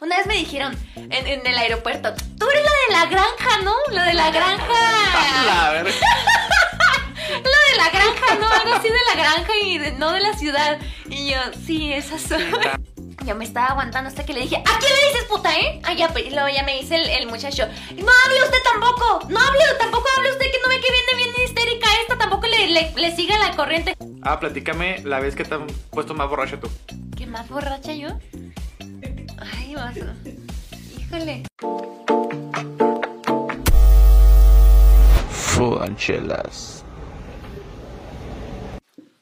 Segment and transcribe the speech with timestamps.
[0.00, 3.74] Una vez me dijeron en, en el aeropuerto, tú eres la de la granja, ¿no?
[3.94, 4.64] Lo de la granja.
[7.30, 8.48] Lo de la granja, ¿no?
[8.48, 10.78] Algo así de la granja y de- no de la ciudad.
[11.08, 11.36] Y yo,
[11.66, 12.40] sí, esas son.
[13.26, 15.78] Yo me estaba aguantando hasta que le dije, ¿a quién le dices puta, eh?
[15.84, 19.38] Ah, ya, pues, luego ya me dice el, el muchacho, no hable usted tampoco, no
[19.38, 22.90] hable, tampoco hable usted que no ve que viene bien histérica esta, tampoco le, le,
[22.96, 23.94] le siga la corriente.
[24.22, 26.70] Ah, platícame la vez que te han puesto más borracho tú.
[27.14, 28.08] ¿Qué más borracha yo?
[29.70, 29.96] Ay, vas.
[30.98, 31.42] Híjole.
[35.30, 36.84] Fuanchelas.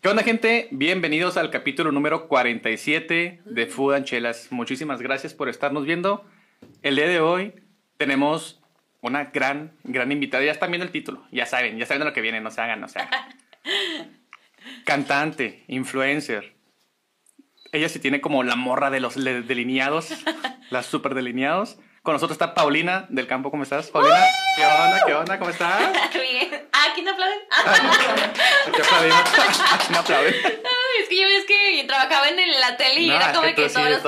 [0.01, 0.69] ¿Qué onda, gente?
[0.71, 4.51] Bienvenidos al capítulo número 47 de Food and Chelas.
[4.51, 6.25] Muchísimas gracias por estarnos viendo.
[6.81, 7.53] El día de hoy
[7.99, 8.63] tenemos
[9.03, 10.45] una gran, gran invitada.
[10.45, 12.63] Ya están viendo el título, ya saben, ya saben de lo que viene, no se
[12.63, 13.37] hagan, no se hagan.
[14.87, 16.58] Cantante, influencer.
[17.73, 20.09] Ella sí tiene como la morra de los delineados,
[20.71, 21.79] las super delineados.
[22.03, 23.89] Con nosotros está Paulina del campo, ¿cómo estás?
[23.91, 24.25] Paulina,
[24.57, 25.03] ¿qué onda?
[25.05, 25.39] ¿Qué onda?
[25.39, 25.93] ¿Cómo estás?
[26.15, 26.69] Bien.
[26.73, 27.39] Ah, ¿aquí no aplauden?
[28.75, 29.91] Te aplaudimos.
[29.91, 30.35] No aplauden.
[31.03, 33.69] Es que yo ves que trabajaba en la tele y No, era como que que,
[33.69, 34.05] todos los.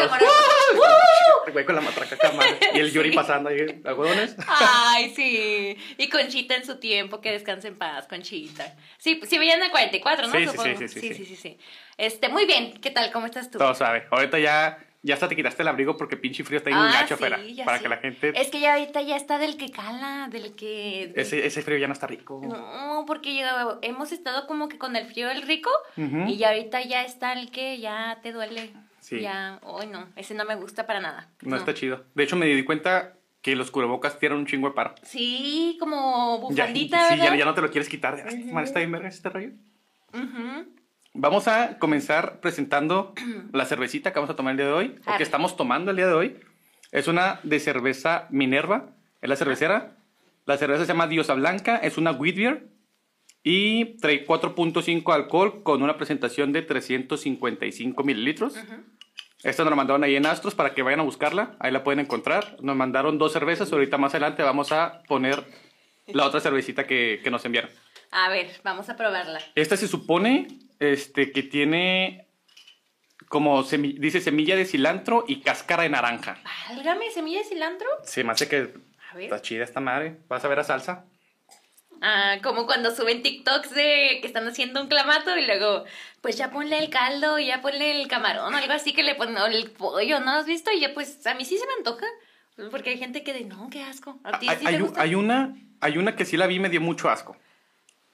[1.47, 2.51] El güey con la matraca cámara.
[2.75, 3.15] Y el Yuri Sí.
[3.17, 4.35] pasando ahí, algodones.
[4.49, 5.77] Ay, sí.
[5.99, 8.75] Y Conchita en su tiempo, que descanse en paz, Conchita.
[8.99, 10.33] Sí, sí veían a 44, ¿no?
[10.33, 11.25] Sí, sí, sí, sí, sí, sí.
[11.27, 11.59] sí, sí.
[12.01, 12.73] Este, muy bien.
[12.81, 13.13] ¿Qué tal?
[13.13, 13.59] ¿Cómo estás tú?
[13.59, 14.05] Todo suave.
[14.11, 16.93] Ahorita ya, ya hasta te quitaste el abrigo porque pinche frío está ahí Ah, un
[16.93, 17.39] gacho afuera.
[17.45, 18.33] ya Para que la gente.
[18.41, 21.13] Es que ya ahorita ya está del que cala, del que...
[21.15, 22.41] Ese, ese frío ya no está rico.
[22.43, 26.83] No, porque ya hemos estado como que con el frío del rico y ya ahorita
[26.85, 28.73] ya está el que ya te duele.
[29.01, 29.21] Sí.
[29.21, 31.29] Ya, hoy no, ese no me gusta para nada.
[31.43, 32.05] No, está chido.
[32.15, 33.13] De hecho, me di cuenta
[33.43, 34.95] que los cubrebocas tienen un chingo de paro.
[35.03, 38.25] Sí, como Ya, bufandita, sí, ya, ya no te lo quieres quitar.
[38.53, 39.51] Madre, está bien verga este rollo.
[40.15, 40.80] Ujú.
[41.13, 43.15] Vamos a comenzar presentando
[43.53, 45.97] la cervecita que vamos a tomar el día de hoy, o que estamos tomando el
[45.97, 46.37] día de hoy.
[46.93, 49.97] Es una de cerveza Minerva, es la cervecera.
[50.47, 52.69] La cerveza se llama Diosa Blanca, es una wheat beer
[53.43, 58.55] y trae 4.5 alcohol con una presentación de 355 mililitros.
[59.43, 62.01] Esta nos la mandaron ahí en Astros para que vayan a buscarla, ahí la pueden
[62.01, 62.57] encontrar.
[62.61, 65.45] Nos mandaron dos cervezas, ahorita más adelante vamos a poner
[66.09, 67.71] la otra cervecita que, que nos enviaron.
[68.11, 69.41] A ver, vamos a probarla.
[69.55, 70.49] Esta se supone
[70.81, 72.27] este, que tiene
[73.29, 76.39] como semi- dice semilla de cilantro y cáscara de naranja.
[76.69, 77.87] Válgame, semilla de cilantro.
[78.03, 78.73] Se me hace que
[79.13, 79.25] A ver.
[79.25, 80.17] está chida esta madre.
[80.29, 81.05] Vas a ver a salsa.
[82.03, 85.85] Ah, como cuando suben TikToks de que están haciendo un clamato y luego,
[86.23, 89.47] pues ya ponle el caldo ya ponle el camarón, algo así que le ponen o
[89.47, 90.73] el pollo, ¿no has visto?
[90.73, 92.07] Y ya pues a mí sí se me antoja.
[92.71, 94.19] Porque hay gente que de, no, qué asco.
[94.25, 95.03] ¿A ti Hay, sí hay te un- gusta?
[95.03, 97.37] hay una, hay una que sí la vi y me dio mucho asco.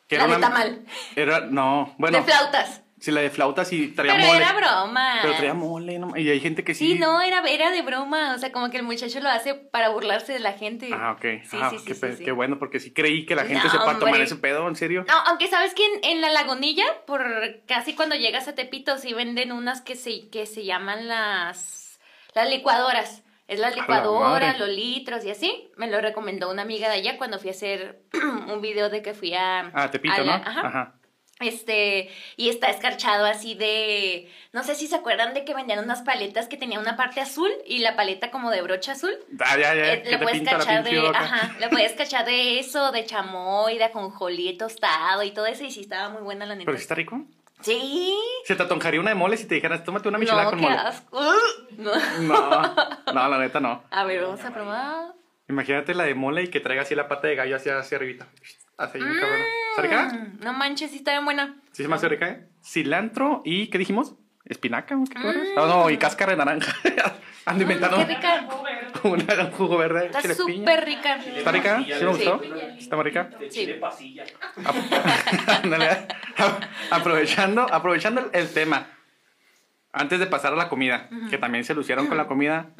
[0.08, 0.84] Que La de una- tamal.
[1.16, 2.18] Era, no, bueno.
[2.18, 2.82] de flautas.
[2.98, 4.38] Sí, la de flautas y traía Pero mole.
[4.38, 5.18] era broma.
[5.20, 6.92] Pero traía mole, no- y hay gente que sí.
[6.92, 8.34] Sí, no, era, era de broma.
[8.34, 10.88] O sea, como que el muchacho lo hace para burlarse de la gente.
[10.94, 11.22] Ah, ok.
[11.44, 12.24] Sí, Ah, sí, qué, sí, pe- sí.
[12.24, 14.76] qué bueno, porque sí creí que la gente No, se pueda tomar ese pedo, ¿en
[14.76, 15.04] serio?
[15.06, 17.22] No, aunque sabes que en, en la lagunilla, por
[17.66, 22.00] casi cuando llegas a Tepito, sí venden unas que se, que se llaman las,
[22.34, 23.24] las licuadoras.
[23.48, 25.70] Es la licuadora, los litros y así.
[25.76, 28.00] Me lo recomendó una amiga de allá cuando fui a hacer
[28.52, 29.70] un video de que fui a...
[29.74, 30.24] Ah, Tepito, a ¿no?
[30.24, 30.92] la- Ajá.
[31.38, 32.08] Este,
[32.38, 36.48] y está escarchado así de, no sé si se acuerdan de que vendían unas paletas
[36.48, 39.14] que tenía una parte azul y la paleta como de brocha azul.
[39.40, 41.18] Ah, ya, ya, Eh, que le te puedes cachar de, boca.
[41.20, 45.70] ajá, le puedes cachar de eso, de chamoy, de ajonjolí tostado y todo eso y
[45.70, 46.64] sí estaba muy buena la neta.
[46.64, 47.26] ¿Pero está rico?
[47.60, 48.14] Sí.
[48.44, 50.64] ¿Se te atonjaría una de mole si te dijeras, tómate una michelada no, con qué
[50.66, 50.76] mole?
[50.76, 51.20] asco.
[51.78, 51.92] No.
[52.22, 52.74] No,
[53.14, 53.82] no, la neta no.
[53.90, 55.14] A ver, vamos a probar.
[55.48, 58.28] Imagínate la de mole y que traiga así la pata de gallo hacia, hacia arribita.
[58.78, 59.40] Así, cabrón.
[59.70, 60.02] ¿Está rica?
[60.12, 61.56] Mm, No manches, sí está bien buena.
[61.72, 62.48] Sí, se me hace rica, ¿eh?
[62.64, 64.16] Cilantro y, ¿qué dijimos?
[64.46, 64.96] ¿Espinaca?
[65.10, 65.18] ¿Qué?
[65.18, 65.54] Mm.
[65.56, 66.74] No, no, y cáscara de naranja.
[67.46, 68.48] Ando inventando Qué rica.
[69.04, 70.06] una- un jugo verde.
[70.06, 71.16] Está súper rica.
[71.16, 71.84] ¿Está rica?
[71.84, 72.42] ¿Sí me gustó?
[72.78, 73.30] ¿Está muy rica?
[73.50, 73.72] Sí.
[75.62, 75.86] Ándale.
[76.38, 76.58] A-
[76.90, 78.88] aprovechando, aprovechando el- tema.
[79.92, 82.70] Antes de pasar a la comida, que también se lucieron con la comida.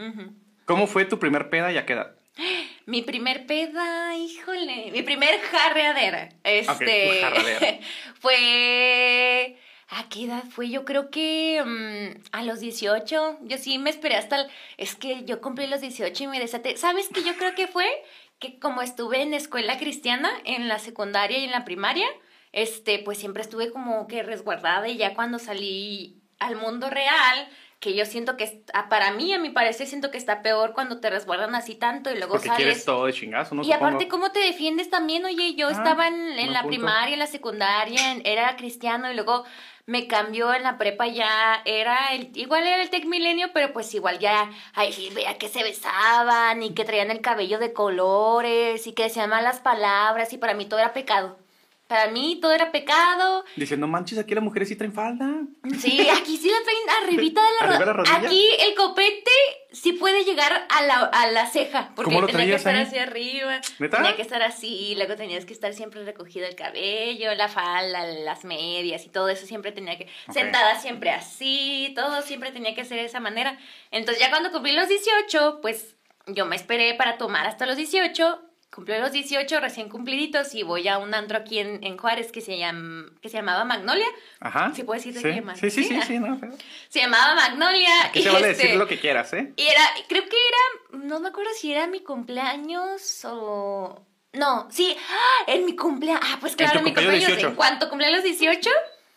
[0.65, 2.13] ¿Cómo fue tu primer peda y a qué edad?
[2.87, 6.29] Mi primer peda, híjole, mi primer jarreadera.
[6.45, 7.79] Este jarreadera.
[8.21, 9.57] fue
[9.89, 10.69] ¿A qué edad fue?
[10.69, 13.39] Yo creo que mm, a los 18.
[13.43, 14.47] Yo sí me esperé hasta el,
[14.79, 16.77] es que yo cumplí los 18 y me desaté.
[16.77, 17.87] ¿Sabes qué yo creo que fue?
[18.41, 22.07] Que como estuve en escuela cristiana en la secundaria y en la primaria,
[22.53, 27.49] este, pues siempre estuve como que resguardada y ya cuando salí al mundo real,
[27.79, 30.99] que yo siento que ah, para mí, a mi parecer, siento que está peor cuando
[31.01, 32.65] te resguardan así tanto y luego Porque sales.
[32.65, 33.63] quieres todo de chingazo, ¿no?
[33.63, 34.09] Y aparte.
[34.09, 35.25] ¿cómo te defiendes también?
[35.25, 36.69] Oye, yo Ah, estaba en, la punto.
[36.77, 39.45] primaria, en la secundaria, en- era cristiano y luego
[39.87, 43.95] me cambió en la prepa ya era el igual era el Tec Milenio, pero pues
[43.95, 48.93] igual ya ahí veía que se besaban y que traían el cabello de colores y
[48.93, 51.39] que decían malas palabras y para mí todo era pecado.
[51.87, 53.45] Para mí todo era pecado.
[53.55, 55.27] Diciendo, manches, aquí las mujeres sí traen falda.
[55.79, 58.17] Sí, aquí sí la traen arribita de la, ¿Arriba de la rodilla?
[58.17, 59.31] Aquí el copete
[59.71, 61.93] sí puede llegar a la, a la ceja.
[61.95, 62.83] Porque ¿Cómo lo tenía que estar ahí?
[62.83, 63.61] hacia arriba.
[63.79, 63.99] ¿Neta?
[63.99, 64.95] Tenía que estar así.
[64.97, 69.47] Luego tenías que estar siempre recogido el cabello, la falda, las medias y todo eso
[69.47, 70.09] siempre tenía que.
[70.33, 71.93] Sentada siempre así.
[71.95, 73.59] Todo siempre tenía que ser de esa manera.
[73.93, 75.95] Entonces, ya cuando cumplí los 18, pues
[76.27, 78.43] yo me esperé para tomar hasta los 18.
[78.77, 82.43] Cumplí los 18 recién cumpliditos y voy a un antro aquí en, en Juárez que
[82.43, 84.05] se, llama, que se llamaba Magnolia.
[84.39, 84.71] Ajá.
[84.77, 85.35] ¿Sí puedo decir de sí.
[85.35, 85.59] qué más?
[85.59, 85.95] Sí, sí, ¿Sí?
[85.95, 86.53] sí, sí, no, pero-
[86.91, 88.05] Se llamaba Magnolia.
[88.05, 89.55] Aquí y se vale este, decir lo que quieras, ¿eh?
[89.57, 89.81] Y era,
[90.11, 94.05] creo que era, no me acuerdo si era mi cumpleaños o...
[94.35, 95.45] No, sí, ¡ah!
[95.47, 96.21] en mi cumpleaños.
[96.23, 97.39] Ah, pues claro, en mi cumpleaños cumpleaños.
[97.39, 97.49] 18.
[97.49, 98.71] En cuanto cumplí los 18.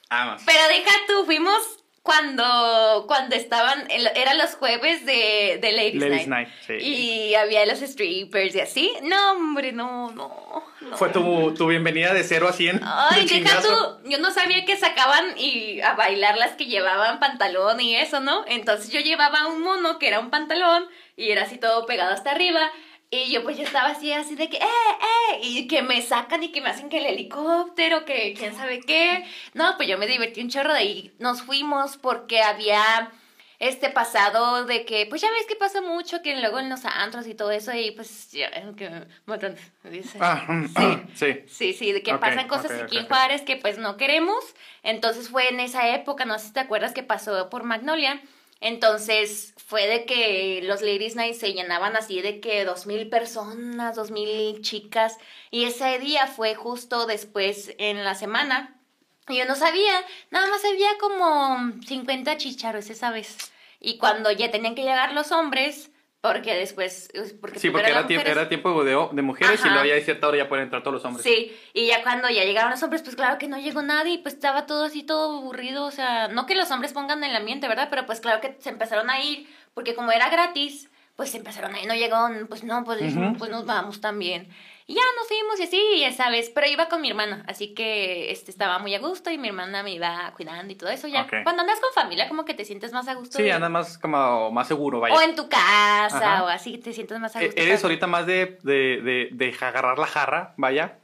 [0.10, 0.42] Vamos.
[0.46, 6.48] Pero deja tú, fuimos cuando, cuando estaban, eran los jueves de, de Ladies, Ladies Night.
[6.48, 6.74] Night, sí.
[6.74, 8.92] Y había los strippers y así.
[9.04, 10.64] No, hombre, no, no.
[10.82, 10.98] no.
[10.98, 12.82] Fue tu, tu bienvenida de 0 a 100.
[12.84, 17.20] Ay, de deja tú, yo no sabía que sacaban y a bailar las que llevaban
[17.20, 18.46] pantalón y eso, ¿no?
[18.48, 20.86] Entonces yo llevaba un mono que era un pantalón
[21.16, 22.72] y era así todo pegado hasta arriba
[23.12, 25.40] y yo pues yo estaba así, así de que, ¡eh, eh!
[25.42, 29.26] Y que me sacan y que me hacen que el helicóptero, que quién sabe qué.
[29.54, 31.14] No, pues yo me divertí un chorro de ahí.
[31.20, 33.12] Nos fuimos porque había
[33.58, 37.28] este pasado de que, pues ya ves que pasa mucho, que luego en los antros
[37.28, 38.90] y todo eso y pues ya, que
[39.26, 40.18] matan, dice.
[40.22, 40.74] Ah, mm, Sí.
[40.78, 41.40] ah, sí.
[41.48, 43.08] Sí, sí, de que pasan cosas ok, aquí ok, en.
[43.08, 44.44] Juárez que pues no queremos.
[44.84, 48.22] Entonces fue en esa época, no sé si te acuerdas que pasó por Magnolia.
[48.62, 53.96] Entonces fue de que los Ladies Night se llenaban así de que dos mil personas,
[53.96, 55.20] dos mil chicas.
[55.52, 58.82] Y ese día fue justo después en la semana.
[59.28, 59.94] Y yo no sabía,
[60.32, 63.52] nada más había como 50 chicharos esa vez.
[63.80, 67.10] Y cuando ya tenían que llegar los hombres, porque después...
[67.40, 69.74] Porque Sí, porque era, tiempo, mujeres- era tiempo de, de mujeres y Ajá.
[69.74, 71.24] luego ya a cierta hora ya pueden entrar todos los hombres.
[71.24, 74.18] Sí, y ya cuando ya llegaron los hombres, pues claro que no llegó nadie y
[74.18, 77.68] pues estaba todo así, todo aburrido, o sea, no que los hombres pongan el ambiente,
[77.68, 77.88] ¿verdad?
[77.90, 81.74] Pero pues claro que se empezaron a ir, porque como era gratis, pues se empezaron
[81.76, 82.18] a ir, no llegó,
[82.50, 83.00] pues no, pues,
[83.38, 84.50] pues nos vamos también.
[84.90, 88.32] Y ya nos fuimos y así, ya sabes, pero iba con mi hermana, así que
[88.32, 91.28] este, estaba muy a gusto y mi hermana me iba cuidando y todo eso, ya.
[91.44, 93.38] Cuando andas con familia como que te sientes más a gusto.
[93.38, 95.14] Sí, de- anda más como más seguro, vaya.
[95.14, 96.44] O en tu casa, Ajá.
[96.44, 97.62] o así, te sientes más a E- gusto.
[97.62, 100.98] ¿Eres ahorita más de, de, de, de agarrar la jarra, vaya,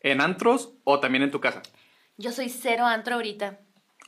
[0.00, 1.62] en antros o también en tu casa?
[2.16, 3.60] Yo soy cero antro ahorita.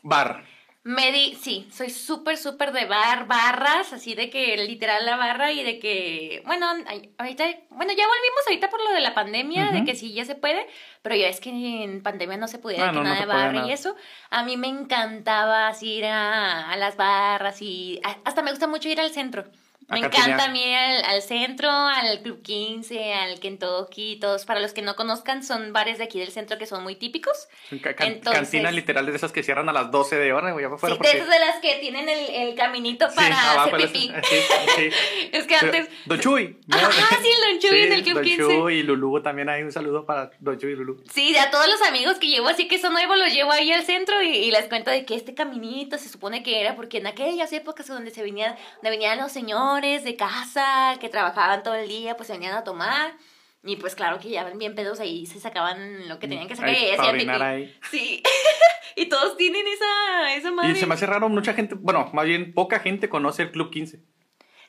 [0.02, 0.42] Bar.
[0.82, 5.52] Me di, sí, soy súper, súper de bar, barras, así de que literal la barra
[5.52, 9.84] y de que, bueno, ahorita, bueno, ya volvimos ahorita por lo de la pandemia, de
[9.84, 10.66] que sí, ya se puede,
[11.02, 13.68] pero ya es que en pandemia no se de que no, nada de barra nada.
[13.68, 13.94] y eso.
[14.30, 18.66] A mí me encantaba así ir a, a las barras y a- hasta me gusta
[18.66, 19.44] mucho ir al centro.
[19.90, 20.40] Me encanta cantinear.
[20.40, 24.44] a mí al, al centro, al Club 15, al Kentucky, todos.
[24.44, 27.48] Para los que no conozcan, son bares de aquí del centro que son muy típicos.
[27.82, 30.68] Ca- can- Entonces- Cantinas literales de esas que cierran a las 12 de hora, ya.
[30.68, 33.80] Sí, porque- de esas de las que tienen el, el caminito Sí, para abajo hacer
[33.80, 34.12] las- pipí.
[34.22, 34.36] sí,
[34.76, 34.90] sí.
[35.32, 35.88] Es que antes...
[36.06, 36.58] Don Chuy.
[36.70, 38.42] Ajá, sí, el Don Chuy en el Club Don 15.
[38.42, 41.02] Chuy y Lulú también hay un saludo para Don Chuy y Lulú.
[41.12, 43.84] Sí, a todos los amigos que llevo así que son nuevos los llevo ahí al
[43.84, 47.06] centro y, y les cuento de que este caminito se supone que era porque en
[47.06, 51.88] aquellas épocas donde se venían, donde venían los señores de casa que trabajaban todo el
[51.88, 53.14] día, pues se venían a tomar.
[53.62, 56.70] Y pues claro que ya bien pedos ahí se sacaban lo que tenían que sacar
[56.72, 57.28] y pipí.
[57.30, 57.74] ahí.
[57.90, 58.22] Sí.
[58.96, 60.72] y todos tienen esa, esa madre.
[60.72, 63.70] Y se me hace raro, mucha gente, bueno, más bien poca gente conoce el Club
[63.70, 64.02] 15.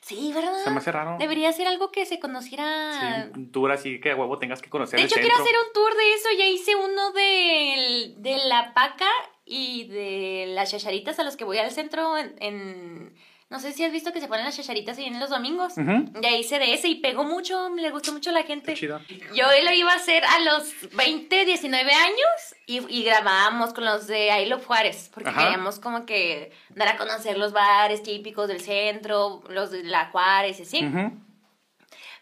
[0.02, 0.52] Sí, ¿verdad?
[0.64, 1.16] Se me hace raro.
[1.18, 3.30] Debería ser algo que se conociera.
[3.32, 5.30] Sí, un tour así que a huevo tengas que conocer De el hecho, centro.
[5.36, 6.28] quiero hacer un tour de eso.
[6.36, 9.08] Ya hice uno de, de la paca
[9.44, 13.14] y de las chacharitas a los que voy al centro en, en-
[13.52, 15.74] No sé si has visto que se ponen las chacharitas ahí en los domingos.
[15.76, 16.10] Ujú.
[16.22, 18.72] Ya hice de ese y pegó mucho, le gustó mucho a la gente.
[18.72, 18.98] Qué chido.
[19.34, 24.06] Yo lo iba a hacer a los 20, 19 años y, y grabábamos con los
[24.06, 25.42] de I Love Juárez, porque Ajá.
[25.42, 30.58] queríamos como que dar a conocer los bares típicos del centro, los de la Juárez
[30.58, 30.88] y así.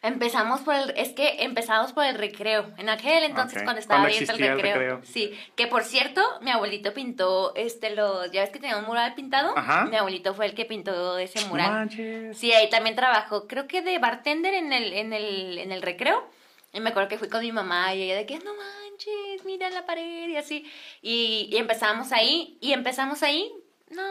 [0.02, 2.70] Empezamos por el, es que empezamos por el recreo.
[2.78, 5.00] En aquel entonces cuando estaba abierto el recreo.
[5.04, 9.14] Sí, que por cierto, mi abuelito pintó este los, ya ves que tenía un mural
[9.14, 9.84] pintado, Ajá.
[9.84, 11.70] mi abuelito fue el que pintó ese No mural.
[11.70, 12.38] manches.
[12.38, 16.26] Sí, ahí también trabajó, creo que de bartender en el, en el, en el recreo.
[16.72, 19.68] Y me acuerdo que fui con mi mamá y ella de que no manches, mira
[19.70, 20.64] la pared y así.
[21.02, 23.52] Y, y empezamos ahí, y empezamos ahí,
[23.90, 24.02] no,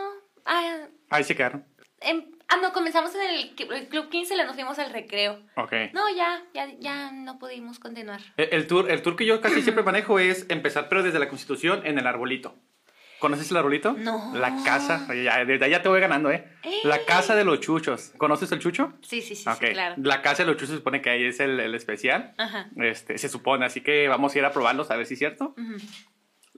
[0.45, 0.77] ah,
[1.09, 1.65] Ahí se quedaron.
[2.01, 5.39] em- ah, no, comenzamos en el, el Club 15, le nos fuimos al recreo.
[5.55, 5.73] Ok.
[5.93, 8.21] No, ya, ya, ya no pudimos continuar.
[8.37, 11.29] El, el tour, el tour que yo casi siempre manejo es empezar, pero desde la
[11.29, 12.55] Constitución en el arbolito.
[13.19, 13.93] ¿Conoces el arbolito?
[13.97, 14.31] No.
[14.33, 16.47] La casa, ya, desde allá te voy ganando, ¿eh?
[16.85, 18.13] La casa de los chuchos.
[18.17, 18.93] ¿Conoces el chucho?
[19.01, 19.57] Sí, sí, sí, Ok.
[19.59, 19.95] sí, claro.
[19.97, 22.33] La casa de los chuchos se supone que ahí es el, el especial.
[22.37, 22.69] Ajá.
[22.77, 25.53] Este, se supone, así que vamos a ir a probarlos a ver si es cierto.
[25.57, 25.75] Ujú.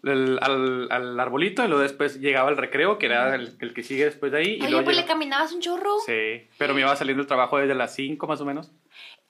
[0.03, 3.83] El- al, al arbolito y luego después llegaba el recreo, que era el, el que
[3.83, 4.53] sigue después de ahí.
[4.55, 5.99] y Oye, luego pues le caminabas un chorro.
[6.05, 8.71] Sí, pero me iba saliendo el trabajo desde las 5 más o menos.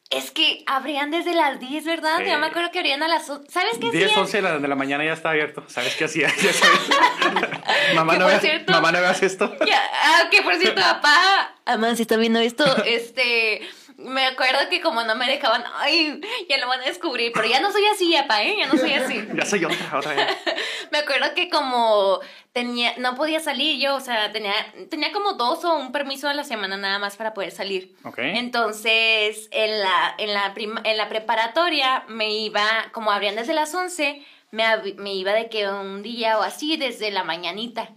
[0.09, 2.17] Es que abrían desde las 10, ¿verdad?
[2.19, 2.25] Sí.
[2.25, 3.29] Ya me acuerdo que abrían a las...
[3.29, 4.19] o- ¿Sabes qué 10, hacían?
[4.19, 5.63] 11 de la, de la mañana ya está abierto.
[5.67, 6.27] ¿Sabes qué hacía?
[6.41, 6.89] Ya sabes.
[7.95, 9.55] mamá, no veas, cierto- mamá, no veas esto.
[9.65, 13.61] Ya, ah, que por cierto, papá, Amán, si está viendo esto, este,
[14.03, 17.59] me acuerdo que como no me dejaban, ay, ya lo van a descubrir, pero ya
[17.59, 18.55] no soy así, papá, ¿eh?
[18.59, 19.27] Ya no soy así.
[19.35, 20.27] Ya soy otra, ahora ya.
[20.91, 22.19] Me acuerdo que como
[22.51, 24.53] tenía, no podía salir yo, o sea, tenía,
[24.89, 27.95] tenía como dos o un permiso a la semana nada más para poder salir.
[28.35, 33.73] Entonces, en la, en la, prim- en la preparatoria me iba, como abrían desde las
[33.73, 34.63] 11, me,
[34.97, 37.89] me iba de que un día o así desde la mañanita.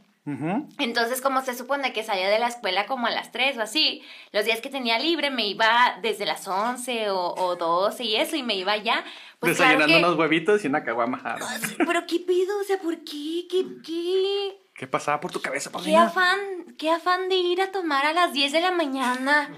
[0.78, 4.02] Entonces, como se supone que salía de la escuela como a las 3 o así,
[4.32, 8.34] los días que tenía libre me iba desde las 11 o, o 12 y eso,
[8.36, 9.04] y me iba ya.
[9.40, 10.04] Pues claro Desayunando que...
[10.04, 11.36] unos huevitos y una caguama.
[11.76, 13.46] Pero qué pido, o sea, ¿por qué?
[13.50, 16.38] ¿Qué, qué, ¿Qué pasaba por tu cabeza, qué afán,
[16.78, 19.50] qué afán de ir a tomar a las 10 de la mañana?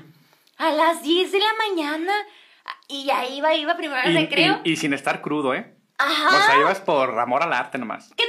[0.58, 2.12] A las 10 de la mañana.
[2.88, 4.60] Y ahí iba, iba primero al recreo.
[4.64, 5.72] y- y sin estar crudo, ¿eh?
[5.98, 6.28] Ajá.
[6.36, 8.12] O sea, ibas por amor al arte nomás.
[8.16, 8.24] Que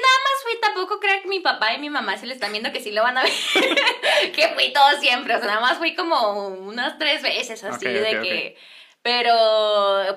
[0.78, 3.04] tampoco creo que mi papá y mi mamá se le están viendo que sí lo
[3.04, 3.32] van a ver.
[4.36, 8.20] que fui todo siempre, o sea, nada más fui como unas tres veces así de
[8.22, 8.58] que...
[9.04, 9.34] Pero,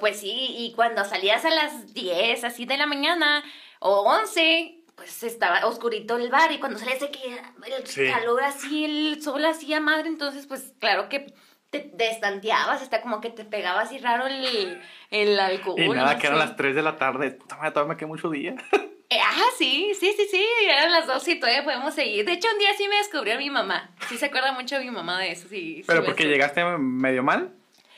[0.01, 3.45] pues sí, y cuando salías a las 10 así de la mañana
[3.79, 7.41] o 11, pues estaba oscurito el bar y cuando salías de que
[7.77, 8.11] el Sí.
[8.11, 11.33] calor así, el sol hacía madre, entonces pues claro que
[11.71, 15.81] te destanteabas, está como que te pegaba así raro el, el alcohol.
[15.81, 17.31] Y nada, no que eran las 3 de la tarde.
[17.31, 18.55] Puta madre, todavía me quedé mucho día.
[19.13, 22.25] Eh, ah, sí, sí, sí, sí, eran las dos y todavía podemos seguir.
[22.25, 23.91] De hecho, un día sí me descubrió mi mamá.
[24.09, 25.83] Sí se acuerda mucho de mi mamá de eso, sí.
[25.85, 27.53] ¿Pero porque llegaste medio mal?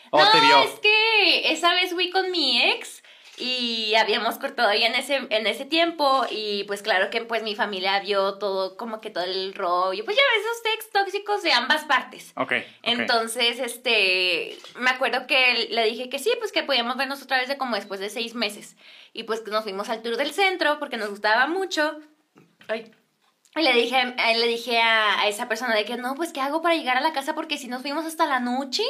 [0.09, 0.63] ¿O No, te vio?
[0.63, 3.02] es que esa vez fui con mi ex
[3.43, 7.57] y habíamos cortado ya en ese, en ese tiempo y pues claro que pues mi
[7.57, 10.05] familia vio todo, como que todo el rollo.
[10.05, 12.33] Pues ya ves esos ex tóxicos de ambas partes.
[12.37, 12.53] Ok.
[12.85, 17.49] Entonces, este, me acuerdo que le dije que sí, pues que podíamos vernos otra vez
[17.49, 18.77] de como después de seis meses.
[19.13, 21.99] Y pues que nos fuimos al tour del centro porque nos gustaba mucho.
[22.69, 22.93] Ay.
[23.57, 26.41] Y le dije, eh, le dije a, a esa persona de que no, pues ¿qué
[26.41, 27.35] hago para llegar a la casa?
[27.35, 28.85] Porque si nos fuimos hasta la noche,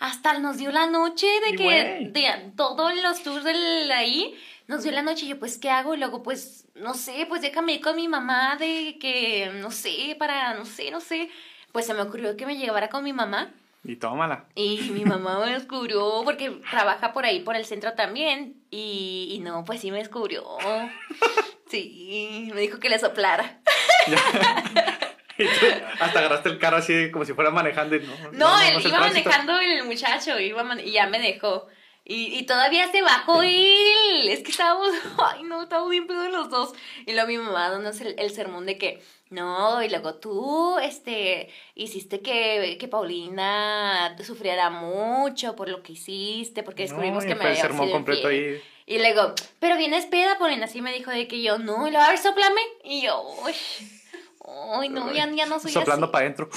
[0.00, 4.34] hasta nos dio la noche de Y que de todos los tours del ahí
[4.66, 7.42] nos dio la noche y yo pues qué hago y luego pues no sé pues
[7.42, 11.28] déjame ir con mi mamá de que no sé para no sé no sé.
[11.70, 13.52] Pues se me ocurrió que me llevara con mi mamá.
[13.84, 14.46] Y tómala.
[14.56, 18.56] y mi mamá me descubrió porque trabaja por ahí por el centro también.
[18.70, 20.44] Y, y no pues sí me descubrió.
[21.70, 23.60] Sí me dijo que le soplara
[26.00, 27.96] hasta agarraste el carro así como si fuera manejando.
[27.96, 31.66] Y no, No, él el iba manejando el muchacho iba y ya me dejó.
[32.04, 34.28] Y, y todavía se bajó él.
[34.28, 36.72] Es que estábamos, ay no, estábamos bien pedos los dos.
[37.06, 41.48] Y luego mi mamá dándonos el, el sermón de que, no, y luego tú, este,
[41.76, 47.44] hiciste que, que Paulina sufriera mucho por lo que hiciste, porque descubrimos No, que me
[47.44, 48.54] el había sermón sido completo infiel".
[48.54, 48.62] ahí.
[48.86, 52.04] Y luego, pero vienes peda, Paulina, así me dijo de que yo, no, y luego,
[52.04, 52.60] a ver, soplame.
[52.82, 53.52] Y yo, uy,
[54.80, 56.12] ay, no, ya, ya no soy Soplando así.
[56.12, 56.48] para adentro.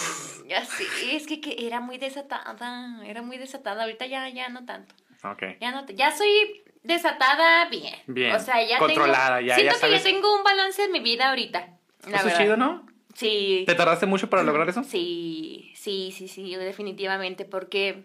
[0.48, 0.84] Ya sé,
[1.16, 3.84] es que, que era muy desatada, era muy desatada.
[3.84, 4.94] Ahorita ya, ya no tanto.
[5.24, 5.44] Ok.
[5.62, 7.96] Ya no, ya soy desatada bien.
[8.08, 10.84] Bien, O sea, ya controlada, tengo, ya- siento ya sabes- que ya tengo un balance
[10.84, 11.78] en mi vida ahorita.
[12.10, 12.86] La Eso es chido, ¿no?
[13.16, 13.64] Sí.
[13.66, 14.84] ¿Te tardaste mucho para lograr eso?
[14.84, 18.04] Sí, sí, sí, sí, definitivamente, porque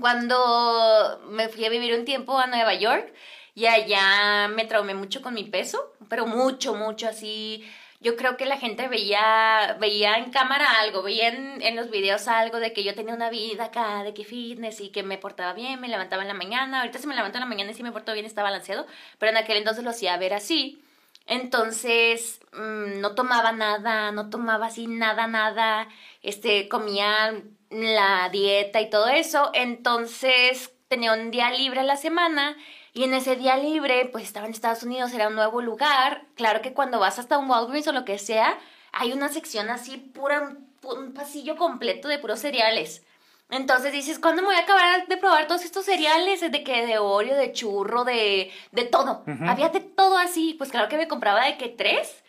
[0.00, 3.12] cuando me fui a vivir un tiempo a Nueva York
[3.54, 7.64] y allá me traumé mucho con mi peso, pero mucho, mucho así.
[8.00, 12.60] Yo creo que la gente veía, veía en cámara algo, veía en, los videos algo
[12.60, 15.80] de que yo tenía una vida acá, de que fitness y que me portaba bien,
[15.80, 16.80] me levantaba en la mañana.
[16.80, 18.86] Ahorita si me levanto en la mañana y si me porto bien está balanceado,
[19.18, 20.82] pero en aquel entonces lo hacía ver así.
[21.26, 25.88] Entonces, mm, no tomaba nada, no tomaba así nada, nada,
[26.22, 27.34] este, comía
[27.70, 29.50] la dieta y todo eso.
[29.54, 32.56] Entonces, tenía un día libre a la semana
[32.96, 36.22] y en ese día libre, pues estaba en Estados Unidos, era un nuevo lugar.
[36.34, 38.58] Claro que cuando vas hasta un Walgreens o lo que sea,
[38.90, 43.02] hay una sección así, pura, un, un pasillo completo de puros cereales.
[43.50, 46.40] Entonces dices, ¿cuándo me voy a acabar de probar todos estos cereales?
[46.40, 49.24] De que de Oreo, de churro, de, de todo.
[49.46, 50.54] Había de todo así.
[50.54, 52.24] Pues claro que me compraba de que tres.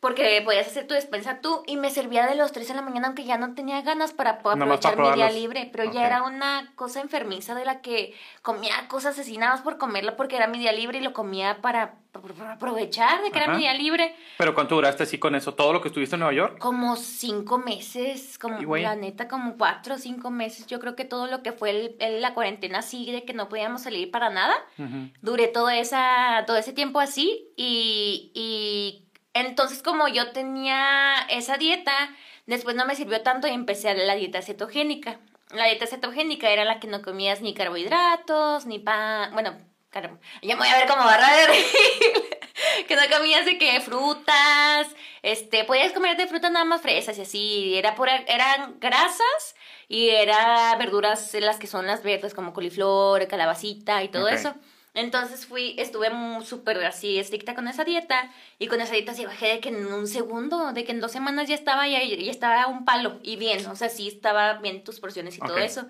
[0.00, 3.08] Porque podías hacer tu despensa tú y me servía de los 3 de la mañana
[3.08, 6.22] aunque ya no tenía ganas para poder para aprovechar mi día libre, pero ya era
[6.22, 10.72] una cosa enfermiza de la que comía cosas asesinadas por comerlo porque era mi día
[10.72, 14.14] libre y lo comía para, para aprovechar de que era mi día libre.
[14.38, 15.54] Pero ¿cuánto duraste así con eso?
[15.54, 16.58] ¿Todo lo que estuviste en Nueva York?
[16.58, 20.66] Como cinco meses, como la neta, como cuatro o cinco meses.
[20.66, 23.48] Yo creo que todo lo que fue el- el- la cuarentena así, de que no
[23.50, 25.10] podíamos salir para nada, Ujú.
[25.20, 31.92] duré todo, esa, todo ese tiempo así y, y entonces como yo tenía esa dieta,
[32.46, 35.18] después no me sirvió tanto y empecé a la dieta cetogénica.
[35.52, 39.58] La dieta cetogénica era la que no comías ni carbohidratos, ni pan, bueno,
[39.90, 41.64] car- ya me voy a ver como barra de reír.
[42.88, 44.86] que no comías de que frutas,
[45.22, 49.54] este, podías comer de frutas nada más fresas y así, era pura, eran grasas
[49.88, 54.54] y era verduras las que son las verdes como coliflor, calabacita y todo eso.
[54.92, 56.10] Entonces fui, estuve
[56.44, 59.86] súper así estricta con esa dieta y con esa dieta sí bajé de que en
[59.86, 63.36] un segundo, de que en dos semanas ya estaba, ya, ya estaba un palo y
[63.36, 65.86] bien, o sea, sí estaba bien tus porciones y todo eso.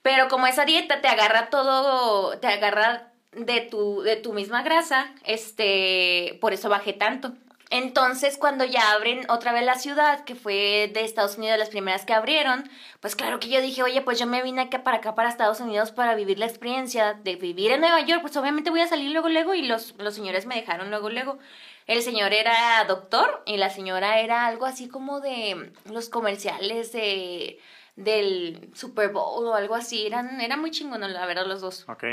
[0.00, 5.12] Pero como esa dieta te agarra todo, te agarra de tu, de tu misma grasa,
[5.24, 7.34] este, por eso bajé tanto.
[7.74, 12.06] Entonces, cuando ya abren otra vez la ciudad, que fue de Estados Unidos las primeras
[12.06, 15.16] que abrieron, pues claro que yo dije, oye, pues yo me vine acá para acá,
[15.16, 18.80] para Estados Unidos, para vivir la experiencia de vivir en Nueva York, pues obviamente voy
[18.80, 21.40] a salir luego, luego, y los, los señores me dejaron luego, luego.
[21.88, 27.58] El señor era doctor y la señora era algo así como de los comerciales de
[27.96, 31.84] del Super Bowl o algo así, eran, eran muy chingonos, la verdad, los dos.
[31.88, 32.04] Ok.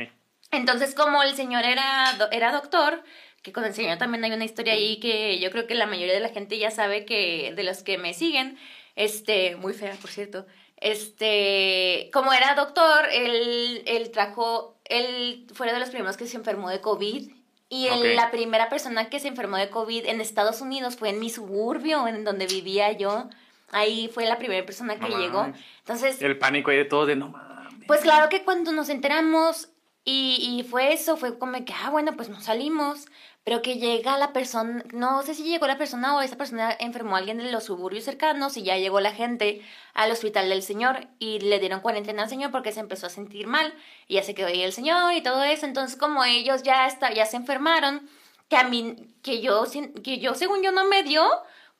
[0.51, 3.03] Entonces, como el señor era, era doctor,
[3.41, 6.13] que con el señor también hay una historia ahí que yo creo que la mayoría
[6.13, 8.57] de la gente ya sabe que de los que me siguen,
[8.95, 10.45] este, muy fea, por cierto,
[10.79, 16.69] este, como era doctor, él, él trajo, él fue de los primeros que se enfermó
[16.69, 17.31] de COVID.
[17.69, 21.19] Y el- la primera persona que se enfermó de COVID en Estados Unidos fue en
[21.19, 23.29] mi suburbio, en donde vivía yo.
[23.71, 25.43] Ahí fue la primera persona que No llegó.
[25.43, 25.61] mames.
[25.79, 27.85] Entonces, El pánico ahí de todos de no mames.
[27.87, 29.69] pues claro que cuando nos enteramos
[30.03, 33.05] y, y fue eso, fue como que, ah, bueno, pues nos salimos,
[33.43, 37.15] pero que llega la persona, no sé si llegó la persona o esa persona enfermó
[37.15, 39.61] a alguien de los suburbios cercanos y ya llegó la gente
[39.93, 43.47] al hospital del señor y le dieron cuarentena al señor porque se empezó a sentir
[43.47, 43.73] mal
[44.07, 47.11] y ya se quedó ahí el señor y todo eso, entonces como ellos ya, está,
[47.13, 48.07] ya se enfermaron,
[48.47, 49.63] que a mí, que yo,
[50.03, 51.27] que yo según yo no me dio,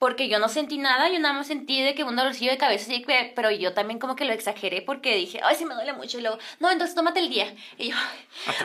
[0.01, 2.85] porque yo no sentí nada, yo nada más sentí de que un dolorcillo de cabeza,
[2.91, 5.93] así que- pero yo también como que lo exageré porque dije, ay, sí me duele
[5.93, 7.53] mucho, y luego, no, entonces tómate el día.
[7.77, 7.95] Y yo,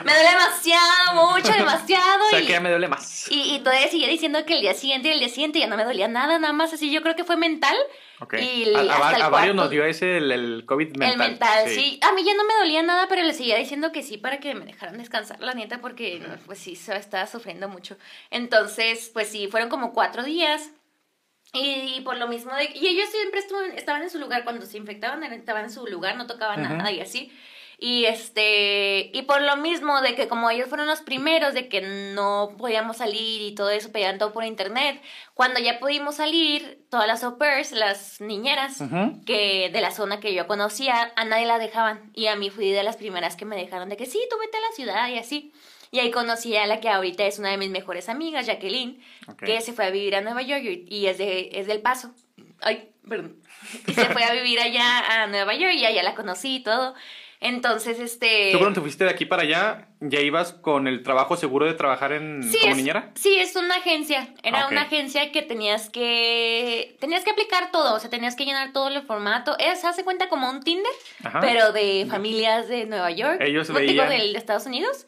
[0.03, 2.25] me duele demasiado, mucho, demasiado.
[2.27, 3.31] O sea y, que ya me duele más.
[3.31, 5.77] y, y todavía seguía diciendo que el día siguiente y el día siguiente ya no
[5.77, 7.77] me dolía nada, nada más así, yo creo que fue mental.
[8.21, 8.33] Ok.
[8.41, 11.11] Y a, a- a varios nos dio ese el, el COVID mental.
[11.13, 12.01] El mental, sí.
[12.03, 14.55] A mí ya no me dolía nada, pero le seguía diciendo que sí para que
[14.55, 17.99] me dejaran descansar, la neta, porque pues sí, se estaba sufriendo mucho.
[18.31, 20.71] Entonces, pues sí, fueron como cuatro días.
[21.57, 22.71] Y, por lo mismo de...
[22.75, 26.17] Y ellos siempre estuvo- estaban en su lugar, cuando se infectaban, estaban en su lugar,
[26.17, 27.33] no tocaban nada y así.
[27.79, 31.83] Y este, y por lo mismo de que como ellos fueron los primeros de que
[31.83, 35.03] no podíamos salir y todo eso, pedían todo por internet,
[35.35, 38.79] cuando ya pudimos salir, todas las au pairs, las niñeras,
[39.27, 42.11] que de la zona que yo conocía, a nadie la dejaban.
[42.15, 44.57] Y a mí fui de las primeras que me dejaron de que sí, tú vete
[44.57, 45.53] a la ciudad y así.
[45.91, 49.01] Y ahí conocí a la que ahorita es una de mis mejores amigas, Jacqueline,
[49.45, 52.13] que se fue a vivir a Nueva York y, es, de, es del Paso.
[52.61, 53.37] Ay, perdón.
[53.87, 56.95] Y se fue a vivir allá a Nueva York y allá la conocí y todo.
[57.39, 58.49] Entonces, este...
[58.51, 61.75] ¿Tú cuando te fuiste de aquí para allá, ya ibas con el trabajo seguro de
[61.75, 63.11] trabajar en, Sí, como es, niñera?
[63.15, 64.35] sí, es una agencia.
[64.43, 68.73] Era una agencia que tenías que tenías que aplicar todo, o sea, tenías que llenar
[68.73, 69.55] todo el formato.
[69.59, 70.91] Es, se hace cuenta como un Tinder,
[71.25, 71.41] Ajá.
[71.41, 73.39] pero de familias de Nueva York.
[73.43, 75.07] Ellos digo, veían- del- de Estados Unidos,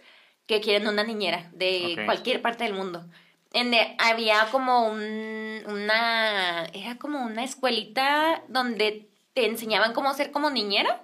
[0.48, 3.06] que quieren una niñera de cualquier parte del mundo.
[3.52, 10.32] En de- había como un, una, era como una escuelita donde te enseñaban cómo ser
[10.32, 11.02] como niñera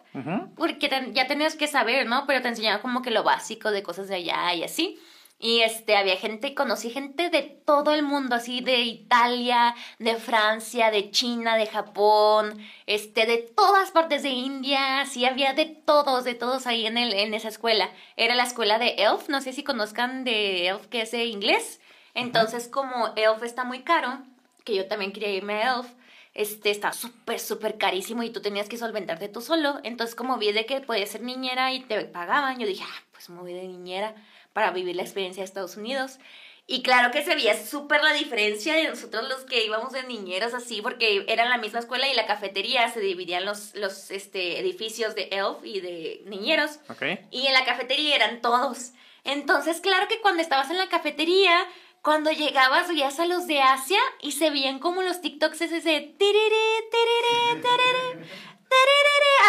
[0.57, 2.27] porque te- ya tenías que saber, ¿no?
[2.27, 4.99] Pero te enseñaba como que lo básico de cosas de allá y así.
[5.39, 10.91] Y este, había gente, conocí gente de todo el mundo, así de Italia, de Francia,
[10.91, 16.35] de China, de Japón, este, de todas partes de India, sí, había de todos, de
[16.35, 17.91] todos ahí en, el, en esa escuela.
[18.17, 21.81] Era la escuela de ELF, no sé si conozcan de ELF, que es de inglés.
[22.15, 24.21] Entonces, como ELF está muy caro,
[24.65, 25.89] que yo también quería irme a ELF,
[26.33, 29.81] este, está súper, súper carísimo y tú tenías que solventarte tú solo.
[29.83, 33.29] Entonces, como vi de que podías ser niñera y te pagaban, yo dije, ah, pues
[33.29, 34.15] me voy de niñera
[34.55, 36.19] para vivir la experiencia de Estados Unidos.
[36.67, 40.55] Y claro que se veía súper la diferencia de nosotros los que íbamos de niñeros
[40.55, 45.15] así, porque era la misma escuela y la cafetería se dividían los, los este, edificios
[45.15, 46.79] de ELF y de niñeros.
[47.31, 48.93] Y en la cafetería eran todos.
[49.25, 51.67] Entonces, claro que cuando estabas en la cafetería,
[52.01, 56.01] cuando llegabas veías a los de Asia y se veían como los TikToks ese de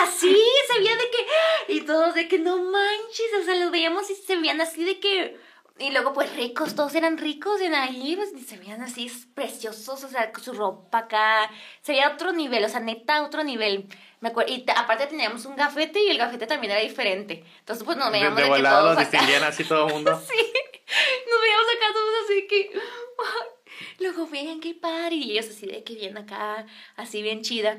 [0.02, 0.36] así,
[0.68, 4.16] se veía de que, y todos de que no manches, o sea, los veíamos y
[4.16, 5.38] se veían así de que,
[5.78, 10.04] y luego pues ricos, todos eran ricos en ahí, pues y se veían así preciosos,
[10.04, 11.50] o sea, con su ropa acá,
[11.82, 13.86] se veía otro nivel, o sea, neta, otro nivel.
[14.22, 17.44] Me acuerdo, y te- aparte teníamos un gafete y el gafete también era diferente.
[17.60, 19.12] Entonces pues nos De, veíamos de de que volada todos los acá.
[19.12, 20.22] distinguían así todo el mundo.
[20.28, 20.54] Sí,
[21.30, 22.72] nos veíamos acá todos así que.
[24.00, 25.16] Luego vean qué padre.
[25.16, 27.78] Y ellos así de que bien acá, así bien chida.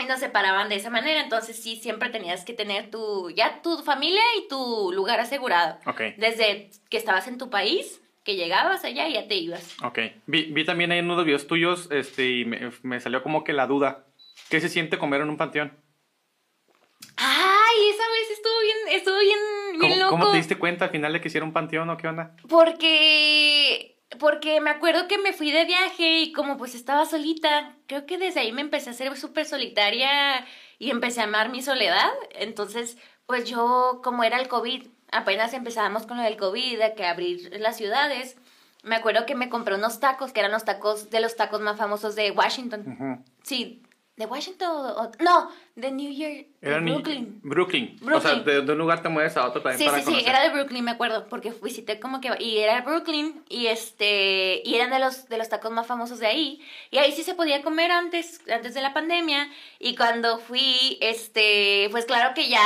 [0.00, 1.20] Y nos separaban de esa manera.
[1.20, 5.78] Entonces sí, siempre tenías que tener tu, ya tu familia y tu lugar asegurado.
[5.86, 9.76] Ok, Desde que estabas en tu país, que llegabas allá y ya te ibas.
[9.82, 9.98] ok.
[10.26, 13.52] Vi, vi también ahí en unos videos tuyos este, y me, me salió como que
[13.52, 14.06] la duda.
[14.48, 15.72] ¿Qué se siente comer en un panteón?
[17.16, 19.38] Ay, esa vez estuvo bien, estuvo bien,
[19.78, 20.10] bien ¿Cómo, loco.
[20.10, 22.34] cómo te diste cuenta al final de que hiciera un panteón o qué onda?
[22.48, 28.06] Porque, porque me acuerdo que me fui de viaje y como pues estaba solita, creo
[28.06, 30.44] que desde ahí me empecé a ser súper solitaria
[30.78, 32.10] y empecé a amar mi soledad.
[32.34, 37.06] Entonces, pues yo, como era el COVID, apenas empezábamos con lo del COVID, de que
[37.06, 38.36] abrir las ciudades,
[38.82, 41.76] me acuerdo que me compré unos tacos, que eran los tacos de los tacos más
[41.76, 43.24] famosos de Washington.
[43.42, 43.82] Sí,
[44.20, 45.10] de Washington o...
[45.18, 47.40] no, de New York, de Era ni- Brooklyn.
[47.42, 47.96] Brooklyn.
[48.12, 48.44] O sea, Brooklyn.
[48.44, 50.50] de, de un lugar te mueves a otro también Sí, para sí, sí, era de
[50.50, 54.90] Brooklyn, me acuerdo, porque visité como que y era de Brooklyn y este y eran
[54.90, 56.60] de los de los tacos más famosos de ahí.
[56.90, 61.88] Y ahí sí se podía comer antes antes de la pandemia y cuando fui este
[61.90, 62.60] pues claro que ya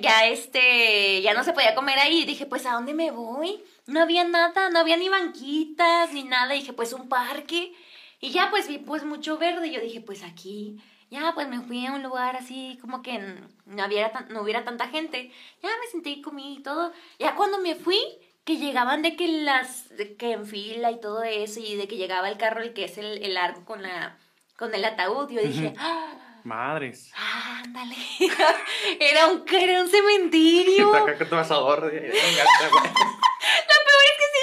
[0.00, 2.24] ya este ya no se podía comer ahí.
[2.24, 6.52] Dije pues a dónde me voy no había nada no había ni banquitas ni nada.
[6.52, 7.72] Dije pues un parque
[8.20, 10.76] y ya pues vi pues mucho verde y yo dije pues aquí
[11.10, 13.18] ya pues me fui a un lugar así como que
[13.66, 15.32] no, hubiera tan- no hubiera tanta gente.
[15.60, 16.92] Ya me senté comí y todo.
[17.18, 17.98] Ya cuando me fui,
[18.44, 21.96] que llegaban de que las, de que en fila y todo eso y de que
[21.96, 24.18] llegaba el carro, el que es el, el largo con la,
[24.56, 26.12] con el ataúd, yo dije, ah,
[26.44, 27.10] Madres.
[27.16, 27.96] ándale.
[29.00, 30.94] era un, era un cementerio.
[30.94, 31.90] Acá con tu asador.
[31.90, 34.40] Venga, Lo peor es que sí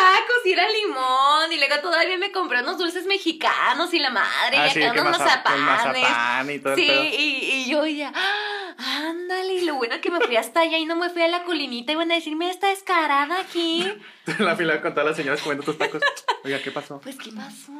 [0.00, 1.52] tacos y era limón.
[1.52, 4.56] Y luego todavía me compré unos dulces mexicanos y la madre.
[4.56, 5.60] Ah, y sí, acá que unos mazapanes.
[5.60, 8.74] mazapán y todo Sí, y, y yo ya, ¡ah!
[9.08, 9.54] ándale.
[9.54, 11.92] Y lo bueno que me fui hasta allá y no me fui a la colinita.
[11.92, 13.82] Y van a decirme, esta descarada aquí.
[14.26, 16.02] En la fila con todas las señoras comiendo tus tacos.
[16.44, 17.00] Oiga, ¿qué pasó?
[17.00, 17.72] Pues, ¿qué pasó?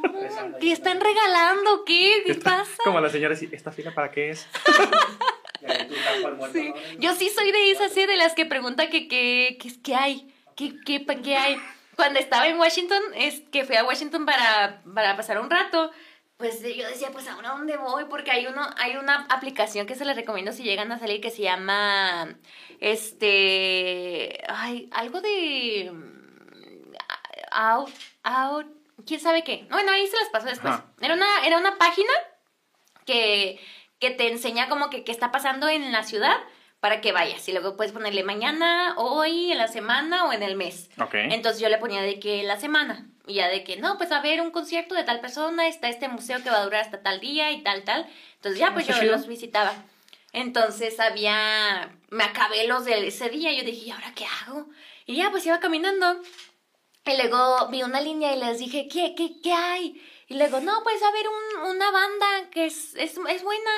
[0.60, 1.84] ¿Qué están regalando?
[1.84, 2.22] ¿Qué?
[2.26, 2.76] ¿Qué pasa?
[2.84, 4.46] Como la señora así, ¿esta fila para qué es?
[6.54, 6.72] Sí.
[6.98, 10.34] Yo sí soy de esas, sí, de las que pregunta que qué que, qué hay,
[10.56, 11.60] qué, qué, pa- qué hay.
[11.96, 15.90] Cuando estaba en Washington, es que fui a Washington para, para pasar un rato,
[16.40, 20.06] pues yo decía, pues ahora dónde voy, porque hay uno, hay una aplicación que se
[20.06, 22.34] les recomiendo si llegan a salir que se llama,
[22.80, 25.92] este, ay, algo de,
[27.50, 27.90] out,
[28.22, 28.66] out,
[29.06, 29.66] quién sabe qué.
[29.70, 30.72] Bueno, ahí se las paso después.
[30.72, 30.86] Ajá.
[31.02, 32.12] Era una, era una página
[33.04, 33.60] que,
[33.98, 36.38] que te enseña como que qué está pasando en la ciudad
[36.80, 37.46] para que vayas.
[37.48, 40.90] Y luego puedes ponerle mañana, hoy, en la semana o en el mes.
[41.00, 41.14] Ok.
[41.14, 43.06] Entonces yo le ponía de que en la semana.
[43.26, 46.08] Y ya de que, no, pues a haber un concierto de tal persona, está este
[46.08, 48.06] museo que va a durar hasta tal día y tal, tal.
[48.36, 49.12] Entonces ya pues yo chido.
[49.12, 49.72] los visitaba.
[50.32, 54.68] Entonces había, me acabé los de ese día y yo dije, ¿y ahora qué hago?
[55.06, 56.20] Y ya pues iba caminando.
[57.04, 60.00] Y luego vi una línea y les dije, ¿qué, qué, qué hay?
[60.28, 63.70] Y luego, no, pues a haber un- una banda que es, es, es buena,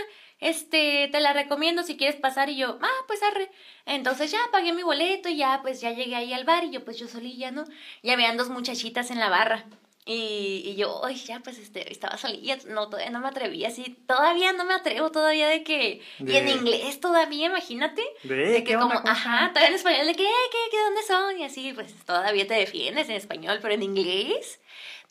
[0.43, 2.51] este, te la recomiendo si quieres pasar.
[2.51, 3.51] Y yo, ah, pues arre.
[3.87, 6.85] Entonces ya pagué mi boleto y ya, pues ya llegué ahí al bar y yo,
[6.85, 7.65] pues yo solilla, ¿no?
[8.03, 9.65] Y habían dos muchachitas en la barra.
[10.05, 13.85] Y, y yo, ay, ya, pues este, estaba solilla, no, todavía no me atrevía así,
[14.09, 18.65] todavía no me atrevo, todavía de que, y en De- inglés todavía, imagínate, De, de
[18.65, 21.39] que ¿qué onda, como, ajá, todavía en español, de que, "Eh, ¿qué, qué, dónde son?
[21.39, 24.59] Y así, pues todavía te defiendes en español, pero en inglés,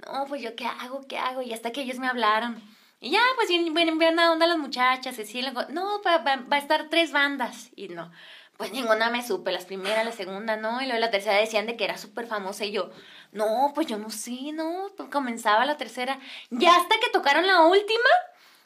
[0.05, 1.07] no, pues yo, ¿qué hago?
[1.07, 1.41] ¿Qué hago?
[1.41, 2.61] Y hasta que ellos me hablaron.
[3.03, 6.55] Y ya, pues bien, bien, bien a onda las muchachas, luego, no, va, va, va
[6.57, 7.71] a estar tres bandas.
[7.75, 8.11] Y no,
[8.57, 11.75] pues ninguna me supe, las primeras, la segunda, no, y luego la tercera decían de
[11.75, 12.91] que era súper famosa, y yo,
[13.31, 16.19] no, pues yo no sé, no, pues comenzaba la tercera.
[16.51, 18.09] Ya hasta que tocaron la última,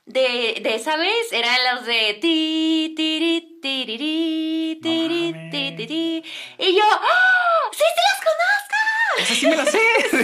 [0.06, 5.52] de, de esa vez eran los de ti, tiri, tiri, mames.
[5.52, 6.24] ti, tiri.
[6.60, 7.70] Y yo, ¡ah!
[7.72, 8.65] ¡Sí, sí las conozco!
[9.18, 9.80] Esa sí me la sé.
[10.16, 10.22] Sí.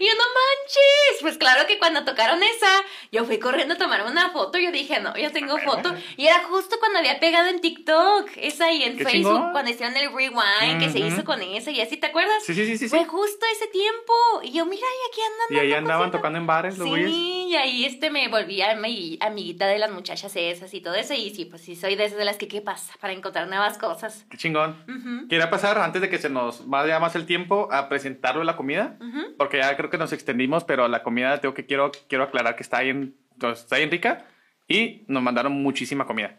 [0.00, 1.20] Y yo, no manches.
[1.20, 2.68] Pues claro que cuando tocaron esa,
[3.12, 4.58] yo fui corriendo a tomarme una foto.
[4.58, 5.94] Yo dije, no, yo tengo foto.
[6.16, 8.28] Y era justo cuando había pegado en TikTok.
[8.36, 11.96] Esa y en Facebook, cuando hicieron el rewind, que se hizo con esa y así,
[11.96, 12.42] ¿te acuerdas?
[12.44, 12.88] Sí, sí, sí, sí.
[12.88, 12.96] sí.
[12.96, 14.12] Fue justo ese tiempo.
[14.42, 15.56] Y yo, mira, y aquí andan.
[15.56, 17.10] Y ahí andaban tocando en bares los güeyes.
[17.10, 21.14] Sí, y ahí este me volví ami- amiguita de las muchachas esas y todo eso.
[21.14, 22.92] Y sí, pues sí, soy de esas de las que, ¿qué pasa?
[23.00, 24.24] Para encontrar nuevas cosas.
[24.30, 24.76] Qué chingón.
[24.88, 28.56] Ujú, Quería pasar, antes de que se nos vaya más el tiempo, a presentarlo la
[28.56, 28.96] comida.
[28.98, 29.36] ujú.
[29.36, 32.62] Porque ya creo que nos extendimos, pero la comida tengo que quiero, quiero aclarar que
[32.62, 33.14] está bien,
[33.52, 34.24] está bien rica.
[34.66, 36.38] Y nos mandaron muchísima comida.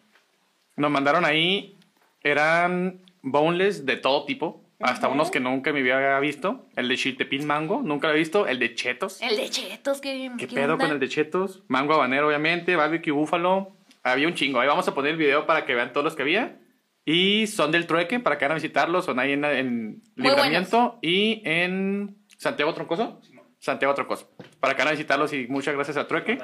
[0.78, 1.78] Nos mandaron ahí,
[2.24, 4.64] eran boneless de todo tipo.
[4.80, 5.14] Hasta Ujú.
[5.16, 6.66] unos que nunca me había visto.
[6.76, 8.48] El de chiltepín mango, nunca lo he visto.
[8.48, 9.22] El de chetos.
[9.22, 10.86] El de chetos, ¿qué, ¿Qué qué pedo onda?
[10.86, 11.62] con el de chetos?
[11.68, 12.76] Mango habanero, obviamente.
[12.76, 13.76] Barbecue búfalo.
[14.02, 14.60] Había un chingo.
[14.60, 16.58] Ahí vamos a poner el video para que vean todos los que había.
[17.06, 19.06] Y son del trueque para que vayan a visitarlos.
[19.06, 23.20] Son ahí en, en Libramiento y en Santiago Troncoso.
[23.60, 24.30] Santiago Troncoso.
[24.60, 26.38] Para que vayan a visitarlos y muchas gracias al trueque.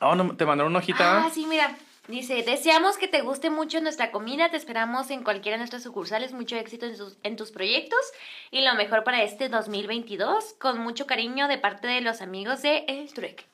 [0.00, 1.24] Ah, no, te mandaron una hojita.
[1.24, 1.76] Ah, sí, mira.
[2.06, 6.34] Dice, deseamos que te guste mucho nuestra comida, te esperamos en cualquiera de nuestras sucursales,
[6.34, 7.98] mucho éxito en, sus- en tus proyectos
[8.50, 12.84] y lo mejor para este 2022, con mucho cariño de parte de los amigos de
[12.88, 13.44] El Trueque.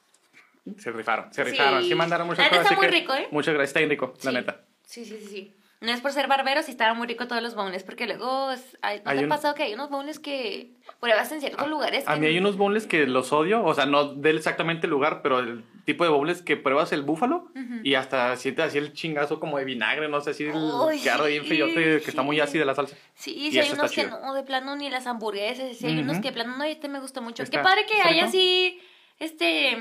[0.79, 1.51] Se rifaron, se Sí.
[1.53, 1.85] rifaron.
[1.85, 2.73] Sí, mandaron muchas La neta cosas.
[2.73, 3.29] está muy que rico, ¿eh?
[3.31, 4.37] Muchas gracias, está bien rico, la Sí.
[4.37, 4.61] neta.
[4.85, 5.55] Sí, sí, sí, sí.
[5.83, 8.77] No es por ser barbero, sí estaban muy ricos todos los boneless, porque luego, es-
[8.83, 11.69] ay, ¿no Hay te ha un- pasado que hay unos boneless que pruebas en ciertos
[11.69, 12.05] lugares?
[12.07, 14.91] A mí hay no- unos bowls que los odio, o sea, no del exactamente el
[14.91, 17.51] lugar, pero el tipo de bowls que pruebas el búfalo
[17.83, 21.47] y hasta sientes así el chingazo como de vinagre, no sé, así el arde bien
[21.47, 22.43] feyote, que está muy sí.
[22.43, 22.95] ácida la salsa.
[23.15, 24.21] Sí, Y sí, hay unos que chido.
[24.21, 27.01] no, de plano ni las hamburguesas, sí, hay unos que de plano no, este me
[27.01, 27.37] gusta mucho.
[27.45, 28.27] Qué Está- padre que haya rico.
[28.27, 28.79] así,
[29.19, 29.79] este,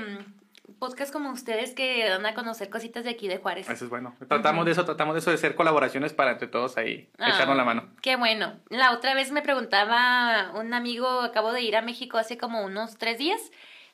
[0.70, 3.70] mm, podcast como ustedes que dan a conocer cositas de aquí de Juárez.
[3.70, 4.16] Eso es bueno.
[4.28, 7.58] Tratamos de eso, tratamos de eso, de hacer colaboraciones para entre todos ahí, Ah, echarnos
[7.58, 7.90] la mano.
[8.02, 8.60] Qué bueno.
[8.70, 12.98] La otra vez me preguntaba un amigo, acabo de ir a México hace como unos
[12.98, 13.40] tres días.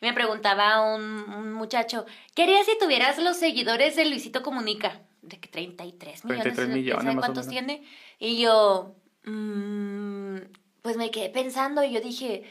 [0.01, 5.01] Me preguntaba un, un muchacho, ¿qué harías si tuvieras los seguidores de Luisito Comunica?
[5.21, 6.43] De que 33 millones.
[6.43, 7.83] 33 ¿quién millones, sabe cuántos tiene?
[8.19, 10.37] Y yo, mm,
[10.81, 12.43] pues me quedé pensando y yo dije,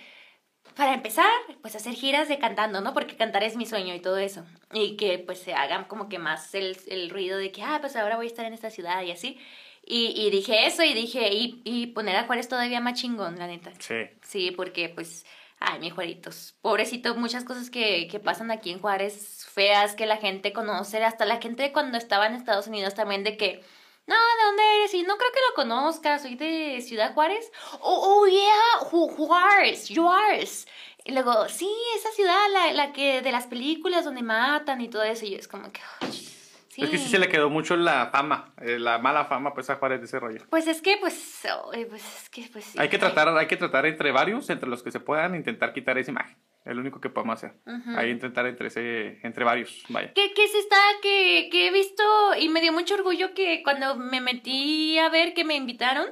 [0.74, 1.30] para empezar,
[1.62, 2.92] pues hacer giras de cantando, ¿no?
[2.94, 4.44] Porque cantar es mi sueño y todo eso.
[4.72, 7.96] Y que pues se hagan como que más el, el ruido de que, ah, pues
[7.96, 9.38] ahora voy a estar en esta ciudad y así.
[9.86, 13.46] Y, y dije eso y dije, y, y poner a Juárez todavía más chingón, la
[13.46, 13.70] neta.
[13.78, 13.94] Sí.
[14.22, 15.26] Sí, porque pues,
[15.60, 20.16] ay, mi Juaritos, pobrecito, muchas cosas que, que pasan aquí en Juárez, feas, que la
[20.16, 23.62] gente conoce, hasta la gente cuando estaba en Estados Unidos también de que,
[24.06, 24.94] no, ¿de dónde eres?
[24.94, 27.50] Y no creo que lo conozcas, soy de Ciudad Juárez.
[27.80, 30.66] Oh, oh yeah, Ju- Juárez, Juárez.
[31.04, 35.02] Y luego, sí, esa ciudad, la, la que de las películas donde matan y todo
[35.02, 36.82] eso, y yo es como que, sí.
[36.82, 39.76] Es que sí se le quedó mucho la fama, eh, la mala fama, pues a
[39.76, 40.40] Juárez de ese rollo.
[40.48, 41.42] Pues es que, pues,
[41.74, 42.78] ay, pues es que, pues sí.
[42.78, 45.98] Hay que tratar, hay que tratar entre varios, entre los que se puedan, intentar quitar
[45.98, 46.36] esa imagen.
[46.64, 47.54] Es lo único que podemos hacer.
[47.64, 50.12] Que intentar entre, ese, entre varios, vaya.
[50.14, 52.02] ¿Qué, qué es esta que, que he visto?
[52.40, 56.06] Y me dio mucho orgullo que cuando me metí a ver que me invitaron,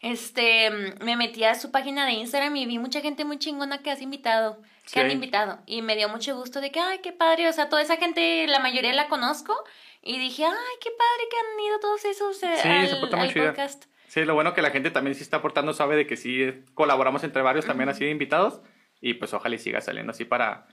[0.00, 3.92] este, me metí a su página de Instagram y vi mucha gente muy chingona que
[3.92, 4.60] has invitado,
[4.92, 5.60] que han invitado.
[5.66, 8.46] Y me dio mucho gusto de que, ay, qué padre, o sea, toda esa gente,
[8.48, 9.54] la mayoría la conozco.
[10.02, 13.16] Y dije, ay, qué padre que han ido todos esos eh, Sí, al, se porta
[13.18, 13.46] muy al chida.
[13.50, 13.84] podcast.
[14.08, 16.64] Sí, lo bueno que la gente también sí está aportando, sabe de que sí eh,
[16.74, 18.60] colaboramos entre varios también así de invitados
[19.02, 20.66] y pues ojalá y siga saliendo así para,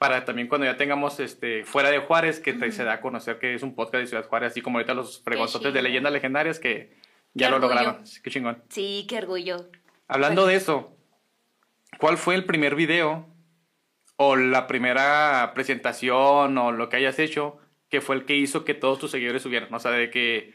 [0.00, 3.38] para también cuando ya tengamos este fuera de Juárez, que te- se da a conocer
[3.38, 6.58] que es un podcast de Ciudad Juárez, así como ahorita los fregonzotes de leyendas legendarias
[6.58, 6.96] que
[7.34, 7.74] ya Qué lo orgullo.
[7.74, 8.04] lograron.
[8.22, 8.62] Qué chingón.
[8.70, 9.68] Sí, qué orgullo.
[10.08, 10.96] Hablando de eso,
[11.98, 13.26] ¿cuál fue el primer video
[14.16, 17.58] o la primera presentación o lo que hayas hecho
[17.90, 19.72] que fue el que hizo que todos tus seguidores subieran?
[19.74, 20.54] O sea, de que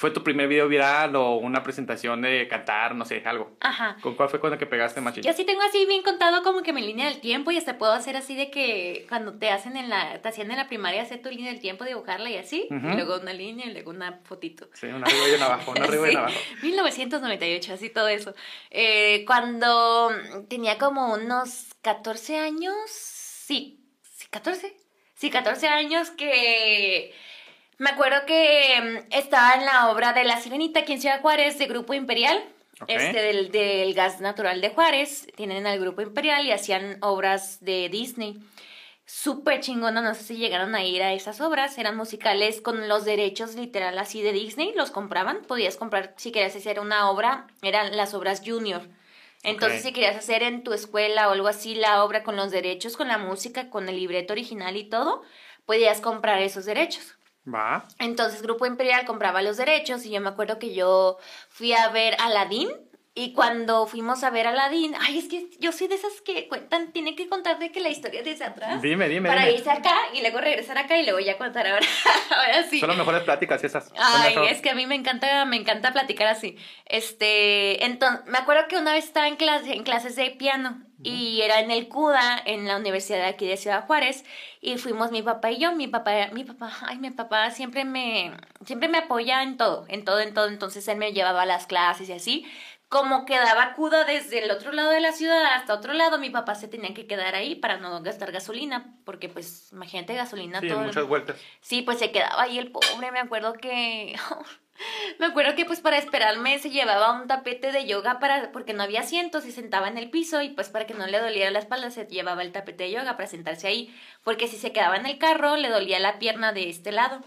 [0.00, 3.58] fue tu primer video viral o una presentación de cantar, no sé, algo.
[3.60, 3.98] Ajá.
[4.00, 5.22] ¿Con cuál fue el que pegaste machín?
[5.22, 7.92] Yo sí tengo así bien contado como que mi línea del tiempo y hasta puedo
[7.92, 11.20] hacer así de que cuando te hacen en la, te hacían en la primaria hacer
[11.20, 14.70] tu línea del tiempo, dibujarla y así, y luego una línea y luego una fotito.
[14.72, 16.38] Sí, una arriba y una abajo, una arriba y una abajo.
[16.62, 18.34] 1998, así todo eso.
[18.70, 20.12] Eh, cuando
[20.48, 24.74] tenía como unos 14 años, sí, sí, 14,
[25.14, 27.12] sí, 14 años que
[27.80, 31.58] me acuerdo que mm, estaba en la obra de La Sirenita aquí en Ciudad Juárez
[31.58, 32.42] de Grupo Imperial.
[32.86, 37.90] Este del, del gas natural de Juárez, tienen al grupo Imperial y hacían obras de
[37.90, 38.40] Disney
[39.10, 43.04] súper chingona, no sé si llegaron a ir a esas obras, eran musicales con los
[43.04, 47.96] derechos literal así de Disney, los compraban, podías comprar si querías hacer una obra, eran
[47.96, 48.82] las obras junior.
[49.42, 52.96] Entonces si querías hacer en tu escuela o algo así la obra con los derechos,
[52.96, 55.22] con la música, con el libreto original y todo,
[55.66, 57.16] podías comprar esos derechos.
[57.52, 57.84] Va.
[57.98, 62.16] Entonces Grupo Imperial compraba los derechos y yo me acuerdo que yo fui a ver
[62.20, 62.68] Aladdin
[63.12, 66.92] y cuando fuimos a ver Aladdin, ay, es que yo soy de esas que cuentan,
[66.92, 68.80] tienen que contar de que la historia desde atrás.
[68.80, 69.58] Dime, dime, para dime.
[69.58, 71.84] irse acá y luego regresar acá y luego ya contar ahora,
[72.30, 72.78] ahora sí.
[72.78, 73.92] Son las mejores pláticas esas.
[73.98, 76.56] Ay, es que a mí me encanta, me encanta platicar así.
[76.86, 81.40] Este, entonces, me acuerdo que una vez estaba en clase, en clases de piano y
[81.42, 84.24] era en el CUDA, en la universidad de aquí de Ciudad Juárez,
[84.60, 88.32] y fuimos mi papá y yo, mi papá, mi papá, ay, mi papá siempre me,
[88.64, 91.66] siempre me apoya en todo, en todo, en todo, entonces él me llevaba a las
[91.66, 92.46] clases y así,
[92.88, 96.56] como quedaba CUDA desde el otro lado de la ciudad hasta otro lado, mi papá
[96.56, 100.80] se tenía que quedar ahí para no gastar gasolina, porque pues, imagínate gasolina Sí, todo.
[100.80, 101.36] muchas vueltas.
[101.60, 104.16] Sí, pues se quedaba ahí el pobre, me acuerdo que...
[105.18, 108.82] me acuerdo que pues para esperarme se llevaba un tapete de yoga para porque no
[108.82, 111.58] había asientos y sentaba en el piso y pues para que no le doliera la
[111.58, 115.06] espalda se llevaba el tapete de yoga para sentarse ahí, porque si se quedaba en
[115.06, 117.20] el carro le dolía la pierna de este lado.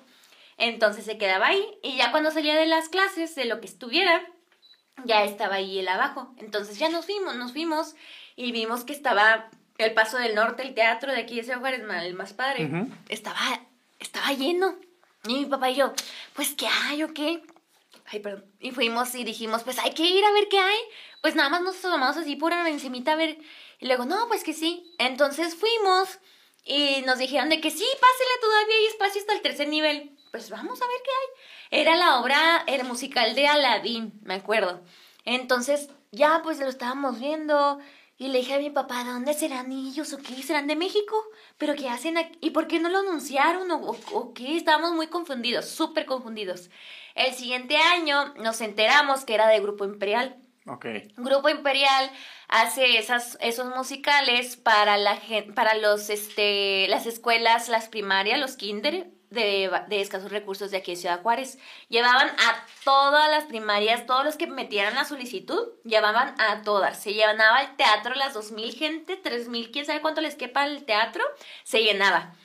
[0.58, 4.22] Entonces se quedaba ahí y ya cuando salía de las clases, de lo que estuviera,
[5.04, 6.34] ya estaba ahí él abajo.
[6.38, 7.96] Entonces ya nos fuimos, nos fuimos
[8.36, 11.82] y vimos que estaba el Paso del Norte, el teatro de aquí de Ciudad Juárez,
[11.82, 12.70] el más padre,
[13.10, 13.40] estaba,
[14.00, 14.76] estaba lleno.
[15.26, 15.94] Y mi papá y yo,
[16.34, 17.42] pues, ¿qué hay o qué?
[18.06, 18.46] Ay, perdón.
[18.60, 20.80] Y fuimos y dijimos, pues hay que ir a ver qué hay.
[21.22, 23.38] Pues nada más nos tomamos así por encimita a ver.
[23.80, 24.94] Y luego, no, pues que sí.
[24.98, 26.20] Entonces fuimos
[26.66, 30.12] y nos dijeron de que sí, pásele, todavía hay espacio hasta el tercer nivel.
[30.32, 31.82] Pues vamos a ver qué hay.
[31.82, 34.82] Era la obra, el musical de Aladdin, me acuerdo.
[35.26, 37.80] Entonces, ya pues lo estábamos viendo.
[38.24, 40.42] Y le dije a mi papá, ¿de dónde serán ellos o qué?
[40.42, 41.16] ¿Serán de México?
[41.58, 42.38] ¿Pero qué hacen aquí?
[42.40, 44.56] ¿Y por qué no lo anunciaron o, o- o qué?
[44.56, 46.70] Estábamos muy confundidos, súper confundidos.
[47.16, 50.38] El siguiente año nos enteramos que era de Grupo Imperial.
[50.68, 50.86] Ok.
[51.18, 52.10] Grupo Imperial
[52.48, 55.20] hace esas, esos musicales para, la,
[55.54, 60.92] para los, este, las escuelas, las primarias, los kinder de, de escasos recursos de aquí
[60.92, 61.58] de Ciudad Juárez.
[61.90, 67.02] Llevaban a todas las primarias, todos los que metieran la solicitud, llevaban a todas.
[67.02, 71.24] Se llenaba el teatro, las 2.000 gente, 3.000, quién sabe cuánto les quepa el teatro,
[71.64, 72.36] se llenaba.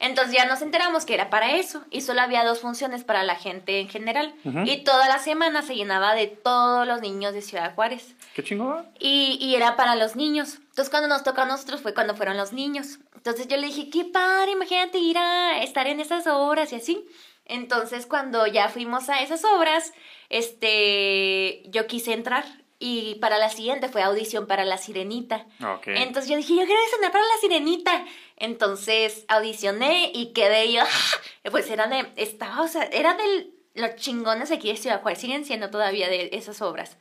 [0.00, 3.34] Entonces ya nos enteramos que era para eso y solo había dos funciones para la
[3.34, 4.32] gente en general.
[4.64, 8.14] Y toda la semana se llenaba de todos los niños de Ciudad Juárez.
[8.34, 8.88] ¿Qué chingón?
[9.00, 10.58] Y, y era para los niños.
[10.78, 13.00] Entonces cuando nos tocó a nosotros fue cuando fueron los niños.
[13.16, 17.04] Entonces yo le dije, qué padre, imagínate ir a estar en esas obras y así.
[17.46, 19.92] Entonces cuando ya fuimos a esas obras,
[20.28, 22.44] este, yo quise entrar.
[22.78, 25.46] Y para la siguiente fue audición para La Sirenita.
[25.60, 25.88] Ok.
[25.88, 28.06] Entonces yo dije, yo quiero audicionar para La Sirenita.
[28.36, 30.82] Entonces audicioné y quedé yo,
[31.50, 35.44] pues era de, estaba, o sea, era de los chingones aquí de Ciudad Juárez, siguen
[35.44, 36.98] siendo todavía de esas obras.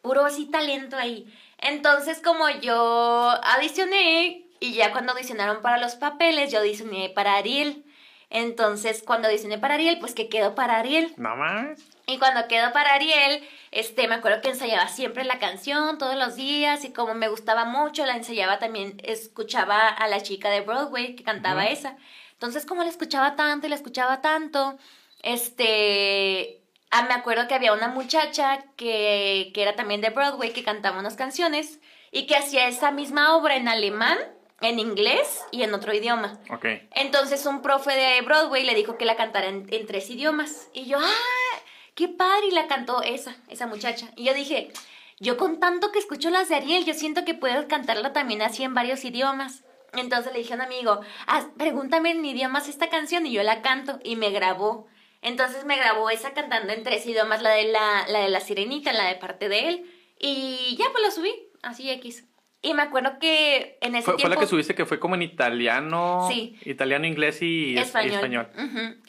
[0.00, 1.32] Puro así talento ahí.
[1.62, 7.84] Entonces como yo audicioné y ya cuando audicionaron para los papeles, yo audicioné para Ariel.
[8.30, 11.14] Entonces cuando audicioné para Ariel, pues que quedó para Ariel.
[11.16, 11.78] No más.
[12.06, 16.34] Y cuando quedó para Ariel, este, me acuerdo que ensayaba siempre la canción todos los
[16.34, 21.14] días y como me gustaba mucho, la ensayaba también, escuchaba a la chica de Broadway
[21.14, 21.96] que cantaba esa.
[22.32, 24.76] Entonces, como la escuchaba tanto y la escuchaba tanto,
[25.22, 26.61] este,
[26.92, 31.00] ah, me acuerdo que había una muchacha que, que era también de Broadway que cantaba
[31.00, 31.80] unas canciones
[32.12, 34.18] y que hacía esa misma obra en alemán,
[34.60, 36.38] en inglés y en otro idioma.
[36.50, 36.66] Ok.
[36.92, 40.68] Entonces un profe de Broadway le dijo que la cantara en, en tres idiomas.
[40.72, 41.58] Y yo, ¡ah!
[41.94, 42.46] ¡Qué padre!
[42.48, 44.08] Y la cantó esa, esa muchacha.
[44.14, 44.70] Y yo dije,
[45.18, 48.62] yo con tanto que escucho las de Ariel, yo siento que puedo cantarla también así
[48.62, 49.64] en varios idiomas.
[49.94, 53.62] Entonces le dije a un amigo, ah, pregúntame en idiomas esta canción y yo la
[53.62, 53.98] canto.
[54.04, 54.86] Y me grabó.
[55.22, 58.92] Entonces me grabó esa cantando en tres idiomas, la de la, la de la sirenita,
[58.92, 59.90] la de parte de él.
[60.18, 61.32] Y ya pues la subí,
[61.62, 62.24] así X.
[62.64, 64.34] Y me acuerdo que en ese Fue, fue tiempo...
[64.36, 66.28] la que subiste que fue como en italiano.
[66.30, 66.56] Sí.
[66.64, 68.48] Italiano, inglés y es- y español.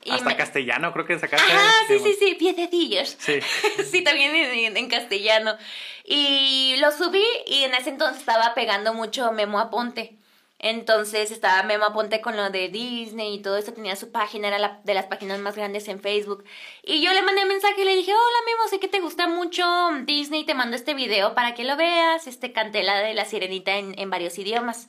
[0.03, 1.51] Y Hasta me- castellano creo que sacaste.
[1.53, 3.15] Ajá, sí, sí, sí, piedecillos.
[3.19, 3.39] Sí.
[3.91, 5.55] sí, también en, en- en castellano.
[6.03, 10.17] Y lo subí y en ese entonces estaba pegando mucho Memo Aponte.
[10.63, 14.79] Entonces estaba Memo Aponte con lo de Disney y todo eso, tenía su página, era
[14.81, 16.45] de las páginas más grandes en Facebook.
[16.83, 19.65] Y yo le mandé mensaje y le dije, hola Memo, sé que te gusta mucho
[20.05, 22.27] Disney, te mando este video para que lo veas.
[22.27, 24.87] Este canté la de la sirenita en, varios idiomas.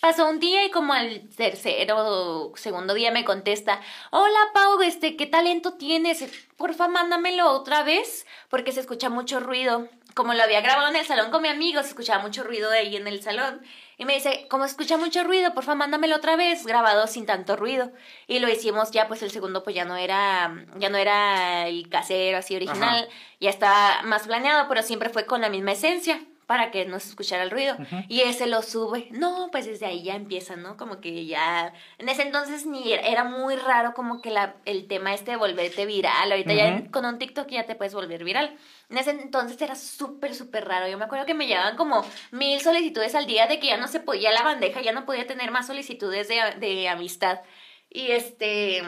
[0.00, 5.16] Pasó un día y como al tercero o segundo día me contesta, hola Pau, este,
[5.16, 6.24] ¿qué talento tienes?
[6.56, 9.88] Porfa, mándamelo otra vez, porque se escucha mucho ruido.
[10.14, 12.96] Como lo había grabado en el salón con mi amigo, se escuchaba mucho ruido ahí
[12.96, 13.62] en el salón.
[14.02, 17.92] Y me dice, como escucha mucho ruido, porfa, mándamelo otra vez, grabado sin tanto ruido.
[18.26, 21.88] Y lo hicimos ya, pues el segundo pues ya no era, ya no era el
[21.88, 23.16] casero así original, Ajá.
[23.38, 27.08] ya estaba más planeado, pero siempre fue con la misma esencia para que no se
[27.08, 27.76] escuchara el ruido.
[28.08, 29.08] Y ese lo sube.
[29.10, 30.76] No, pues desde ahí ya empieza, ¿no?
[30.76, 31.72] Como que ya...
[31.98, 35.36] En ese entonces ni era, era muy raro como que la, el tema este de
[35.36, 36.30] volverte viral.
[36.30, 38.56] Ahorita ya con un TikTok ya te puedes volver viral.
[38.90, 40.88] En ese entonces era súper, súper raro.
[40.88, 43.88] Yo me acuerdo que me llegaban como mil solicitudes al día de que ya no
[43.88, 47.40] se podía la bandeja, ya no podía tener más solicitudes de, de amistad.
[47.88, 48.82] Y este...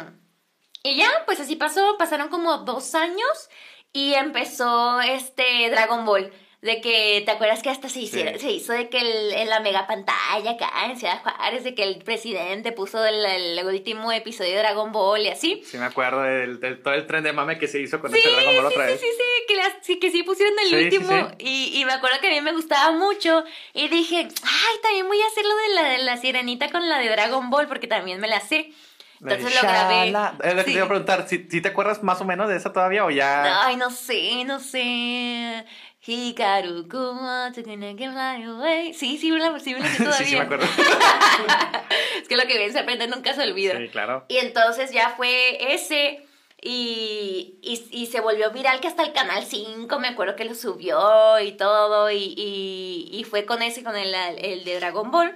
[0.83, 3.49] Y ya, pues así pasó, pasaron como dos años
[3.91, 6.31] y empezó este Dragon Ball.
[6.65, 8.05] De que, ¿te acuerdas que hasta se, Sí.
[8.07, 11.75] hicieron, se hizo de que el- en la mega pantalla acá en Ciudad Juárez, de
[11.75, 15.63] que el presidente puso el, el último episodio de Dragon Ball y así?
[15.67, 18.19] Sí, me acuerdo del, del- todo el tren de mame que se hizo con Sí,
[18.19, 19.01] ese Dragon Ball sí, otra sí, vez.
[19.03, 21.29] sí, sí, que, las- sí, que sí pusieron el Sí, sí, último.
[21.29, 21.35] sí.
[21.41, 23.45] Y, y me acuerdo que a mí me gustaba mucho.
[23.75, 26.99] Y dije, ay, también voy a hacer lo de la, de la sirenita con la
[26.99, 28.73] de Dragon Ball, porque también me la sé.
[29.21, 30.09] Entonces lo grabé.
[30.09, 30.13] Es
[30.55, 30.65] lo que Sí.
[30.65, 33.11] te iba a preguntar, ¿si, si te acuerdas más o menos de esa todavía o
[33.11, 33.65] ya?
[33.67, 35.65] Ay, no sé, no sé.
[36.07, 38.93] Hikaru, kuma, tsukune ke fly away.
[38.93, 40.13] Sí, sí, me la, sí la todavía.
[40.13, 40.67] sí, sí, me acuerdo.
[42.21, 43.79] es que lo que bien se aprende nunca se olvida.
[43.79, 44.27] sí, claro.
[44.29, 46.27] Y entonces ya fue ese.
[46.61, 50.55] Y, y, y se volvió viral que hasta el canal 5 me acuerdo que lo
[50.55, 52.11] subió y todo.
[52.11, 55.35] Y, y, y fue con ese, con el, el de Dragon Ball.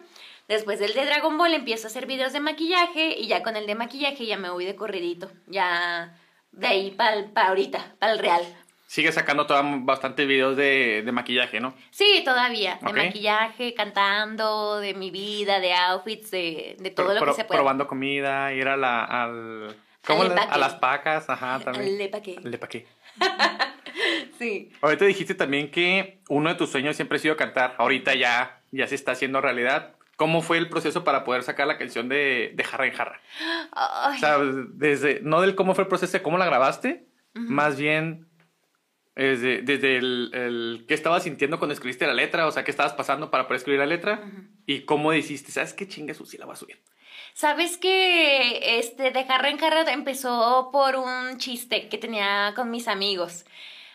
[0.49, 3.19] Después del de Dragon Ball empiezo a hacer videos de maquillaje.
[3.19, 5.31] Y ya con el de maquillaje ya me voy de corridito.
[5.47, 6.19] Ya
[6.53, 8.43] de ahí para ahorita, para el real.
[8.91, 11.75] Sigue sacando toda, bastante videos de, de maquillaje, ¿no?
[11.91, 12.79] Sí, todavía.
[12.81, 17.35] De maquillaje, cantando, de mi vida, de outfits, de, de todo Pro- lo que pro-
[17.35, 17.59] se puede.
[17.59, 19.77] Probando comida, ir a la, al...
[20.07, 20.55] ¿Cómo Al empaque.
[20.55, 21.99] a las pacas, ajá, también.
[21.99, 22.37] Le pa' qué.
[22.43, 22.87] El de pa' qué.
[24.39, 24.71] Sí.
[24.81, 27.75] Ahorita dijiste también que uno de tus sueños siempre ha sido cantar.
[27.79, 29.97] Ahorita ya, ya se está haciendo realidad.
[30.17, 33.21] ¿Cómo fue el proceso para poder sacar la canción de, de Jarra en Jarra?
[33.73, 34.17] Ay.
[34.17, 34.39] O sea,
[34.73, 38.28] desde, no del cómo fue el proceso de cómo la grabaste, más bien
[39.25, 42.93] desde, desde el, el qué estabas sintiendo cuando escribiste la letra, o sea, qué estabas
[42.93, 44.23] pasando para poder escribir la letra
[44.65, 46.79] y cómo dijiste, ¿sabes qué chingue su sí la voy a subir?
[47.35, 52.87] ¿Sabes que este de jarra en jarra empezó por un chiste que tenía con mis
[52.87, 53.45] amigos?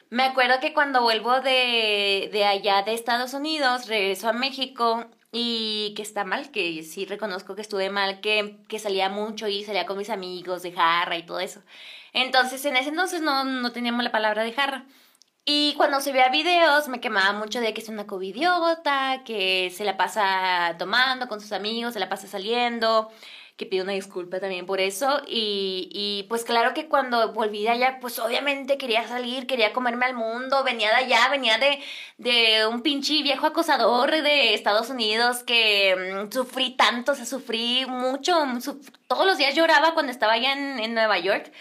[0.10, 5.94] Me acuerdo que cuando vuelvo de, de allá de Estados Unidos, regreso a México y
[5.96, 9.86] que está mal, que sí reconozco que estuve mal, que, que salía mucho y salía
[9.86, 11.62] con mis amigos de jarra y todo eso.
[12.12, 14.86] Entonces, en ese entonces no, no teníamos la palabra de jarra.
[15.46, 19.84] Y cuando se veía videos me quemaba mucho de que es una covidiota, que se
[19.84, 23.12] la pasa tomando con sus amigos, se la pasa saliendo,
[23.58, 25.22] que pido una disculpa también por eso.
[25.28, 30.06] Y, y pues claro que cuando volví de allá, pues obviamente quería salir, quería comerme
[30.06, 31.80] al mundo, venía de allá, venía de,
[32.18, 37.86] de un pinche viejo acosador de Estados Unidos que mm, sufrí tanto, o sea, sufrí
[37.86, 38.34] mucho,
[39.08, 41.52] todos los días lloraba cuando estaba allá en, en Nueva York.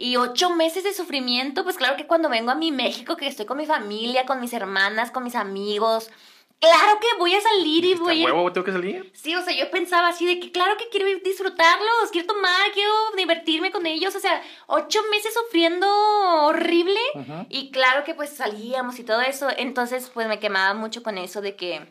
[0.00, 3.46] Y ocho meses de sufrimiento, pues claro que cuando vengo a mi México, que estoy
[3.46, 6.08] con mi familia, con mis hermanas, con mis amigos,
[6.60, 8.26] claro que voy a salir y ¿Está voy a...
[8.26, 9.10] huevo tengo que salir?
[9.12, 12.92] Sí, o sea, yo pensaba así de que claro que quiero disfrutarlos, quiero tomar, quiero
[13.16, 15.88] divertirme con ellos, o sea, ocho meses sufriendo
[16.46, 17.00] horrible
[17.48, 21.40] y claro que pues salíamos y todo eso, entonces pues me quemaba mucho con eso
[21.40, 21.88] de que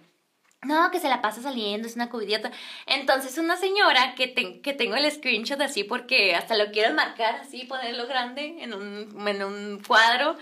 [0.63, 2.51] no, que se la pasa saliendo, es una covidiota.
[2.87, 7.35] Entonces una señora que, te- que tengo el screenshot así porque hasta lo quiero marcar
[7.35, 10.35] así, ponerlo grande en un, en un cuadro,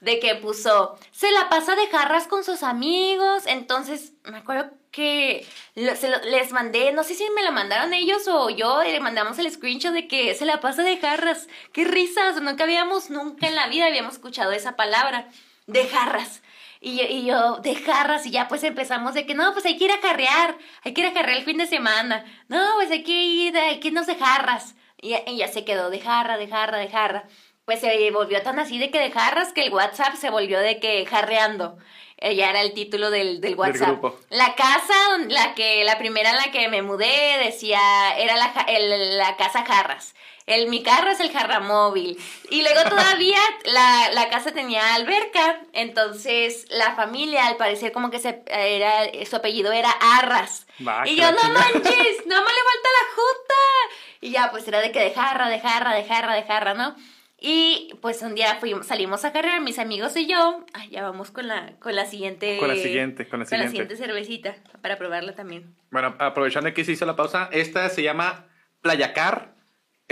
[0.00, 3.44] de que puso, se la pasa de jarras con sus amigos.
[3.46, 7.94] Entonces me acuerdo que lo- se lo- les mandé, no sé si me la mandaron
[7.94, 11.48] ellos o yo, le mandamos el screenshot de que se la pasa de jarras.
[11.72, 15.28] Qué risas, nunca habíamos, nunca en la vida habíamos escuchado esa palabra,
[15.66, 16.42] de jarras.
[16.84, 19.76] Y yo, y yo, de jarras, y ya pues empezamos de que no, pues hay
[19.78, 22.24] que ir a carrear, hay que ir a carrear el fin de semana.
[22.48, 24.74] No, pues hay que ir, hay que irnos de jarras.
[25.00, 27.24] Y, ya- y ya se quedó de jarra, de jarra, de jarra.
[27.64, 30.80] Pues se volvió tan así de que de jarras que el WhatsApp se volvió de
[30.80, 31.78] que jarreando.
[32.16, 33.88] Eh, Ya era el título del, del WhatsApp.
[33.88, 34.18] grupo.
[34.30, 34.94] La casa,
[35.28, 37.80] la que, la primera en la que me mudé, decía,
[38.18, 40.14] era la, el- la casa Jarras.
[40.54, 42.18] El, mi carro es el jarramóvil.
[42.50, 45.60] Y luego todavía la, la casa tenía alberca.
[45.72, 50.66] Entonces la familia, al parecer, como que se, era, su apellido era Arras.
[50.78, 51.54] Y yo, la no chingada".
[51.54, 51.82] manches,
[52.26, 53.54] no me le falta la juta.
[54.20, 56.94] Y ya, pues era de que de jarra, de jarra, de jarra, de jarra, ¿no?
[57.44, 60.64] Y pues un día fuimos, salimos a cargar, mis amigos y yo.
[60.74, 62.56] Ay, ya vamos con la, con la siguiente.
[62.58, 63.70] Con la siguiente, con la siguiente.
[63.70, 65.74] siguiente cervecita, para probarla también.
[65.90, 68.46] Bueno, aprovechando que se hizo la pausa, esta se llama
[68.80, 69.54] Playacar.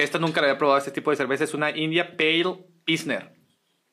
[0.02, 1.44] Esta nunca la había probado, este tipo de cerveza.
[1.44, 3.32] Es una India Pale Pilsner.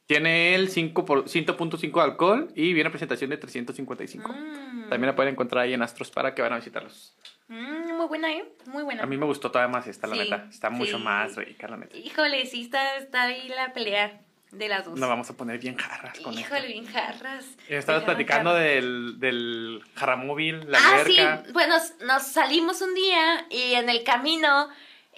[0.05, 4.31] Tiene el 5 por- 100.5 de alcohol y viene a presentación de 355.
[4.31, 4.89] Mm.
[4.89, 7.17] También la pueden encontrar ahí en Astros para que van a visitarlos.
[7.49, 8.45] Mm, muy buena, ¿eh?
[8.67, 9.03] Muy buena.
[9.03, 10.47] A mí me gustó todavía más esta, la Sí, neta.
[10.49, 11.03] Está mucho sí.
[11.03, 11.97] más rica, la neta.
[11.97, 14.97] Híjole, sí está, está ahí la pelea de las dos.
[14.97, 16.55] Nos vamos a poner bien jarras con esto.
[16.55, 17.45] Híjole, bien jarras.
[17.67, 18.65] Estabas platicando jarras.
[18.65, 21.43] del, del jarramóvil, la Ah, alberca.
[21.45, 24.69] sí, nos, nos salimos un día y en el camino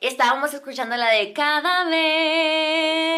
[0.01, 1.85] estábamos escuchando la de cada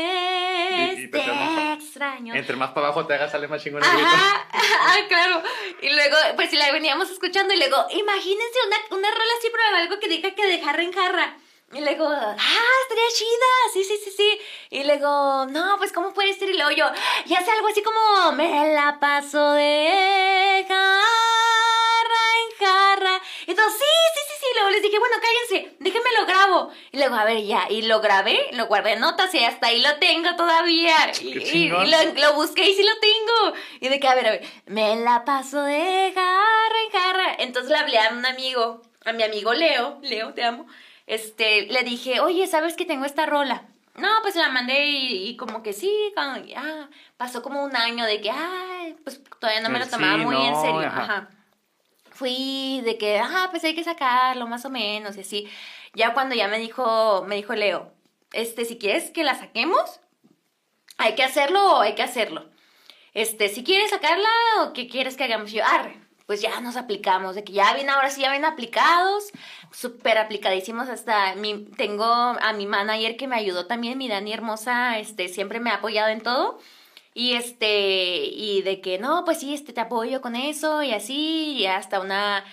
[0.02, 2.34] vez Y- y te pensamos, extraño.
[2.36, 4.08] Entre más para abajo te hagas, sale más chingón el grito.
[4.08, 5.44] Ajá, claro.
[5.82, 9.64] Y luego, pues si la veníamos escuchando y luego, imagínense una, una rola así, pero
[9.78, 11.38] algo que diga que de jarra en jarra.
[11.74, 12.36] Y luego, ah,
[12.82, 14.40] estaría chida, sí, sí, sí, sí.
[14.72, 16.50] Y luego, no, pues, ¿cómo puede ser?
[16.50, 16.86] Y luego yo,
[17.26, 23.22] ya sé algo así como, me la paso de jarra en jarra.
[23.48, 23.86] Y entonces, sí,
[24.52, 24.56] sí.
[24.56, 26.70] Luego les dije, bueno, cállense, déjenme lo grabo.
[26.92, 29.82] Y luego, a ver, ya, y lo grabé, lo guardé en notas y hasta ahí
[29.82, 30.96] lo tengo todavía.
[31.22, 31.78] Y, y- y lo,
[32.22, 33.58] lo busqué y sí lo tengo.
[33.80, 37.36] Y de que, a ver, a ver, me la paso de jarra en jarra.
[37.40, 40.66] Entonces le hablé a un amigo, a mi amigo Leo, Leo, te amo.
[41.08, 43.64] Este, le dije, oye, ¿sabes que tengo esta rola?
[43.96, 46.88] No, pues la mandé y, y como que sí, como, ah,
[47.18, 50.36] pasó como un año de que, ay, pues todavía no me lo Sí, tomaba muy
[50.38, 50.88] en serio.
[50.88, 51.02] ajá.
[51.04, 51.30] Ajá.
[52.22, 55.50] Fui de que, ah, pues hay que sacarlo más o menos y así.
[55.96, 57.92] Ya cuando ya me dijo, me dijo Leo,
[58.32, 60.00] este, si quieres que la saquemos,
[61.00, 62.48] hay que hacerlo o hay que hacerlo.
[63.16, 67.34] Este, si quieres sacarla o qué quieres que hagamos, yo, arre, pues ya nos aplicamos,
[67.34, 69.32] de que ya ven, ahora sí ya ven aplicados,
[69.72, 75.00] súper aplicadísimos hasta mi, tengo a mi manager que me ayudó también, mi Dani hermosa,
[75.00, 76.60] este, siempre me ha apoyado en todo.
[77.14, 81.54] Y este, y de que no, pues sí, este, te apoyo con eso y así,
[81.58, 82.46] y hasta una,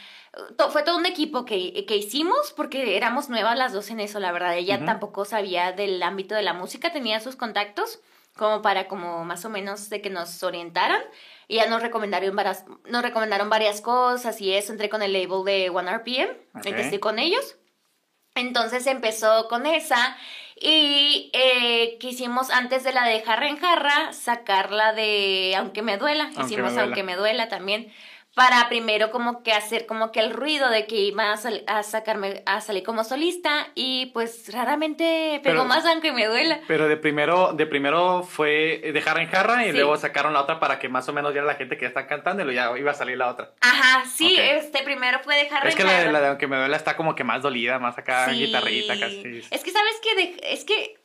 [0.57, 4.19] to- fue todo un equipo que, que hicimos porque éramos nuevas las dos en eso,
[4.19, 4.57] la verdad.
[4.57, 8.01] Ella tampoco sabía del ámbito de la música, tenía sus contactos
[8.37, 11.03] como para como más o menos de que nos orientaran.
[11.49, 14.71] Y ya nos recomendaron varias, nos recomendaron varias cosas y eso.
[14.73, 16.67] Entré con el label de One RPM, Ok.
[16.67, 17.57] en que estoy con ellos.
[18.35, 20.17] Entonces empezó con esa
[20.61, 26.25] y eh, quisimos antes de la de jarra en jarra sacarla de Aunque me duela,
[26.25, 26.83] Aunque hicimos me duela.
[26.83, 27.93] Aunque me duela también
[28.39, 31.83] para primero como que hacer como que el ruido de que iba a, sal- a
[31.83, 36.61] sacarme a salir como solista y pues raramente pegó Pero- más Aunque me duela.
[36.69, 39.77] Pero de primero, de primero fue de jarra en jarra y Sí.
[39.77, 42.43] luego sacaron la otra para que más o menos ya la gente que está cantando
[42.43, 43.51] y luego ya iba a salir la otra.
[43.61, 46.57] Ajá, sí, este primero fue de jarra es que en la la de aunque me
[46.59, 48.37] duela está como que más dolida, más acá Sí.
[48.47, 49.43] guitarrita casi.
[49.51, 50.97] Es que sabes que de- es que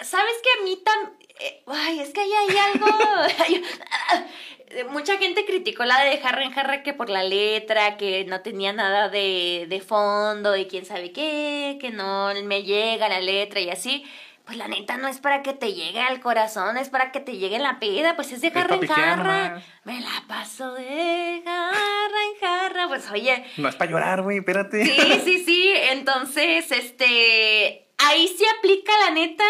[0.00, 2.86] sabes que a mí tam eh, ay, es que ahí hay algo.
[4.74, 8.40] hay- Mucha gente criticó la de Jarra en Jarra que por la letra, que no
[8.42, 13.60] tenía nada de, de fondo y quién sabe qué, que no me llega la letra
[13.60, 14.04] y así.
[14.44, 17.36] Pues la neta no es para que te llegue al corazón, es para que te
[17.36, 19.62] llegue la peda, pues es de jarra en jarra.
[19.84, 22.88] Me la paso de jarra en jarra.
[22.88, 24.86] Pues oye, No es para llorar, güey, espérate.
[24.86, 25.70] Sí, sí, sí.
[25.90, 29.44] Entonces, este, ahí sí aplica la neta,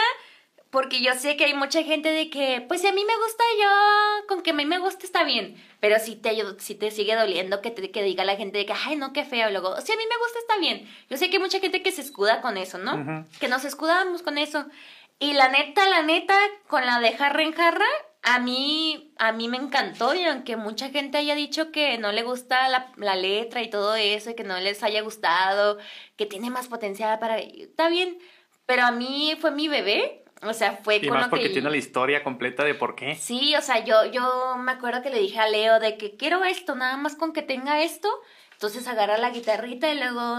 [0.70, 3.44] porque yo sé que hay mucha gente de que, pues si a mí me gusta
[3.60, 5.56] yo, con que a mí me guste está bien.
[5.80, 8.74] Pero si te, si te sigue doliendo que, te, que diga la gente de que,
[8.74, 9.50] ay, no, qué feo.
[9.50, 10.86] Luego, si a mí me gusta está bien.
[11.08, 13.24] Yo sé que hay mucha gente que se escuda con eso, ¿no?
[13.40, 14.66] Que nos escudamos con eso.
[15.18, 17.86] Y la neta, la neta, con la de jarra en jarra,
[18.22, 22.22] a mí, a mí me encantó y aunque mucha gente haya dicho que no le
[22.22, 25.78] gusta la, la letra y todo eso y que no les haya gustado,
[26.16, 27.38] que tiene más potencial para...
[27.38, 28.18] Está bien,
[28.66, 31.52] pero a mí fue mi bebé, o sea, fue Y con más lo porque que...
[31.52, 33.16] tiene la historia completa de por qué.
[33.16, 36.44] Sí, o sea, yo, yo me acuerdo que le dije a Leo de que quiero
[36.44, 38.08] esto, nada más con que tenga esto.
[38.52, 40.36] Entonces agarra la guitarrita y luego...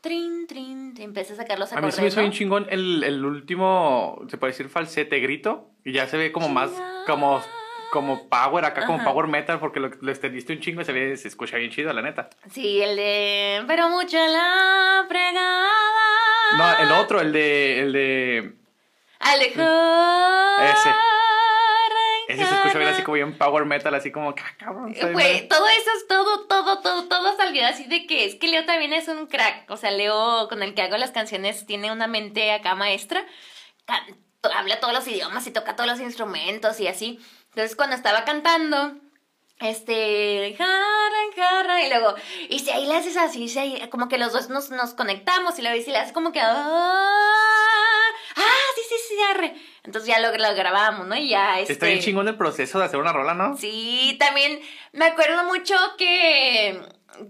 [0.00, 3.22] Trin, trin, empecé a sacar los A mí se me hizo bien chingón el, el
[3.22, 6.70] último, se puede decir falsete grito, y ya se ve como más,
[7.06, 7.42] como,
[7.92, 11.18] como power, acá como power metal, porque lo, lo extendiste un chingo y se ve,
[11.18, 12.30] se escucha bien chido, la neta.
[12.50, 13.62] Sí, el de...
[13.66, 15.99] Pero mucho la fregada.
[16.56, 18.54] No, el otro, el de, el de,
[19.18, 20.64] Alejandro.
[20.64, 20.90] Ese.
[22.28, 24.94] ese se escucha bien así como bien power metal, así como, "Ah, cabrón.
[25.12, 25.48] Güey, mal".
[25.48, 28.92] todo eso es todo, todo, todo, todo salió así de que es que Leo también
[28.92, 29.70] es un crack.
[29.70, 33.24] O sea, Leo, con el que hago las canciones, tiene una mente acá maestra.
[33.86, 34.16] Can-
[34.56, 37.18] habla todos los idiomas y toca todos los instrumentos y así.
[37.50, 38.94] Entonces, cuando estaba cantando,
[39.60, 42.14] este, jarra, jarra, y luego,
[42.48, 45.58] y si ahí le haces así, si ahí- como que los dos nos, nos conectamos
[45.58, 48.42] y luego y si le haces como que, ah, ah,
[48.74, 49.54] sí, sí, sí, arre.
[49.84, 51.16] Entonces ya lo, lo grabamos, ¿no?
[51.16, 51.72] Y ya, este...
[51.72, 53.56] Está bien chingón el proceso de hacer una rola, ¿no?
[53.56, 54.60] Sí, también
[54.92, 56.80] me acuerdo mucho que,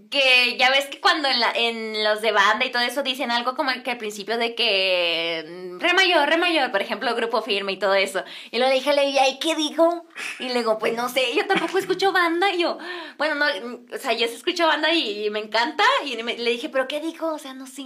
[0.09, 3.31] que ya ves que cuando en, la, en los de banda y todo eso dicen
[3.31, 7.41] algo como que al principio de que mm, re mayor, re mayor, por ejemplo, grupo
[7.41, 8.23] firme y todo eso.
[8.51, 10.05] Y dije, le dije, ¿y qué dijo?
[10.39, 12.51] Y le digo, pues no sé, yo tampoco escucho banda.
[12.51, 12.77] Y yo,
[13.17, 15.83] bueno, no, mm, o sea, yo escucho banda y, me encanta.
[16.05, 17.33] Y me- le dije, ¿pero qué dijo?
[17.33, 17.83] O sea, no sé.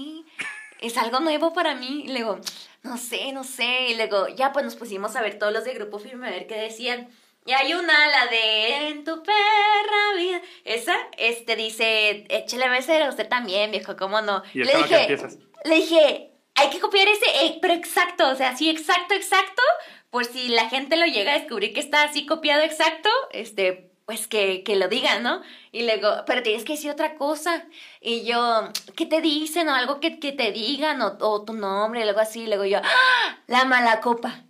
[0.82, 2.04] Es algo nuevo para mí.
[2.06, 2.40] Y le digo,
[2.84, 3.88] no sé, no sé.
[3.90, 6.48] Y luego, ya pues nos pusimos a ver todos los de Grupo Firme a ver
[6.48, 7.10] qué decían.
[7.46, 10.42] Y hay una, la de En tu perra vida.
[10.64, 14.42] Esa, este dice, échale mesero, usted también, viejo, ¿cómo no?
[14.54, 15.18] Y le dije,
[15.64, 19.62] le dije, hay que copiar ese, eh, pero exacto, o sea, sí, exacto, exacto.
[20.10, 24.28] Por si la gente lo llega a descubrir que está así copiado exacto, este, pues
[24.28, 25.42] que, que lo digan, ¿no?
[25.72, 27.66] Y luego, pero tienes que decir otra cosa.
[28.02, 29.70] Y yo, ¿qué te dicen?
[29.70, 32.42] O algo que, que te digan, o, o tu nombre, y luego así.
[32.42, 33.38] Y luego yo, ¡Ah!
[33.46, 34.46] la mala copa.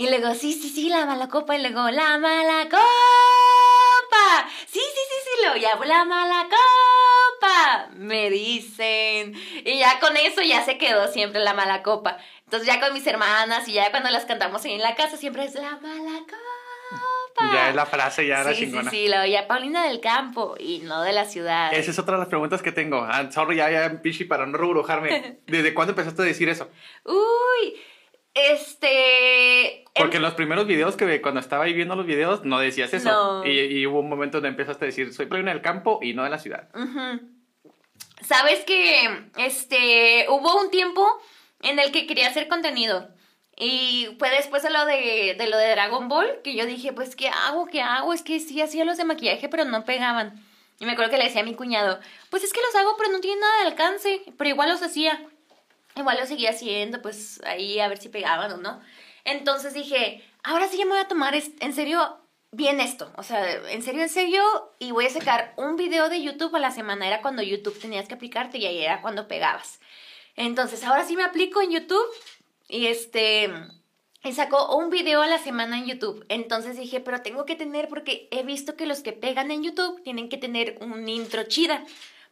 [0.00, 1.54] Y luego, sí, sí, sí, la mala copa.
[1.56, 2.78] Y luego, la mala copa.
[4.66, 7.90] Sí, sí, sí, sí, luego ya, la mala copa.
[7.96, 9.34] Me dicen.
[9.62, 12.16] Y ya con eso ya se quedó siempre la mala copa.
[12.44, 15.44] Entonces ya con mis hermanas y ya cuando las cantamos ahí en la casa siempre
[15.44, 17.52] es la mala copa.
[17.52, 18.90] Ya es la frase, ya era sí, chingona.
[18.90, 21.74] Sí, sí, la oía Paulina del campo y no de la ciudad.
[21.74, 23.06] Esa es otra de las preguntas que tengo.
[23.06, 25.40] Ah, sorry, ya, ya, pichi, para no rebrujarme.
[25.46, 26.70] ¿Desde cuándo empezaste a decir eso?
[27.04, 27.78] Uy,
[28.34, 29.84] este...
[29.94, 33.10] Porque en los primeros videos que cuando estaba ahí viendo los videos no decías eso.
[33.10, 33.46] No.
[33.46, 36.24] Y, y hubo un momento donde empezaste a decir, soy Paulina del campo y no
[36.24, 36.68] de la ciudad.
[38.26, 41.06] Sabes que este hubo un tiempo
[41.62, 43.08] en el que quería hacer contenido.
[43.56, 47.14] Y fue después de lo de, de lo de Dragon Ball que yo dije, pues,
[47.14, 47.66] ¿qué hago?
[47.66, 48.14] ¿Qué hago?
[48.14, 50.42] Es que sí hacía los de maquillaje, pero no pegaban.
[50.78, 52.00] Y me acuerdo que le decía a mi cuñado,
[52.30, 54.22] pues es que los hago, pero no tienen nada de alcance.
[54.38, 55.22] Pero igual los hacía.
[55.96, 58.80] Igual los seguía haciendo, pues ahí a ver si pegaban o no.
[59.24, 62.20] Entonces dije, ahora sí ya me voy a tomar en serio
[62.52, 63.12] bien esto.
[63.16, 64.42] O sea, en serio, en serio.
[64.78, 67.06] Y voy a sacar un video de YouTube a la semana.
[67.06, 69.80] Era cuando YouTube tenías que aplicarte y ahí era cuando pegabas.
[70.36, 72.06] Entonces, ahora sí me aplico en YouTube.
[72.68, 73.50] Y este.
[74.22, 76.26] Y sacó un video a la semana en YouTube.
[76.28, 80.02] Entonces dije, pero tengo que tener, porque he visto que los que pegan en YouTube
[80.02, 81.84] tienen que tener un intro chida.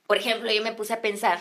[0.06, 1.40] Por ejemplo, yo me puse a pensar,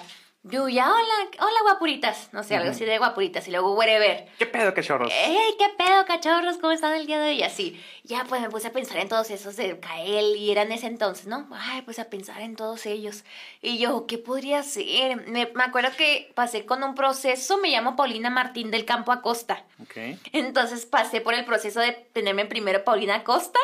[0.49, 2.29] Yuya, hola, hola guapuritas.
[2.31, 3.47] No sé, algo así de guapuritas.
[3.47, 4.27] Y luego whatever.
[4.37, 5.11] ¿Qué pedo, cachorros?
[5.13, 6.57] ¡Ey, qué pedo, cachorros!
[6.57, 7.39] ¿Cómo están el día de hoy?
[7.39, 7.83] Y así.
[8.03, 11.27] Ya, pues me puse a pensar en todos esos de Kael y eran ese entonces,
[11.27, 11.47] ¿no?
[11.51, 13.25] Ay, pues a pensar en todos ellos.
[13.61, 15.27] Y yo, ¿qué podría ser?
[15.27, 19.65] Me, me acuerdo que pasé con un proceso, me llamo Paulina Martín del Campo Acosta.
[19.81, 20.17] Ok.
[20.31, 23.59] Entonces pasé por el proceso de tenerme primero Paulina Acosta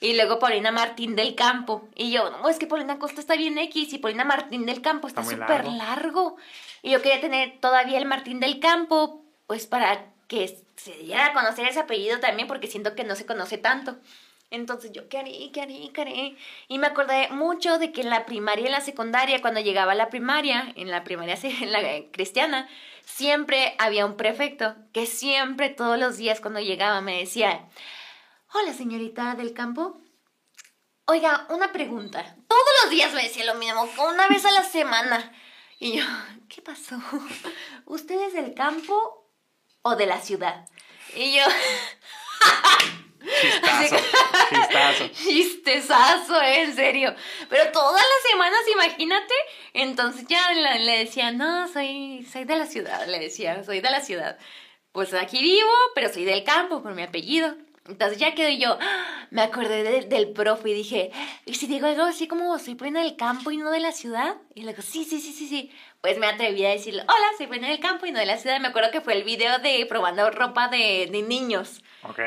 [0.00, 1.88] y luego Paulina Martín del Campo.
[1.94, 5.08] Y yo, no, es que Paulina Acosta está bien X y Paulina Martín del Campo
[5.08, 5.76] está súper largo.
[5.76, 6.36] largo.
[6.82, 11.32] Y yo quería tener todavía el Martín del Campo, pues para que se diera a
[11.32, 13.96] conocer ese apellido también, porque siento que no se conoce tanto.
[14.50, 15.50] Entonces yo, ¿qué haré?
[15.52, 15.90] ¿Qué haré?
[15.92, 16.36] ¿Qué haré?
[16.68, 19.92] Y me acordé mucho de que en la primaria y en la secundaria, cuando llegaba
[19.92, 21.80] a la primaria, en la primaria en la
[22.12, 22.68] cristiana,
[23.04, 27.60] siempre había un prefecto que siempre todos los días cuando llegaba me decía,
[28.52, 30.00] hola señorita del campo.
[31.06, 32.36] Oiga, una pregunta.
[32.48, 35.32] Todos los días me decía lo mismo, una vez a la semana.
[35.78, 36.04] Y yo,
[36.48, 36.98] ¿qué pasó?
[37.86, 39.30] ¿Usted es del campo
[39.82, 40.66] o de la ciudad?
[41.14, 41.44] Y yo,
[43.40, 43.96] Chistazo.
[44.50, 45.08] Chistazo.
[45.12, 47.14] Chistezazo, eh, en serio.
[47.48, 49.34] Pero todas las semanas, imagínate.
[49.74, 53.90] Entonces ya le, le decía, no, soy, soy de la ciudad, le decía, soy de
[53.90, 54.38] la ciudad.
[54.92, 57.56] Pues aquí vivo, pero soy del campo por mi apellido.
[57.88, 58.78] Entonces ya quedé yo,
[59.30, 61.10] me acordé de- del profe y dije,
[61.46, 64.36] ¿y si digo algo así como soy buena del campo y no de la ciudad?
[64.54, 65.70] Y le digo, sí, sí, sí, sí, sí.
[66.00, 68.60] Pues me atreví a decirle, hola, soy buena del campo y no de la ciudad.
[68.60, 71.82] Me acuerdo que fue el video de probando ropa de, de niños.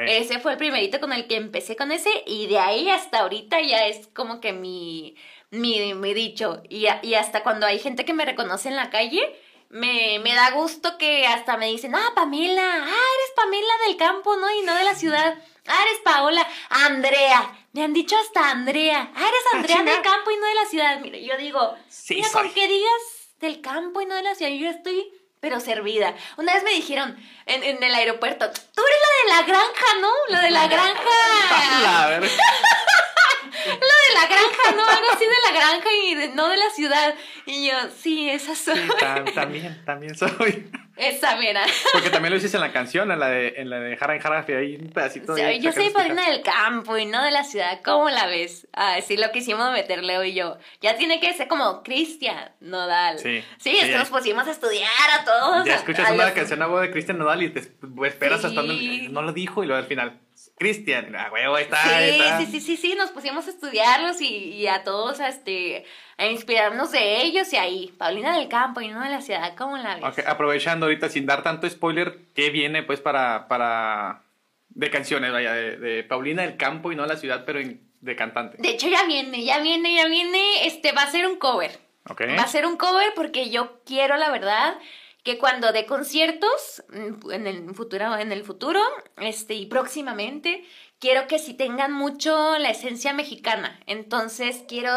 [0.09, 3.61] Ese fue el primerito con el que empecé con ese y de ahí hasta ahorita
[3.61, 5.15] ya es como que mi,
[5.51, 6.61] mi, mi dicho.
[6.69, 9.21] Y, y hasta cuando hay gente que me reconoce en la calle,
[9.69, 14.35] me, me da gusto que hasta me dicen, ah, Pamela, ah, eres Pamela del campo,
[14.35, 14.47] ¿no?
[14.59, 15.35] Y no de la ciudad.
[15.67, 17.57] Ah, eres Paola, Andrea.
[17.73, 19.11] Me han dicho hasta Andrea.
[19.15, 19.91] Ah, eres Andrea chinga.
[19.93, 20.99] del campo y no de la ciudad.
[20.99, 22.43] Mira, yo digo, Sí mira, soy.
[22.47, 23.01] con que digas
[23.39, 26.13] del campo y no de la ciudad, yo estoy pero servida.
[26.37, 30.09] Una vez me dijeron en, en el aeropuerto, tú eres la de la granja, ¿no?
[30.29, 32.19] La de la granja.
[32.21, 34.83] Lo de la granja, ¿no?
[34.87, 37.15] Algo así de la granja y de- no de la ciudad.
[37.45, 38.75] Y yo, sí, esa soy.
[38.79, 40.69] Sí, tam- también, también soy.
[41.01, 41.63] Esa, mira.
[41.93, 44.21] Porque también lo hiciste en la canción, en la de, en la de Jara en
[44.21, 47.31] Jarafe, ahí un pedacito O de sea, yo soy padrina del campo y no de
[47.31, 47.79] la ciudad.
[47.83, 48.67] ¿Cómo la ves?
[48.73, 50.57] Ah, sí, lo quisimos meter Leo y yo.
[50.81, 53.19] Ya tiene que ser como Cristian Nodal.
[53.19, 53.89] Sí, Sí, es sí.
[53.91, 54.89] que nos pusimos a estudiar
[55.19, 55.65] a todos.
[55.65, 57.59] Ya a- escuchas a una los- canción nueva de Cristian Nodal y te
[58.05, 58.47] esperas Sí.
[58.47, 60.19] hasta donde no lo dijo y luego al final,
[60.61, 62.37] Cristian, ah, huevo, está, Sí, está.
[62.37, 65.85] sí, sí, sí, sí, nos pusimos a estudiarlos y, y a todos a, este,
[66.17, 69.75] a inspirarnos de ellos y ahí, Paulina del campo y no de la ciudad, ¿cómo
[69.77, 70.27] la ves?
[70.27, 74.21] Aprovechando ahorita sin dar tanto spoiler, ¿qué viene pues para, para
[74.69, 77.81] de canciones, vaya, de, de Paulina del campo y no de la ciudad, pero en-
[78.01, 78.57] de cantante?
[78.59, 81.71] De hecho ya viene, ya viene, ya viene, este, va a ser un cover.
[82.07, 82.21] Ok.
[82.37, 84.75] Va a ser un cover porque yo quiero, la verdad,
[85.23, 88.81] que cuando dé conciertos mm, en el futuro, en el futuro,
[89.17, 90.63] este, y próximamente,
[90.99, 93.79] quiero que sí tengan mucho la esencia mexicana.
[93.85, 94.91] Entonces quiero,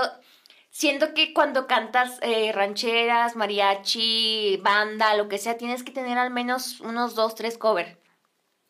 [0.71, 6.31] siento que cuando cantas eh, rancheras, mariachi, banda, lo que sea, tienes que tener al
[6.31, 7.97] menos unos dos, tres covers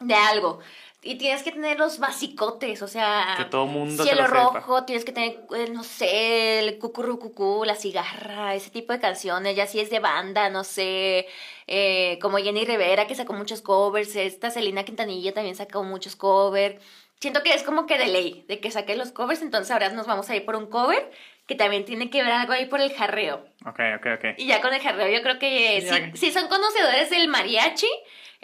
[0.01, 0.61] de algo.
[1.05, 4.35] Y tienes que tener los basicotes, o sea, Que todo mundo se cielo sepa.
[4.53, 9.55] rojo, tienes que tener, eh, no sé, el cucurrucucú, la cigarra, ese tipo de canciones,
[9.57, 11.27] ya si es de banda, no sé,
[11.67, 16.81] eh, como Jenny Rivera que sacó muchos covers, esta Selena Quintanilla también sacó muchos covers.
[17.21, 20.07] Siento que es como que de ley, de que saque los covers, entonces ahora nos
[20.07, 21.11] vamos a ir por un cover
[21.47, 23.47] que también tiene que ver algo ahí por el jarreo.
[23.67, 24.25] Ok, ok, ok.
[24.39, 27.89] Y ya con el jarreo yo creo que si, si son conocedores del mariachi,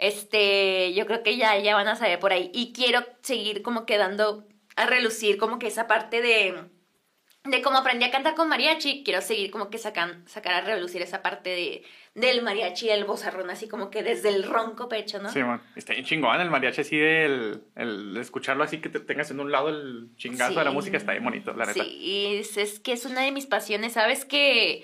[0.01, 2.49] este, yo creo que ya, ya van a saber por ahí.
[2.53, 6.55] Y quiero seguir como quedando a relucir como que esa parte de,
[7.43, 11.03] de cómo aprendí a cantar con mariachi, quiero seguir como que sacan, sacar a relucir
[11.03, 11.83] esa parte de,
[12.15, 15.29] del mariachi, el bozarrón, así como que desde el ronco pecho, ¿no?
[15.29, 15.61] Sí, man.
[15.75, 19.51] Está bien chingón el mariachi así del el escucharlo así que te tengas en un
[19.51, 21.83] lado el chingazo de la música está bien bonito, la neta.
[21.83, 24.25] Sí, y es, es que es una de mis pasiones, ¿sabes?
[24.25, 24.83] Que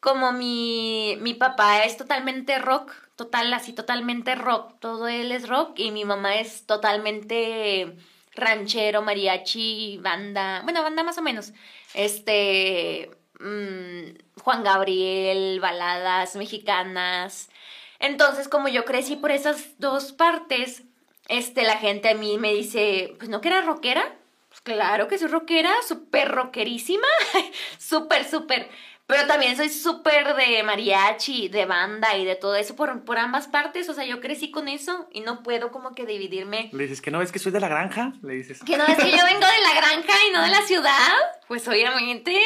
[0.00, 5.78] como mi, mi papá es totalmente rock, total, así totalmente rock, todo él es rock
[5.78, 7.94] y mi mamá es totalmente
[8.34, 11.52] ranchero, mariachi, banda, bueno, banda más o menos,
[11.92, 17.50] este, mm, Juan Gabriel, baladas mexicanas.
[17.98, 20.84] Entonces, como yo crecí por esas dos partes,
[21.28, 24.16] este, la gente a mí me dice, pues no que era rockera,
[24.48, 27.06] pues claro que soy rockera, súper rockerísima,
[27.78, 28.70] súper, súper.
[29.10, 33.48] Pero también soy súper de mariachi, de banda y de todo eso por, por ambas
[33.48, 33.88] partes.
[33.88, 36.70] O sea, yo crecí con eso y no puedo como que dividirme.
[36.72, 38.62] Le dices que no ves que soy de la granja, le dices.
[38.64, 41.16] Que no es que yo vengo de la granja y no de la ciudad,
[41.48, 42.40] pues obviamente.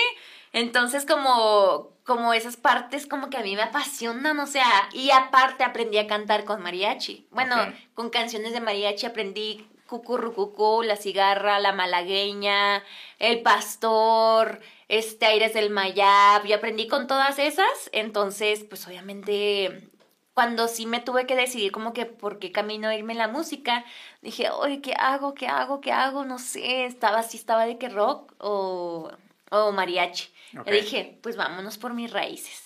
[0.53, 5.65] Entonces como, como esas partes como que a mí me apasionan, o sea, y aparte
[5.65, 7.27] aprendí a cantar con mariachi.
[7.31, 7.57] Bueno,
[7.95, 12.83] con canciones de mariachi aprendí Cucurrucucú, La Cigarra, La Malagueña,
[13.19, 19.91] El Pastor, este Aires del Mayab, yo aprendí con todas esas, entonces pues obviamente
[20.35, 23.85] cuando sí me tuve que decidir como que por qué camino irme en la música,
[24.21, 25.33] dije, oye, ¿qué hago?
[25.33, 25.81] ¿Qué hago?
[25.81, 26.25] ¿Qué hago?
[26.25, 29.13] No sé, estaba así, estaba de que rock o,
[29.51, 30.29] o mariachi.
[30.67, 32.63] Y dije, pues vámonos por mis raíces.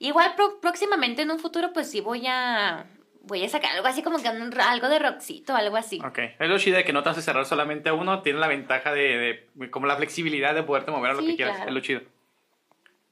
[0.00, 2.86] Igual próximamente en un futuro pues sí voy a
[3.24, 6.00] voy a sacar algo así como que un- algo de rockcito, algo así.
[6.04, 8.48] Ok, es lo chido de que no te hace cerrar solamente a uno, tiene la
[8.48, 11.70] ventaja de, de- como la flexibilidad de poderte mover a lo Sí, que quieras, claro.
[11.70, 12.00] es lo chido.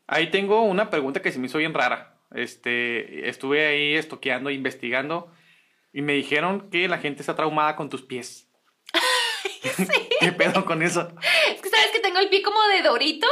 [0.06, 2.16] Ahí tengo una pregunta que se me hizo bien rara.
[2.34, 5.32] Este, estuve ahí estoqueando, investigando
[5.92, 8.48] y me dijeron que la gente está traumada con tus pies.
[10.20, 11.08] ¿Qué pedo con eso?
[11.54, 13.26] Es que sabes que tengo el pie como de dorito,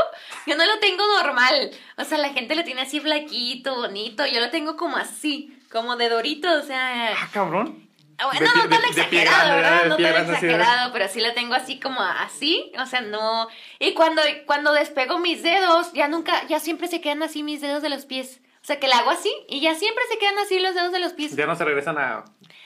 [0.47, 1.71] yo no lo tengo normal.
[1.97, 5.97] O sea, la gente lo tiene así flaquito, bonito, yo lo tengo como así, como
[5.97, 7.89] de dorito, o sea, Ah, cabrón.
[8.21, 9.85] Ah, bueno, De no, no tan de- exagerado, ¿verdad?
[9.87, 13.47] No tan exagerado, pero sí lo tengo así como así, o sea, no.
[13.79, 17.81] Y cuando, cuando despego mis dedos, ya nunca, ya siempre se quedan así mis dedos
[17.83, 18.41] de los pies.
[18.61, 20.99] O sea, que la hago así y ya siempre se quedan así los dedos de
[20.99, 21.37] los pies.
[21.37, 22.25] Ya no se regresan a...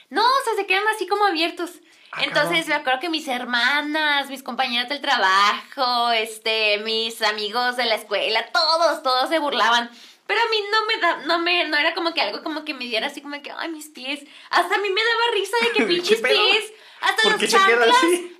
[0.09, 1.69] No, o sea, se quedan así como abiertos.
[2.11, 2.67] Ah, Entonces cabrón.
[2.69, 8.43] me acuerdo que mis hermanas, mis compañeras del trabajo, este, mis amigos de la escuela,
[8.51, 9.89] todos, todos se burlaban.
[10.25, 12.73] Pero a mí no me da, no me, no era como que algo como que
[12.73, 14.21] me diera así como que, ay, mis pies.
[14.49, 16.73] Hasta a mí me daba risa de que ¿Qué pinches pies.
[17.01, 17.87] Hasta ¿Por las chanclas,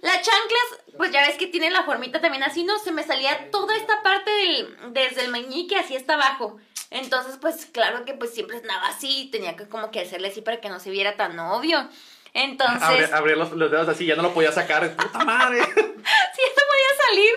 [0.01, 2.79] las chanclas, pues ya ves que tienen la formita también así, ¿no?
[2.79, 6.57] Se me salía toda esta parte del, desde el meñique así hasta abajo.
[6.89, 10.61] Entonces, pues claro que pues siempre andaba así, tenía que como que hacerle así para
[10.61, 11.89] que no se viera tan obvio.
[12.33, 14.89] Entonces, Abrir, abrir los, los dedos así, ya no lo podía sacar.
[14.95, 15.61] ¡Puta madre!
[15.63, 17.35] sí, eso podía salir.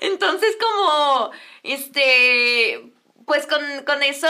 [0.00, 1.30] Entonces, como,
[1.62, 2.92] este,
[3.26, 4.28] pues con, con eso,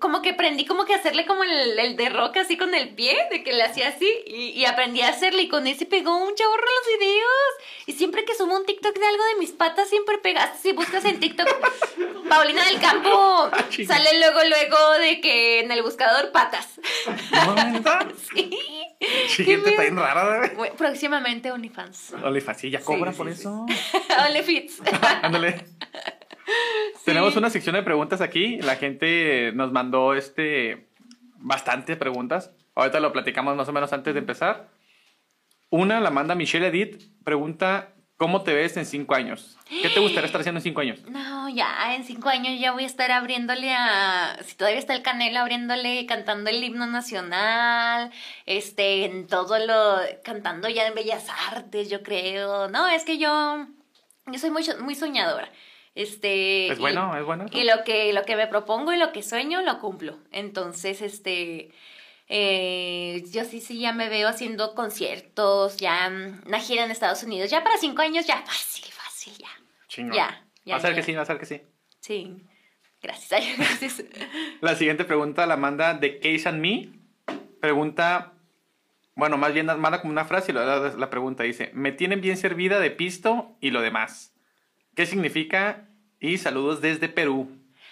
[0.00, 3.16] como que aprendí como que hacerle como el, el de roca así con el pie,
[3.30, 6.34] de que le hacía así, y, y aprendí a hacerle, y con ese pegó un
[6.34, 7.54] chorro los videos.
[7.86, 10.58] Y siempre que subo un TikTok de algo de mis patas, siempre pegas.
[10.60, 11.48] Si buscas en TikTok,
[12.28, 13.94] Paulina del Campo, chinga.
[13.96, 16.68] sale luego, luego de que en el buscador patas.
[19.28, 19.44] Sí.
[19.44, 20.50] Gente está bien rara.
[20.56, 22.14] Bueno, Próximamente OnlyFans.
[22.22, 23.66] OnlyFans, sí, ya cobran Sí, por eso.
[24.28, 24.80] OnlyFits.
[25.22, 25.66] Ándale.
[27.04, 28.58] Tenemos una sección de preguntas aquí.
[28.62, 30.88] La gente nos mandó este
[31.36, 32.52] bastante preguntas.
[32.74, 34.68] Ahorita lo platicamos más o menos antes de empezar.
[35.70, 37.02] Una la manda Michelle Edith.
[37.24, 39.58] Pregunta: ¿Cómo te ves en cinco años?
[39.68, 41.02] ¿Qué te gustaría estar haciendo en cinco años?
[41.08, 45.02] No, ya en cinco años ya voy a estar abriéndole a, si todavía está el
[45.02, 48.12] Canelo, abriéndole, cantando el himno nacional,
[48.46, 52.68] este, en todo lo, cantando ya en Bellas Artes, yo creo.
[52.68, 53.66] No, es que yo,
[54.26, 55.50] yo soy muy, muy soñadora.
[55.94, 57.46] Este, Es y- bueno, es bueno.
[57.52, 60.18] Y lo que, lo que me propongo y lo que sueño, lo cumplo.
[60.32, 61.70] Entonces, este,
[62.28, 67.22] eh, yo sí, sí, ya me veo haciendo conciertos, ya mm, una gira en Estados
[67.22, 67.50] Unidos.
[67.50, 69.48] Ya para cinco años, ya fácil, fácil, ya.
[69.88, 70.14] Chingón.
[70.16, 70.96] Ya, ya, Va a ser ya.
[70.96, 71.62] que sí, va a ser que sí.
[72.00, 72.34] Sí.
[73.02, 74.02] Gracias, gracias.
[74.62, 76.88] La siguiente pregunta la manda de Case and Me.
[77.60, 78.32] Pregunta:
[79.14, 82.80] Bueno, más bien manda como una frase y la pregunta dice, me tienen bien servida
[82.80, 84.33] de pisto y lo demás.
[84.94, 85.88] ¿Qué significa?
[86.20, 87.50] Y saludos desde Perú.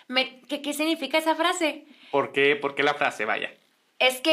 [0.09, 1.85] Me- ¿qué, ¿Qué significa esa frase?
[2.11, 2.57] ¿Por qué?
[2.57, 3.25] ¿Por qué la frase?
[3.25, 3.53] Vaya.
[3.99, 4.33] Es que,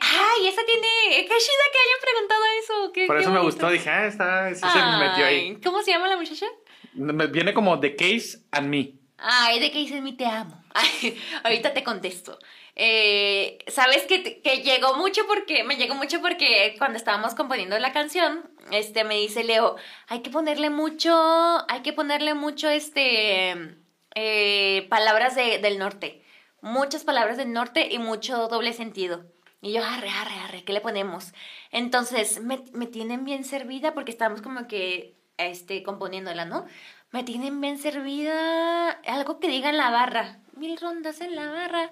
[0.00, 2.92] ay, esa tiene, qué chida que hayan preguntado eso.
[2.92, 5.58] Qué, Por qué eso me gustó, dije, ah, está, sí se me metió ahí.
[5.62, 6.46] ¿Cómo se llama la muchacha?
[6.94, 8.92] Me Viene como The Case and Me.
[9.18, 10.64] Ay, de que dices mi te amo.
[10.74, 12.38] Ay, ahorita te contesto.
[12.82, 17.92] Eh, Sabes que, que llegó mucho porque, me llegó mucho porque cuando estábamos componiendo la
[17.92, 19.76] canción, este, me dice Leo,
[20.08, 21.12] hay que ponerle mucho,
[21.68, 23.76] hay que ponerle mucho, este,
[24.14, 26.24] eh, palabras de- del norte.
[26.62, 29.26] Muchas palabras del norte y mucho doble sentido.
[29.60, 31.34] Y yo, arre, arre, arre, ¿qué le ponemos?
[31.72, 36.64] Entonces, me, me tienen bien servida porque estábamos como que, este, componiéndola, ¿no?
[37.10, 40.38] Me tienen bien servida algo que diga en la barra.
[40.56, 41.90] Mil rondas en la barra,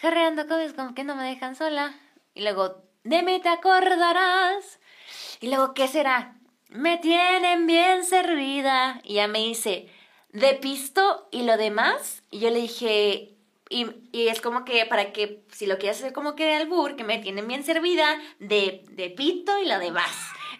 [0.00, 1.94] jarreando cosas como que no me dejan sola.
[2.34, 4.80] Y luego, de mí te acordarás.
[5.40, 6.36] Y luego, ¿qué será?
[6.68, 9.00] Me tienen bien servida.
[9.04, 9.88] Y ya me dice,
[10.32, 12.22] de pisto y lo demás.
[12.30, 13.34] Y yo le dije,
[13.68, 16.96] y, y es como que para que, si lo quieres hacer como que de albur,
[16.96, 20.10] que me tienen bien servida, de, de pito y lo demás.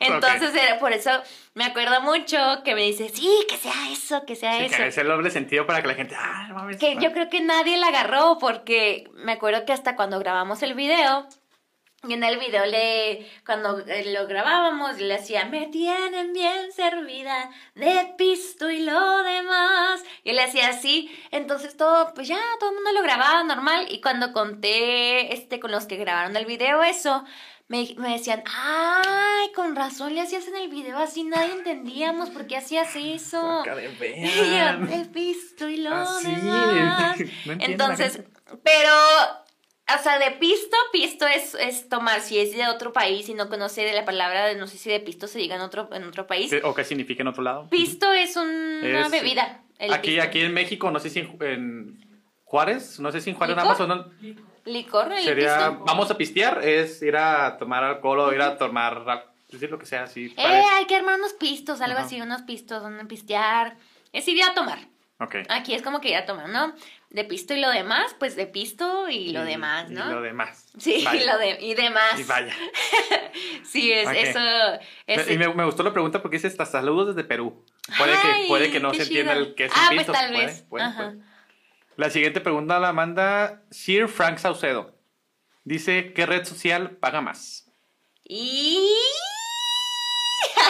[0.01, 1.11] Entonces, era por eso
[1.55, 4.77] me acuerdo mucho que me dice, sí, que sea eso, que sea Sí, eso.
[4.77, 6.79] que es el doble sentido para que la gente, ah, mames.
[6.79, 10.75] Que yo creo que nadie la agarró porque me acuerdo que hasta cuando grabamos el
[10.75, 11.29] video,
[12.09, 17.51] y en el video le, cuando eh, lo grabábamos, le hacía, me tienen bien servida
[17.75, 20.03] de pisto y lo demás.
[20.25, 23.87] Y le hacía así, entonces todo, pues ya, todo el mundo lo grababa normal.
[23.91, 27.23] Y cuando conté, este, con los que grabaron el video eso,
[27.71, 32.47] me, me decían, ay, con razón le hacías en el video así, nadie entendíamos por
[32.49, 33.63] qué hacías eso.
[33.65, 37.19] Y yo, he visto y lo Así, demás.
[37.47, 38.23] no Entonces,
[38.65, 38.93] pero,
[39.99, 43.49] o sea, de pisto, pisto es, es tomar, si es de otro país y no
[43.49, 46.03] conoce de la palabra, de, no sé si de pisto se diga en otro, en
[46.05, 46.53] otro país.
[46.65, 47.69] ¿O qué significa en otro lado?
[47.71, 49.63] Pisto es una Es- bebida.
[49.79, 50.23] el Aquí, pisto.
[50.25, 53.65] aquí en México, no sé si en, en Juárez, no sé si en Juárez ¿Licor?
[53.65, 54.50] nada más o no.
[54.73, 59.05] Licor, Sería, vamos a pistear, es ir a tomar alcohol o ir a tomar,
[59.51, 60.27] decir lo que sea, así.
[60.27, 60.69] Eh, parece.
[60.75, 62.07] hay que armar unos pistos, algo Ajá.
[62.07, 63.77] así, unos pistos, donde pistear.
[64.13, 64.79] Es ir a tomar.
[65.21, 65.37] Ok.
[65.51, 66.73] Aquí es como que ir a tomar, ¿no?
[67.11, 70.09] De pisto y lo demás, pues de pisto y lo Y- demás, ¿no?
[70.09, 70.69] Y lo demás.
[70.79, 72.19] Sí, y lo de, y demás.
[72.19, 72.55] Y vaya.
[73.65, 74.41] Sí, es eso.
[75.07, 77.65] es- y me, me gustó la pregunta porque dice hasta saludos desde Perú.
[77.99, 80.13] Puede Ay, que, puede que no se entienda el que es Ah, un pues pisto.
[80.13, 80.63] tal puede, vez.
[80.69, 80.97] puede, Ajá.
[81.11, 81.30] puede.
[82.01, 84.95] La siguiente pregunta la manda Sir Frank Saucedo.
[85.65, 87.71] Dice, ¿qué red social paga más?
[88.25, 88.79] Y...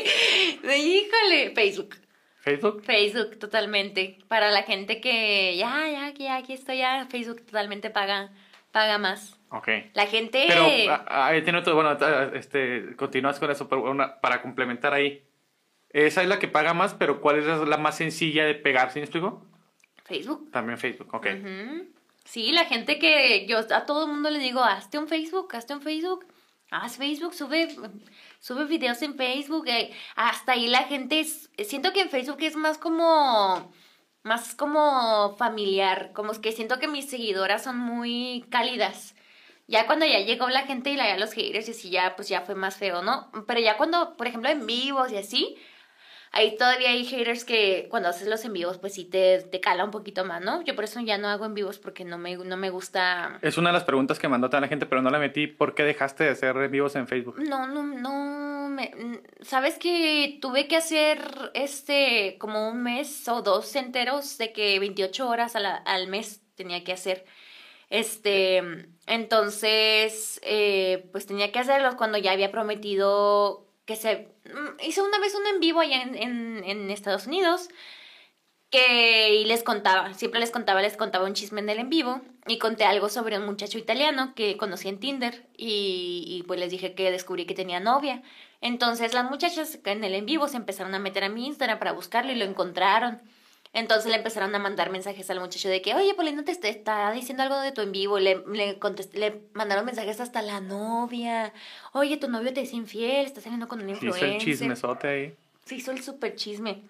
[0.63, 1.95] Híjole, Facebook.
[2.41, 2.83] ¿Facebook?
[2.83, 4.19] Facebook totalmente.
[4.27, 8.29] Para la gente que ya, ya, ya, aquí estoy ya, Facebook totalmente paga,
[8.71, 9.35] paga más.
[9.49, 9.67] Ok.
[9.95, 10.45] La gente...
[10.47, 10.67] Pero
[11.07, 15.23] ahí tiene otro, bueno, ah, este, continúas con eso, pero una- para complementar ahí.
[15.89, 18.91] Esa es la que paga más, pero ¿cuál es la más sencilla de pegar?
[18.91, 19.49] ¿Sí me explico?
[20.09, 20.51] Facebook.
[20.51, 21.25] También Facebook, ok.
[21.25, 21.87] Ujú.
[22.25, 25.73] Sí, la gente que yo a todo el mundo le digo, hazte un Facebook, hazte
[25.73, 26.25] un Facebook,
[26.69, 27.75] haz Facebook, sube,
[28.39, 32.55] sube videos en Facebook, eh, hasta ahí la gente es, siento que en Facebook es
[32.55, 33.71] más como,
[34.23, 39.15] más como familiar, como es que siento que mis seguidoras son muy cálidas.
[39.67, 42.27] Ya cuando ya llegó la gente y la, ya los haters y así ya, pues
[42.27, 43.31] ya fue más feo, ¿no?
[43.47, 45.57] Pero ya cuando, por ejemplo, en vivos y así,
[46.31, 49.83] Ahí todavía hay haters que cuando haces los en vivos, pues sí te, te cala
[49.83, 50.61] un poquito más, ¿no?
[50.63, 53.39] Yo por eso ya no hago en vivos porque no me, no me gusta.
[53.41, 55.47] Es una de las preguntas que mandó toda la gente, pero no la metí.
[55.47, 57.39] ¿Por qué dejaste de hacer en vivos en Facebook?
[57.39, 58.69] No, no, no.
[58.69, 58.91] Me,
[59.41, 65.27] Sabes que tuve que hacer este como un mes o dos enteros de que 28
[65.27, 67.25] horas a la- al mes tenía que hacer.
[67.89, 68.61] Este,
[69.07, 74.27] entonces, eh, pues tenía que hacerlos cuando ya había prometido que se...
[74.45, 77.69] mm, Hice una vez un en vivo allá en, en, en Estados Unidos
[78.69, 82.21] que y les contaba, siempre les contaba, les contaba un chisme en el en vivo
[82.45, 86.69] y conté algo sobre un muchacho italiano que conocí en Tinder y, y pues les
[86.69, 88.21] dije que descubrí que tenía novia.
[88.61, 91.93] Entonces las muchachas en el en vivo se empezaron a meter a mi Instagram para
[91.93, 93.23] buscarlo y lo encontraron.
[93.71, 97.43] Entonces le empezaron a mandar mensajes al muchacho de que, oye, Paulina te está diciendo
[97.43, 98.17] algo de tu en vivo.
[98.17, 101.53] Le, le, contest- le mandaron mensajes hasta la novia.
[101.93, 104.29] Oye, tu novio te es infiel, está saliendo con un Sí, hizo influencer.
[104.33, 105.35] el chismesote ahí.
[105.65, 106.81] Se hizo el super chisme.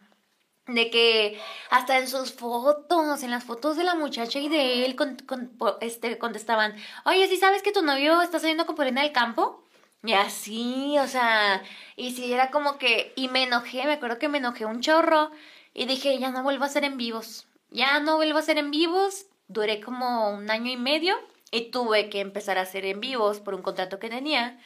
[0.68, 1.38] De que
[1.72, 5.48] hasta en sus fotos, en las fotos de la muchacha y de él, con- con-
[5.50, 6.76] po- este, contestaban,
[7.06, 9.64] oye, ¿sí sabes que tu novio está saliendo con Paulina del campo?
[10.04, 11.62] Y así, o sea,
[11.98, 15.32] y si era como que, y me enojé, me acuerdo que me enojé un chorro
[15.74, 18.72] y dije, ya no vuelvo a hacer en vivos, ya no vuelvo a hacer en
[18.72, 21.16] vivos, duré como un año y medio
[21.52, 24.60] y tuve que empezar a hacer en vivos por un contrato que tenía.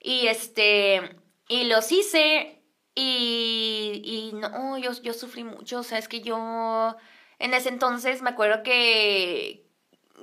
[0.00, 1.16] Y este,
[1.48, 2.62] y los hice
[2.94, 6.96] y, y no, yo, yo sufrí mucho, o sea, es que yo
[7.38, 9.64] en ese entonces me acuerdo que,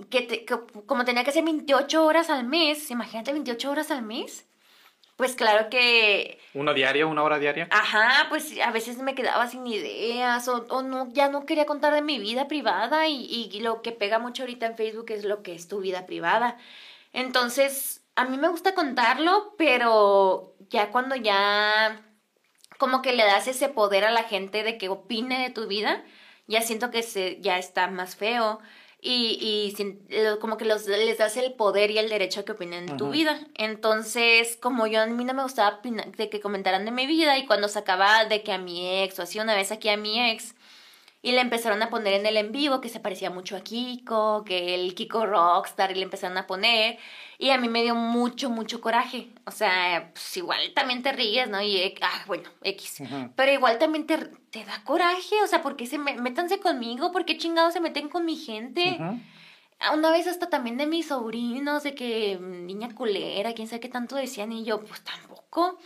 [0.09, 0.45] que,
[0.85, 4.45] como tenía que hacer 28 horas al mes, imagínate 28 horas al mes,
[5.15, 6.39] pues claro que...
[6.53, 7.67] ¿Una diaria, una hora diaria?
[7.71, 11.93] Ajá, pues a veces me quedaba sin ideas o, o no, ya no quería contar
[11.93, 15.41] de mi vida privada y, y lo que pega mucho ahorita en Facebook es lo
[15.43, 16.57] que es tu vida privada.
[17.13, 22.01] Entonces, a mí me gusta contarlo, pero ya cuando ya
[22.77, 26.03] como que le das ese poder a la gente de que opine de tu vida,
[26.47, 28.59] ya siento que se, ya está más feo
[29.05, 29.37] y,
[29.77, 32.97] y como que los, les das el poder y el derecho a que opinen en
[32.97, 33.39] tu vida.
[33.53, 37.45] Entonces, como yo a mí no me gustaba de que comentaran de mi vida y
[37.45, 40.54] cuando sacaba de que a mi ex o así una vez aquí a mi ex
[41.25, 44.43] y le empezaron a poner en el en vivo que se parecía mucho a Kiko,
[44.45, 46.99] que el Kiko Rockstar y le empezaron a poner
[47.39, 49.29] y a mí me dio mucho, mucho coraje.
[49.47, 51.59] O sea, pues igual también te ríes, ¿no?
[51.63, 53.01] Y, ah, bueno, X.
[53.35, 54.19] Pero igual también te,
[54.51, 55.41] te, da coraje.
[55.43, 57.11] O sea, ¿por qué se me, métanse conmigo?
[57.11, 58.99] ¿Por qué chingados se meten con mi gente?
[59.95, 64.15] Una vez hasta también de mis sobrinos, de que niña culera, quién sabe qué tanto
[64.15, 64.51] decían.
[64.51, 65.79] Y yo, pues tampoco.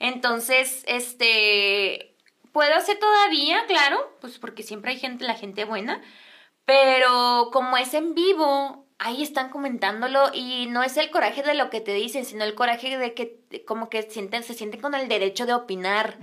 [0.00, 2.16] Entonces, este.
[2.52, 6.02] Puedo hacer todavía, claro, pues porque siempre hay gente, la gente buena.
[6.64, 11.70] Pero como es en vivo, ahí están comentándolo y no es el coraje de lo
[11.70, 15.08] que te dicen, sino el coraje de que como que sienten, se sienten con el
[15.08, 16.18] derecho de opinar.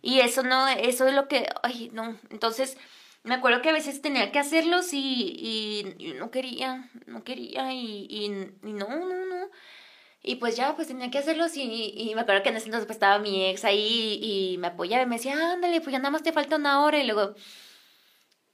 [0.00, 2.16] Y eso no, eso es lo que, ay, no.
[2.30, 2.78] Entonces,
[3.22, 8.06] me acuerdo que a veces tenía que hacerlos y, y, no quería, no quería y,
[8.08, 8.28] y,
[8.62, 9.50] no, no, no.
[10.22, 12.86] Y pues ya, pues tenía que hacerlos y, y me acuerdo que en ese entonces
[12.86, 16.10] pues, estaba mi ex ahí y me apoyaba y me decía, ándale, pues ya nada
[16.10, 17.34] más te falta una hora y luego,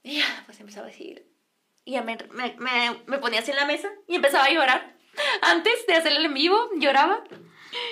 [0.03, 1.27] y ya, pues empezaba a decir,
[1.85, 4.97] y ya me, me, me, ponía así en la mesa y empezaba a llorar.
[5.43, 7.25] Antes de hacerlo en vivo, lloraba.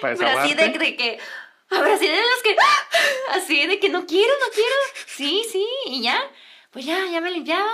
[0.01, 1.19] Pero así de, que,
[1.71, 2.57] a ver, así de los que,
[3.31, 4.75] así de que no quiero, no quiero.
[5.07, 6.19] Sí, sí, y ya,
[6.71, 7.73] pues ya, ya me limpiaba.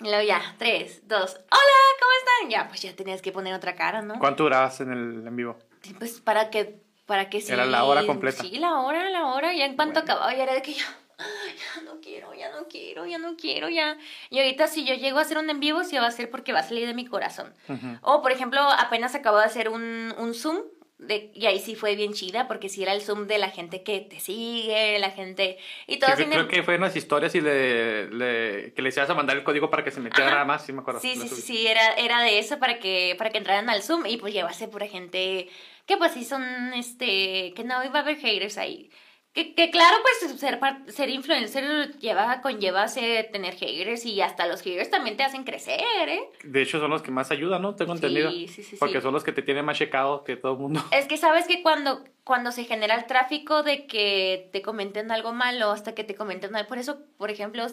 [0.00, 2.50] Luego ya, tres, dos, hola, ¿cómo están?
[2.50, 4.18] Ya, pues ya tenías que poner otra cara, ¿no?
[4.18, 5.58] ¿Cuánto durabas en el en vivo?
[5.98, 7.52] Pues para que, para que sí.
[7.52, 8.42] Era la hora completa.
[8.42, 10.86] Sí, la hora, la hora, ya en cuanto acababa, ya era de que yo
[11.18, 13.98] ya no quiero, ya no quiero, ya no quiero, ya.
[14.30, 16.54] Y ahorita si yo llego a hacer un en vivo, sí va a ser porque
[16.54, 17.52] va a salir de mi corazón.
[18.00, 20.62] O, por ejemplo, apenas acabo de hacer un, un Zoom
[21.00, 23.82] de, y ahí sí fue bien chida porque sí era el zoom de la gente
[23.82, 26.12] que te sigue, la gente y todo.
[26.14, 29.70] creo que fue unas historias y le, le, que le ibas a mandar el código
[29.70, 31.00] para que se metiera nada más, sí me acuerdo.
[31.00, 34.06] Sí, sí, sí, sí, era, era de eso para que, para que entraran al zoom
[34.06, 35.48] y pues llevase pura gente
[35.86, 36.44] que pues sí son,
[36.74, 38.90] este, que no iba a haber haters ahí.
[39.32, 40.58] Que, que, claro, pues ser,
[40.88, 46.08] ser influencer lleva, conlleva ser, tener haters y hasta los haters también te hacen crecer,
[46.08, 46.28] ¿eh?
[46.42, 47.76] De hecho, son los que más ayudan, ¿no?
[47.76, 48.28] Tengo entendido.
[48.32, 48.76] Sí, sí, sí.
[48.76, 50.82] Porque son los que te tienen más checado que todo el mundo.
[50.90, 55.32] Es que sabes que cuando, cuando se genera el tráfico de que te comenten algo
[55.32, 57.64] malo hasta que te comenten algo, por eso, por ejemplo,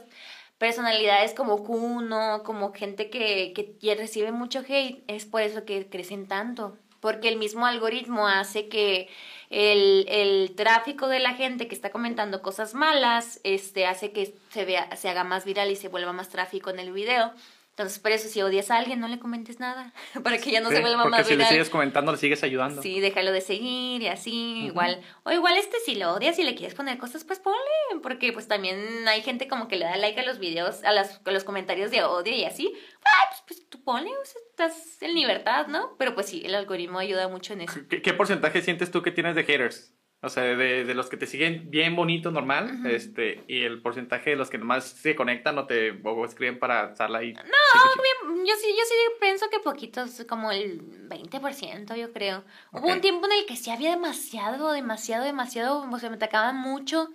[0.59, 6.27] personalidades como Kuno, como gente que, que recibe mucho hate, es por eso que crecen
[6.27, 6.77] tanto.
[7.07, 9.07] Porque el mismo algoritmo hace que
[9.49, 14.65] el, el tráfico de la gente que está comentando cosas malas este, hace que se,
[14.65, 17.31] vea, se haga más viral y se vuelva más tráfico en el video.
[17.77, 20.69] Entonces, por eso, si odias a alguien, no le comentes nada, para que ya no
[20.69, 22.81] se vuelva más Porque si le sigues comentando, le sigues ayudando.
[22.81, 24.99] Sí, déjalo de seguir y así, igual.
[25.21, 28.47] O igual este, si lo odias y le quieres poner cosas, pues ponle, porque pues
[28.47, 31.43] también hay gente como que le da like a los videos, a, las, a los
[31.43, 32.73] comentarios de odio y así.
[33.05, 35.95] Ah, pues, pues tú ponle, o sea, estás en libertad, ¿no?
[35.99, 37.79] Pero pues sí, el algoritmo ayuda mucho en eso.
[37.87, 39.93] ¿Qué, qué porcentaje sientes tú que tienes de haters?
[40.21, 44.31] O sea, de, de, los que te siguen bien bonito, normal, este, y el porcentaje
[44.31, 47.33] de los que nomás se conectan o te o escriben para estarla ahí.
[47.33, 52.43] No, yo sí, yo sí pienso que poquitos, como el 20%, yo creo.
[52.71, 56.57] Hubo un tiempo en el que sí había demasiado, demasiado, demasiado, o sea, me atacaban
[56.57, 57.09] mucho.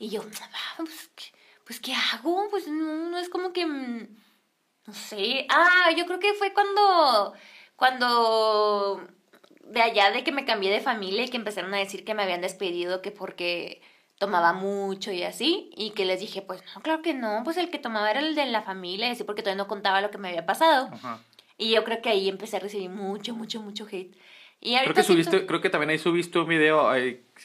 [0.00, 1.24] Y yo, ah, pues, ¿qué,
[1.64, 2.48] pues, ¿qué hago?
[2.50, 4.08] Pues no, no es como que, mm,
[4.86, 5.46] no sé.
[5.50, 7.32] Ah, yo creo que fue cuando,
[7.76, 9.06] cuando
[9.66, 12.22] de allá de que me cambié de familia y que empezaron a decir que me
[12.22, 13.80] habían despedido que porque
[14.18, 17.70] tomaba mucho y así, y que les dije, pues no, claro que no, pues el
[17.70, 20.18] que tomaba era el de la familia, y así porque todavía no contaba lo que
[20.18, 20.88] me había pasado.
[21.58, 24.16] Y yo creo que ahí empecé a recibir mucho, mucho, mucho hate.
[24.60, 26.90] Y creo que subiste, creo que también ahí subiste un video,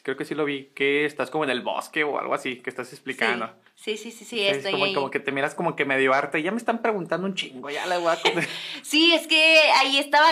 [0.04, 2.70] creo que sí lo vi, que estás como en el bosque o algo así, que
[2.70, 3.52] estás explicando.
[3.76, 4.94] Sí, sí, sí, sí, estoy como, ahí.
[4.94, 7.86] como que te miras como que medio arte, ya me están preguntando un chingo, ya
[7.88, 8.18] le voy a...
[8.84, 10.28] sí, es que ahí estaba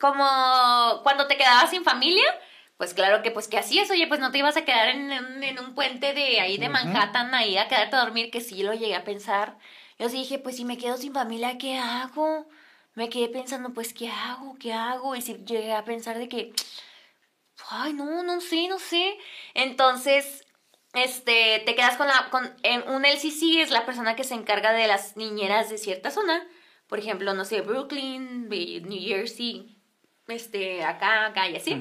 [0.00, 2.24] como cuando te quedabas sin familia,
[2.76, 5.12] pues claro que pues que así es, oye, pues no te ibas a quedar en,
[5.42, 8.74] en, un puente de ahí de Manhattan, ahí a quedarte a dormir, que sí lo
[8.74, 9.58] llegué a pensar.
[9.98, 12.48] Yo sí dije, pues si me quedo sin familia, ¿qué hago?
[12.94, 14.56] Me quedé pensando, pues, ¿qué hago?
[14.58, 15.14] ¿Qué hago?
[15.16, 16.52] Y si llegué a pensar de que,
[17.70, 19.18] Ay, no, no sé, no sé.
[19.54, 20.46] Entonces,
[20.94, 24.72] este, te quedas con la, con, en un LCC es la persona que se encarga
[24.72, 26.46] de las niñeras de cierta zona.
[26.86, 29.71] Por ejemplo, no sé, Brooklyn, New Jersey,
[30.32, 31.78] este, acá, acá y así.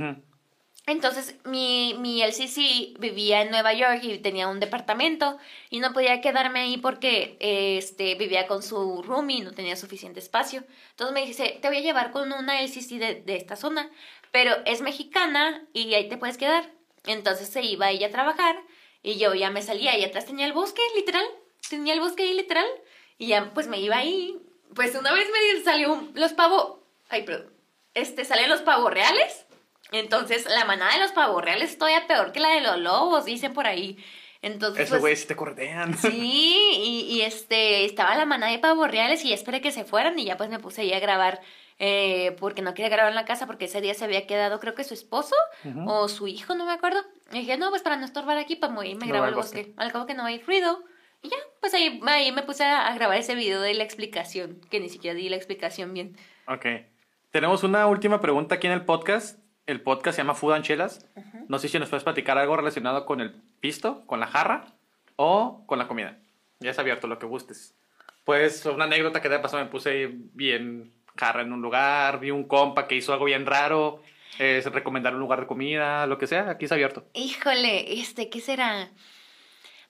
[0.87, 5.37] Entonces, mi, mi LCC vivía en Nueva York y tenía un departamento
[5.69, 10.19] y no podía quedarme ahí porque este, vivía con su roomie y no tenía suficiente
[10.19, 10.63] espacio.
[10.91, 13.89] Entonces me dice, te voy a llevar con una LCC de, de esta zona,
[14.31, 16.71] pero es mexicana y ahí te puedes quedar.
[17.05, 18.55] Entonces se iba ella a trabajar
[19.03, 21.25] y yo ya me salía y atrás tenía el bosque, literal.
[21.69, 22.67] Tenía el bosque ahí, literal.
[23.17, 24.39] Y ya pues me iba ahí.
[24.75, 26.79] Pues una vez me salió los pavos...
[27.09, 27.53] Ay, perdón.
[27.93, 29.45] Este, salen los pavos reales
[29.91, 33.25] entonces, la manada de los pavos reales es todavía peor que la de los lobos,
[33.25, 33.97] dicen por ahí.
[34.41, 35.93] Entonces, Esos güeyes te cordean.
[35.97, 39.83] Sí, y, y, este, estaba la manada de pavos reales y ya esperé que se
[39.83, 41.41] fueran y ya pues me puse ahí a grabar
[41.77, 44.73] eh, porque no quería grabar en la casa porque ese día se había quedado creo
[44.73, 45.35] que su esposo
[45.85, 47.01] o su hijo, no me acuerdo.
[47.31, 49.73] Y dije, no, pues para no estorbar aquí, para pues, me grabo el bosque.
[49.77, 50.83] Al cabo que no hay ruido.
[51.21, 54.59] Y ya, pues ahí, ahí me puse a, a grabar ese video de la explicación,
[54.71, 56.17] que ni siquiera di la explicación bien.
[56.47, 56.65] Ok.
[57.31, 61.07] Tenemos una última pregunta aquí en el podcast el podcast se llama Food and Chelas.
[61.47, 64.65] No sé si nos puedes platicar algo relacionado con el pisto, con la jarra
[65.15, 66.17] o con la comida.
[66.59, 67.73] Ya es abierto lo que gustes.
[68.25, 72.43] Pues una anécdota que te pasó, me puse bien jarra en un lugar, vi un
[72.43, 74.01] compa que hizo algo bien raro,
[74.39, 77.05] es recomendar un lugar de comida, lo que sea, aquí es abierto.
[77.13, 78.89] Híjole, este, ¿qué será?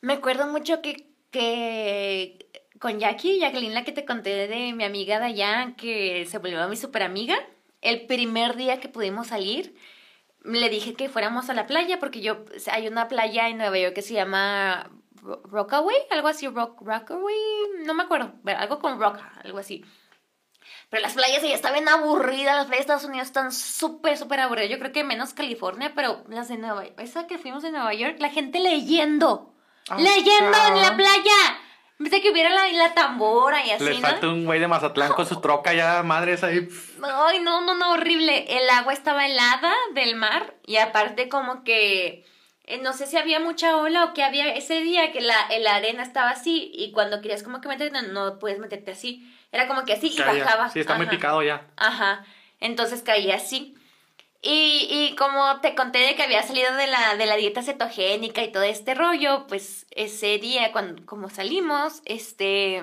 [0.02, 2.46] Me acuerdo mucho que, que
[2.82, 6.76] con Jackie, Jacqueline, la que te conté de mi amiga Dayan, que se volvió mi
[6.76, 7.38] super amiga
[7.82, 9.76] el primer día que pudimos salir,
[10.44, 13.94] le dije que fuéramos a la playa porque yo hay una playa en Nueva York
[13.94, 14.90] que se llama
[15.22, 17.36] Rockaway, algo así, Rock, Rockaway,
[17.86, 19.86] no me acuerdo, algo con Rock, algo así.
[20.90, 24.70] Pero las playas ya estaban aburridas, las playas de Estados Unidos están súper, súper aburridas.
[24.70, 27.94] Yo creo que menos California, pero las de Nueva York, esa que fuimos de Nueva
[27.94, 29.54] York, la gente leyendo,
[29.90, 31.60] ah, leyendo en la playa.
[32.02, 35.28] Viste que hubiera la, la tambora y así, Le falta un güey de Mazatlán con
[35.28, 36.68] su troca ya, madres ahí.
[37.04, 38.46] Ay, no, no, no, horrible.
[38.50, 42.26] El agua estaba helada del mar y aparte como que...
[42.66, 45.76] Eh, no sé si había mucha ola o que había ese día que la, la
[45.76, 49.32] arena estaba así y cuando querías como que meterte no, puedes meterte así.
[49.52, 50.70] Era como que así y bajaba.
[50.70, 51.68] Sí, está muy picado ya.
[51.78, 52.26] Ajá.
[52.60, 53.76] Entonces caía así.
[54.42, 58.44] Y, y como te conté de que había salido de la, de la dieta cetogénica
[58.44, 62.82] y todo este rollo, pues ese día, cuando como salimos, este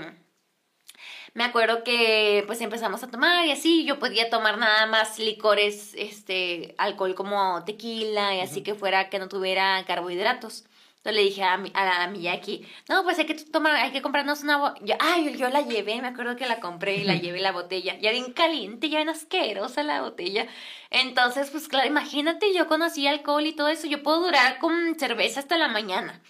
[1.35, 5.95] me acuerdo que pues empezamos a tomar y así yo podía tomar nada más licores
[5.95, 10.65] este alcohol como tequila y así que fuera que no tuviera carbohidratos
[10.99, 14.43] entonces le dije a mi, a, Jackie, no, pues hay que tomar, hay que comprarnos
[14.43, 14.99] una botella.
[14.99, 17.97] Ay, yo la llevé, me acuerdo que la compré y la llevé la botella.
[18.01, 20.49] Ya bien caliente, ya bien asquerosa la botella.
[20.91, 23.87] Entonces, pues claro, imagínate, yo conocí alcohol y todo eso.
[23.87, 26.21] Yo puedo durar con cerveza hasta la mañana.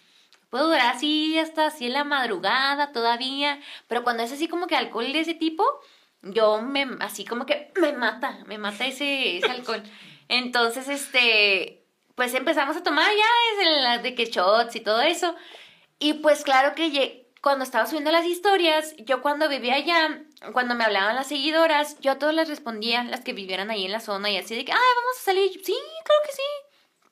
[0.51, 3.61] Puedo durar así hasta así en la madrugada todavía.
[3.87, 5.65] Pero cuando es así como que alcohol de ese tipo,
[6.21, 9.83] yo me, así como que me mata, me mata ese, ese alcohol.
[10.29, 11.78] Entonces, este,
[12.19, 15.37] pues empezamos a tomar ya es de que shots y todo eso.
[16.01, 20.83] Y pues claro que cuando estaba subiendo las historias, yo cuando vivía allá, cuando me
[20.83, 24.31] hablaban las seguidoras, yo a todas les respondía, las que vivieran ahí en la zona
[24.31, 25.53] y así de que, ay, vamos a salir.
[25.65, 26.43] Sí, creo que sí.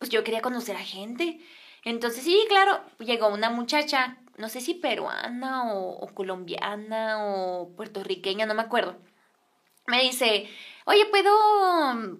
[0.00, 1.38] Pues yo quería conocer a gente.
[1.84, 8.44] Entonces sí, claro, llegó una muchacha, no sé si peruana o, o colombiana o puertorriqueña,
[8.44, 8.96] no me acuerdo.
[9.86, 10.50] Me dice,
[10.86, 11.32] oye, ¿puedo,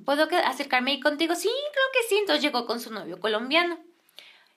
[0.04, 1.34] ¿puedo acercarme ahí contigo?
[1.34, 2.18] Sí, creo que sí.
[2.18, 3.78] Entonces llegó con su novio colombiano.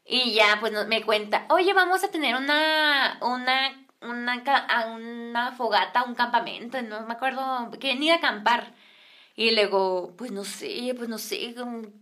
[0.05, 6.81] Y ya, pues me cuenta, oye, vamos a tener una, una, una, fogata, un campamento,
[6.81, 8.73] no me acuerdo, que ni a acampar.
[9.35, 11.55] Y luego, pues no sé, pues no sé,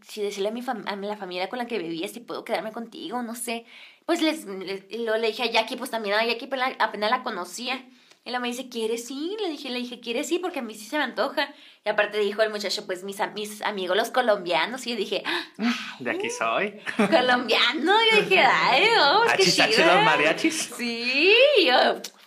[0.07, 3.21] si decirle a mi a la familia con la que vivía si puedo quedarme contigo,
[3.23, 3.65] no sé.
[4.05, 6.49] Pues les, lo le dije a Jackie, pues también a Jackie
[6.79, 7.85] apenas la conocía.
[8.27, 9.39] Y luego me dice, ¿quieres ir?
[9.39, 10.41] Le dije, le dije, ¿quieres ir?
[10.41, 11.49] Porque a mí sí se me antoja.
[11.85, 14.85] Y aparte dijo el muchacho, pues mis, mis amigos los colombianos.
[14.85, 16.77] Y yo dije, ah, de aquí soy.
[16.97, 17.93] Colombiano.
[18.11, 19.85] Yo dije, ay, oh, qué chido.
[19.85, 20.73] los mariachis?
[20.75, 21.33] Sí.
[21.57, 21.73] Y yo,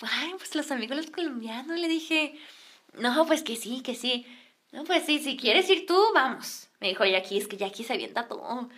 [0.01, 1.79] ay, pues los amigos los colombianos.
[1.79, 2.35] Le dije,
[2.95, 4.27] no, pues que sí, que sí.
[4.73, 6.70] No, pues sí, si quieres ir tú, vamos.
[6.81, 8.71] Me dijo Jackie, es que Jackie se avienta todo.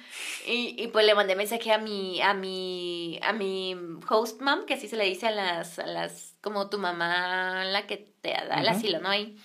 [0.47, 3.77] Y, y pues le mandé mensaje a mi, a mi, a mi
[4.09, 7.87] host mom, que así se le dice a las, a las, como tu mamá, la
[7.87, 9.15] que te da el asilo, ¿no?
[9.15, 9.39] Y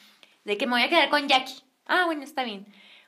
[0.44, 1.62] de que me voy a quedar con Jackie.
[1.86, 2.66] Ah, bueno, está bien.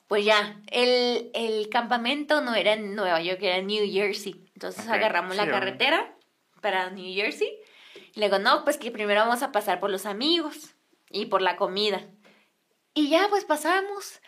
[0.07, 4.45] Pues ya, el, el campamento no era en Nueva York, era en New Jersey.
[4.53, 6.15] Entonces agarramos la carretera
[6.61, 7.49] para New Jersey.
[8.13, 10.75] Y le digo, no, pues que primero vamos a pasar por los amigos
[11.09, 12.07] y por la comida.
[12.93, 14.18] Y ya, pues pasamos.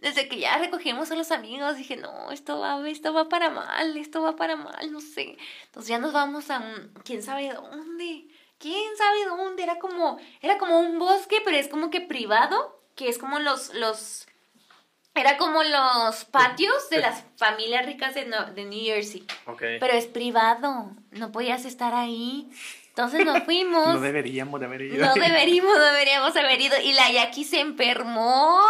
[0.00, 3.96] Desde que ya recogimos a los amigos, dije, no, esto va, esto va para mal,
[3.96, 5.38] esto va para mal, no sé.
[5.64, 8.28] Entonces ya nos vamos a un, quién sabe dónde,
[8.58, 13.08] quién sabe dónde, era como, era como un bosque, pero es como que privado, que
[13.08, 14.26] es como los, los,
[15.14, 19.26] era como los patios de las familias ricas de, de New Jersey.
[19.46, 19.78] Okay.
[19.80, 22.50] Pero es privado, no podías estar ahí.
[22.98, 23.94] Entonces nos fuimos.
[23.94, 25.06] No deberíamos de haber ido.
[25.06, 26.76] No deberíamos, no deberíamos haber ido.
[26.82, 28.60] Y la Jackie se enfermó.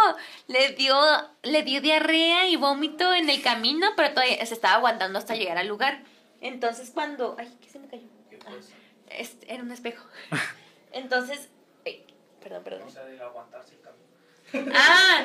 [0.47, 0.95] Le dio,
[1.41, 5.57] le dio diarrea y vómito en el camino, pero todavía se estaba aguantando hasta llegar
[5.57, 6.03] al lugar.
[6.41, 7.35] Entonces cuando...
[7.39, 8.03] Ay, ¿qué se me cayó?
[8.45, 8.51] Ah,
[9.09, 10.05] es, era un espejo.
[10.91, 11.49] Entonces...
[11.83, 12.05] Ay,
[12.39, 12.87] perdón, perdón.
[12.87, 14.75] O sea, de aguantarse el camino.
[14.75, 15.21] Ah,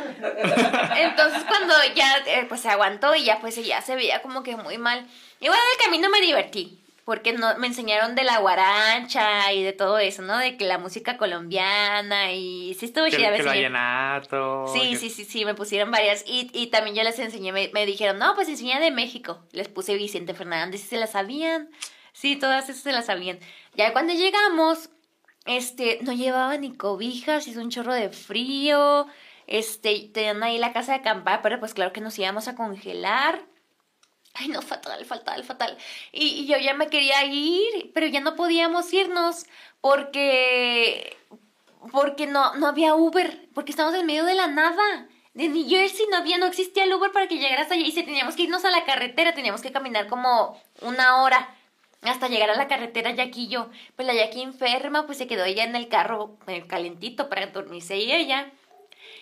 [0.98, 4.54] entonces cuando ya eh, pues se aguantó y ya pues ya se veía como que
[4.54, 5.06] muy mal.
[5.40, 9.72] Igual en el camino me divertí porque no, me enseñaron de la guarancha y de
[9.72, 10.38] todo eso, ¿no?
[10.38, 13.28] De que la música colombiana y sí estuvo chida.
[13.36, 14.66] el vallenato.
[14.72, 17.70] Sí, que- sí, sí, sí, me pusieron varias y, y también yo les enseñé, me,
[17.74, 19.44] me dijeron, no, pues enseña de México.
[19.52, 21.70] Les puse Vicente Fernández y se las sabían.
[22.12, 23.38] Sí, todas esas se las sabían.
[23.74, 24.88] Ya cuando llegamos,
[25.46, 29.06] este, no llevaba ni cobijas, hizo un chorro de frío,
[29.46, 33.42] este, tenían ahí la casa de acampar, pero pues claro que nos íbamos a congelar.
[34.34, 35.78] Ay, no, fatal, fatal, fatal.
[36.12, 39.46] Y, y yo ya me quería ir, pero ya no podíamos irnos
[39.80, 41.16] porque
[41.92, 45.08] porque no, no había Uber, porque estamos en medio de la nada.
[45.34, 48.04] De New Jersey no había, no existía el Uber para que llegaras allá y si
[48.04, 51.54] teníamos que irnos a la carretera, teníamos que caminar como una hora
[52.02, 53.68] hasta llegar a la carretera Jackie y yo.
[53.96, 57.96] Pues la Jackie enferma, pues se quedó ella en el carro eh, calentito para dormirse
[57.96, 58.52] y ella.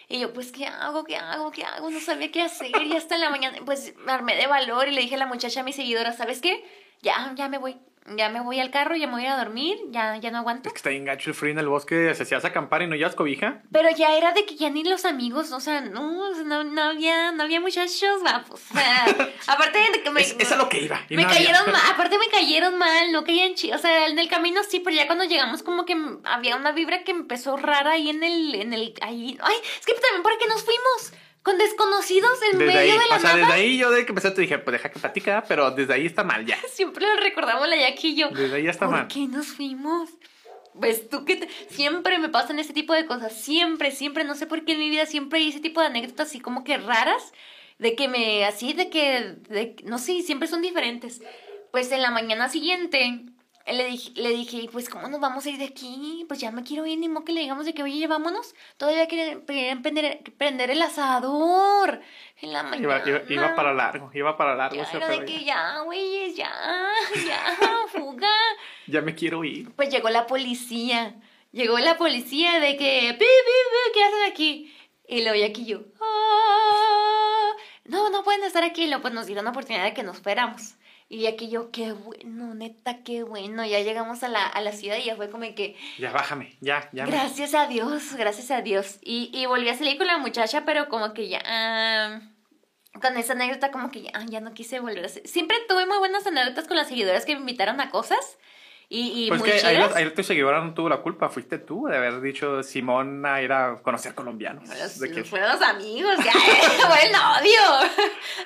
[0.09, 1.05] Y yo, pues, ¿qué hago?
[1.05, 1.51] ¿Qué hago?
[1.51, 1.91] ¿Qué hago?
[1.91, 2.71] No sabía qué hacer.
[2.83, 5.27] Y hasta en la mañana, pues, me armé de valor y le dije a la
[5.27, 6.65] muchacha, a mi seguidora, ¿sabes qué?
[7.03, 7.79] Ya, ya me voy.
[8.17, 10.39] Ya me voy al carro, ya me voy a ir a dormir, ya, ya no
[10.39, 10.69] aguanto.
[10.69, 12.13] Es que está bien gacho el frío en el bosque.
[12.15, 13.63] Se hacías acampar y no llevas cobija.
[13.71, 16.65] Pero ya era de que ya ni los amigos, o sea, no, o sea, no,
[16.65, 18.61] no había, no había muchachos guapos.
[18.71, 19.05] O sea,
[19.47, 21.01] aparte de que me, Es, es a lo que iba.
[21.11, 21.39] me no había.
[21.39, 23.79] cayeron mal, aparte me cayeron mal, no caían chidos.
[23.79, 27.05] O sea, en el camino sí, pero ya cuando llegamos como que había una vibra
[27.05, 29.39] que empezó rara ahí en el, en el, ahí.
[29.41, 31.13] Ay, es que también por qué nos fuimos
[31.43, 33.37] con desconocidos en Desde medio ahí, de la o sea, nada.
[33.39, 36.07] desde ahí yo de que empecé te dije, pues deja que platica, pero desde ahí
[36.07, 36.57] está mal ya.
[36.73, 38.29] Siempre lo recordamos la Jackie y yo.
[38.31, 39.09] Desde ahí ya está ¿Por mal.
[39.09, 40.11] qué nos fuimos?
[40.79, 44.47] Pues tú que te- siempre me pasan ese tipo de cosas, siempre, siempre, no sé
[44.47, 47.33] por qué en mi vida siempre hay ese tipo de anécdotas así como que raras,
[47.79, 51.21] de que me, así de que, de, no sé, siempre son diferentes.
[51.73, 53.21] Pues en la mañana siguiente
[53.67, 56.25] le dije, le dije, pues ¿cómo nos vamos a ir de aquí?
[56.29, 58.55] Pues ya me quiero ir, ni modo que le digamos de que, oye, vámonos.
[58.77, 62.01] Todavía quieren, prender, prender el asador
[62.41, 63.03] en la mañana.
[63.05, 65.81] Iba, iba, iba para largo, iba para largo Ya era de que ya.
[65.83, 66.51] güeyes, ya,
[67.27, 67.57] ya,
[67.89, 68.29] fuga.
[68.89, 69.71] Ya me quiero ir.
[69.77, 71.15] Pues llegó la policía.
[71.53, 73.25] Llegó la policía de que, pi,
[73.95, 74.75] ¿qué hacen aquí?
[75.07, 77.53] Y luego aquí yo, "Ah,
[77.85, 78.85] no, no pueden estar aquí.
[78.85, 80.75] Y luego pues nos dieron la oportunidad de que nos fuéramos.
[81.15, 83.67] Y aquí yo, qué bueno, neta, qué bueno.
[83.67, 86.89] Ya llegamos a la, a la ciudad y ya fue como que, Ya bájame, ya,
[86.93, 87.05] ya.
[87.05, 88.99] me- gracias a Dios, gracias a Dios.
[89.03, 91.43] Y, y volví a salir con la muchacha, pero como que ya...
[91.45, 92.21] ah,
[93.01, 95.09] con esa anécdota como que ya, ya no quise volver a.
[95.09, 98.39] Siempre tuve muy buenas anécdotas con las seguidoras que me invitaron a cosas.
[98.95, 101.87] Y, y Pues muy que ahí, ahí tu seguidora no tuvo la culpa, fuiste tú
[101.87, 104.69] de haber dicho Simón a ir a conocer colombianos.
[104.69, 106.31] Los- De que- Fueron los amigos, ya,
[106.89, 107.61] fue el novio.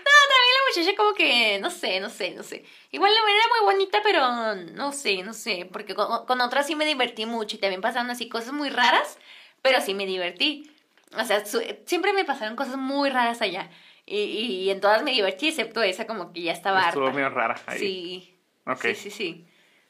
[0.07, 2.65] No, también la muchacha como que, no sé, no sé, no sé.
[2.93, 6.77] Igual la era muy bonita, pero no sé, no sé, porque con, con otras sí
[6.77, 9.19] me divertí mucho y también pasaron así cosas muy raras,
[9.63, 10.71] pero sí me divertí.
[11.19, 13.69] O sea, su- siempre me pasaron cosas muy raras allá.
[14.05, 17.17] Y, y en todas me divertí, excepto esa como que ya estaba Estuvo harta.
[17.17, 17.79] medio rara ahí.
[17.81, 18.39] Sí.
[18.65, 18.83] Ok.
[18.83, 19.47] Sí, sí, sí.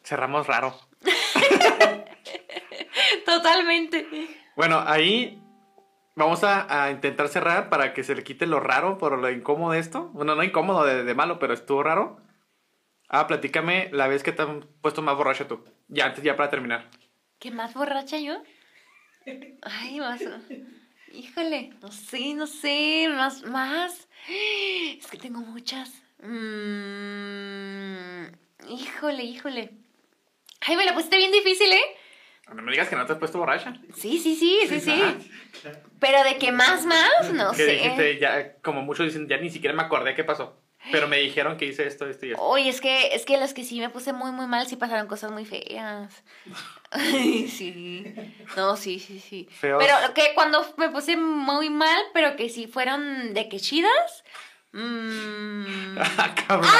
[0.06, 0.78] Cerramos raro.
[3.26, 4.06] Totalmente.
[4.54, 5.42] Bueno, ahí
[6.14, 9.72] vamos a, a intentar cerrar para que se le quite lo raro por lo incómodo
[9.72, 10.10] de esto.
[10.12, 12.20] Bueno, no incómodo de, de malo, pero estuvo raro.
[13.08, 15.64] Ah, platícame la vez que te han puesto más borracho tú.
[15.88, 16.88] Ya, antes, ya para terminar.
[17.40, 18.40] ¿Qué más borracha yo?
[19.62, 20.22] Ay, más.
[21.12, 24.06] Híjole, no sé, no sé, más, más.
[24.28, 26.00] Es que tengo muchas.
[26.22, 28.26] Mm,
[28.68, 29.85] híjole, híjole.
[30.66, 31.96] Ay, me la pusiste bien difícil, ¿eh?
[32.52, 33.74] No me digas que no te has puesto borracha.
[33.94, 35.02] Sí, sí, sí, sí, sí.
[36.00, 37.66] Pero de que más, más, no que sé.
[37.72, 40.60] dijiste, ya, como muchos dicen, ya ni siquiera me acordé qué pasó.
[40.92, 42.42] Pero me dijeron que hice esto, esto y esto.
[42.42, 45.08] Oye, es que, es que los que sí me puse muy, muy mal, sí pasaron
[45.08, 46.22] cosas muy feas.
[46.92, 48.14] Ay, sí.
[48.56, 49.48] No, sí, sí, sí.
[49.50, 49.82] Feos.
[49.84, 54.24] Pero que cuando me puse muy mal, pero que sí fueron de que chidas.
[54.72, 56.70] mm, Ah, cabrón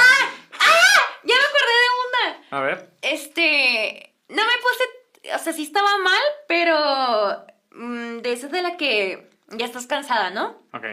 [1.27, 2.35] me acordé de una.
[2.51, 2.89] A ver.
[3.01, 8.77] Este, no me puse, o sea, sí estaba mal, pero mm, de esas de la
[8.77, 10.61] que ya estás cansada, ¿no?
[10.73, 10.85] Ok.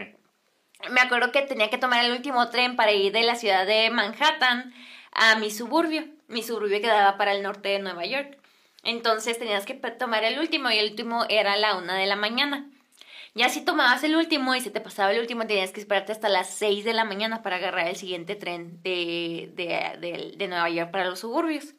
[0.89, 3.89] Me acuerdo que tenía que tomar el último tren para ir de la ciudad de
[3.89, 4.73] Manhattan
[5.11, 6.05] a mi suburbio.
[6.27, 8.37] Mi suburbio quedaba para el norte de Nueva York.
[8.83, 12.15] Entonces tenías que tomar el último y el último era a la una de la
[12.15, 12.69] mañana.
[13.35, 16.29] Ya si tomabas el último y se te pasaba el último, tenías que esperarte hasta
[16.29, 20.69] las 6 de la mañana para agarrar el siguiente tren de, de, de, de Nueva
[20.69, 21.75] York para los suburbios.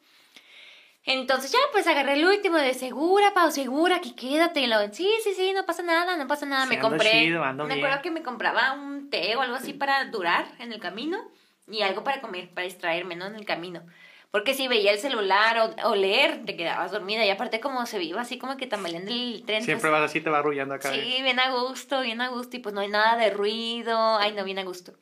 [1.03, 4.59] Entonces ya, pues agarré el último de segura, Pau, segura, aquí quédate.
[4.59, 6.63] Y sí, sí, sí, no pasa nada, no pasa nada.
[6.63, 7.11] Sí, me ando compré.
[7.11, 7.85] chido, ando me bien.
[7.85, 11.17] acuerdo que me compraba un té o algo así para durar en el camino
[11.65, 13.25] y algo para comer, para distraerme, ¿no?
[13.25, 13.83] En el camino.
[14.31, 17.25] Porque si veía el celular o, o leer, te quedabas dormida.
[17.25, 19.63] Y aparte, como se viva así como que tambaleando el tren.
[19.63, 20.91] Siempre pues, vas así, te va arrullando acá.
[20.91, 22.57] Sí, bien a gusto, bien a gusto.
[22.57, 24.17] Y pues no hay nada de ruido.
[24.17, 24.93] Ay, no, bien a gusto.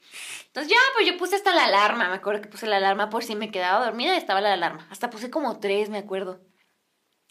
[0.48, 2.10] Entonces ya, pues yo puse hasta la alarma.
[2.10, 4.88] Me acuerdo que puse la alarma por si me quedaba dormida y estaba la alarma.
[4.92, 6.40] Hasta puse como tres, me acuerdo.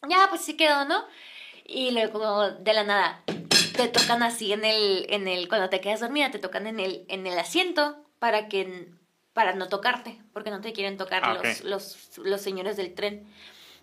[0.09, 1.05] Ya, pues sí quedó, ¿no?
[1.65, 3.25] Y luego de la nada
[3.77, 7.05] te tocan así en el, en el, cuando te quedas dormida, te tocan en el,
[7.09, 8.91] en el asiento para que,
[9.35, 13.27] para no tocarte, porque no te quieren tocar Ah, los, los, los señores del tren.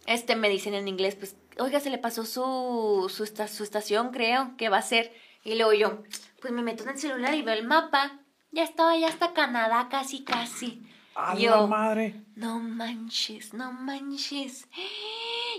[0.07, 4.55] Este me dicen en inglés, pues, oiga, se le pasó su, su, su estación, creo,
[4.57, 5.13] que va a ser.
[5.43, 6.01] Y luego yo,
[6.41, 8.19] pues me meto en el celular y veo el mapa.
[8.51, 10.81] Ya estaba ya hasta Canadá, casi, casi.
[11.13, 12.15] ¡A Yo, la madre!
[12.35, 14.67] no manches, no manches.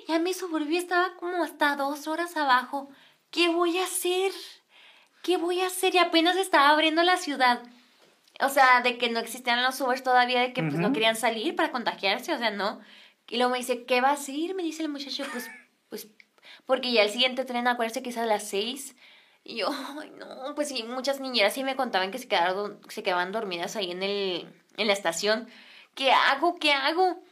[0.08, 2.88] Ya mi suburbio estaba como hasta dos horas abajo.
[3.30, 4.32] ¿Qué voy a hacer?
[5.22, 5.94] ¿Qué voy a hacer?
[5.94, 7.62] Y apenas estaba abriendo la ciudad.
[8.40, 11.54] O sea, de que no existían los Ubers todavía, de que pues no querían salir
[11.54, 12.80] para contagiarse, o sea, no.
[13.28, 14.54] Y luego me dice, ¿qué va a hacer?
[14.54, 15.50] Me dice el muchacho, pues,
[15.88, 16.08] pues,
[16.66, 18.96] porque ya el siguiente tren, acuérdese que es a las seis.
[19.44, 19.68] Y yo,
[20.00, 23.76] ay, no, pues sí, muchas niñeras sí me contaban que se quedaron, se quedaban dormidas
[23.76, 25.48] ahí en el, en la estación.
[25.94, 26.56] ¿Qué hago?
[26.56, 27.22] ¿Qué hago?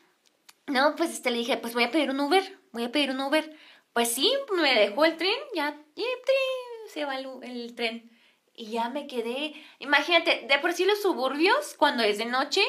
[0.67, 3.21] No, pues este, le dije, pues voy a pedir un Uber, voy a pedir un
[3.21, 3.57] Uber.
[3.93, 6.05] Pues sí, me dejó el tren, ya, y
[6.89, 8.11] se va el tren.
[8.61, 12.61] Y ya me quedé, imagínate, de por sí los suburbios, cuando es de noche,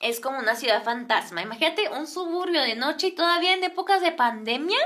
[0.00, 1.40] es como una ciudad fantasma.
[1.40, 4.78] Imagínate un suburbio de noche y todavía en épocas de pandemia.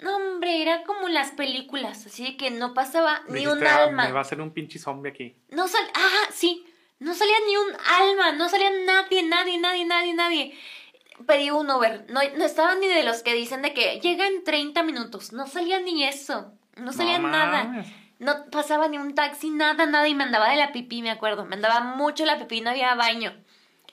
[0.00, 4.04] No, hombre, era como las películas, así que no pasaba ni un "Ah, alma.
[4.06, 5.36] Me va a hacer un pinche zombie aquí.
[5.50, 6.64] No sal, ah, sí,
[6.98, 10.58] no salía ni un alma, no salía nadie, nadie, nadie, nadie, nadie.
[11.26, 14.42] Pedí un Uber, no, no estaba ni de los que dicen de que llega en
[14.42, 17.64] 30 minutos, no salía ni eso, no salía nada.
[17.64, 18.05] mames.
[18.18, 21.44] No pasaba ni un taxi, nada, nada, y me andaba de la pipí, me acuerdo,
[21.44, 23.34] me andaba mucho la pipí, no había baño.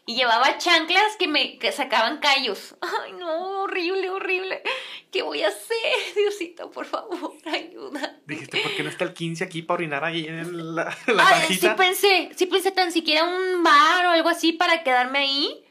[0.06, 2.76] Y llevaba chanclas que me que sacaban callos.
[2.82, 4.62] Ay, no, horrible, horrible.
[5.12, 5.94] ¿Qué voy a hacer?
[6.16, 8.18] Diosito, por favor, ayuda.
[8.26, 11.56] Dijiste, ¿por qué no está el 15 aquí para orinar ahí en la, la Ay,
[11.56, 15.66] sí pensé, sí pensé tan siquiera un bar o algo así para quedarme ahí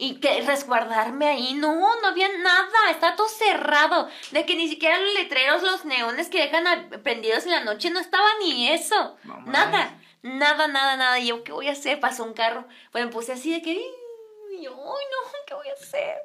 [0.00, 1.52] y que resguardarme ahí.
[1.52, 4.08] No, no había nada, está todo cerrado.
[4.30, 8.00] De que ni siquiera los letreros, los neones que dejan prendidos en la noche, no
[8.00, 9.18] estaba ni eso.
[9.24, 11.18] No nada, nada, nada, nada.
[11.18, 12.00] Y yo, ¿qué voy a hacer?
[12.00, 12.66] Pasó un carro.
[12.92, 16.16] Pues me puse así de que, y yo, ay, no, ¿qué voy a hacer?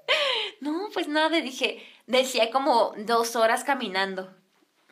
[0.61, 4.34] No, pues nada, dije, decía como dos horas caminando.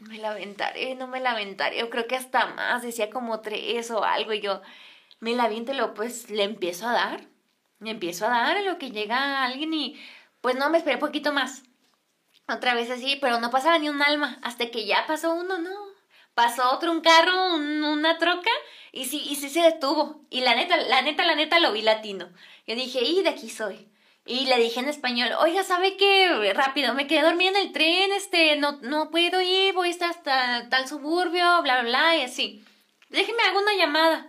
[0.02, 1.78] Me la aventaré, no me la aventaré.
[1.78, 4.34] Yo creo que hasta más, decía como tres o algo.
[4.34, 4.62] Y yo
[5.22, 7.33] me la aviento y luego pues le empiezo a dar.
[7.84, 10.00] Le empiezo a dar lo que llega alguien y
[10.42, 11.64] pues no, me esperé poquito más.
[12.48, 14.40] Otra vez así, pero no pasaba ni un alma.
[14.42, 15.72] Hasta que ya pasó uno, no.
[16.34, 18.50] Pasó otro, un carro, un- una troca,
[18.92, 20.26] y sí, y sí se detuvo.
[20.30, 22.30] Y la neta, la neta, la neta lo vi latino.
[22.68, 23.88] Yo dije, y de aquí soy.
[24.26, 26.54] Y le dije en español, oiga, ¿sabe qué?
[26.54, 30.10] Rápido, me quedé dormida en el tren, este, no, no puedo ir, voy a estar
[30.10, 32.64] hasta tal suburbio, bla, bla, bla, y así.
[33.10, 34.28] Déjeme, hago una llamada.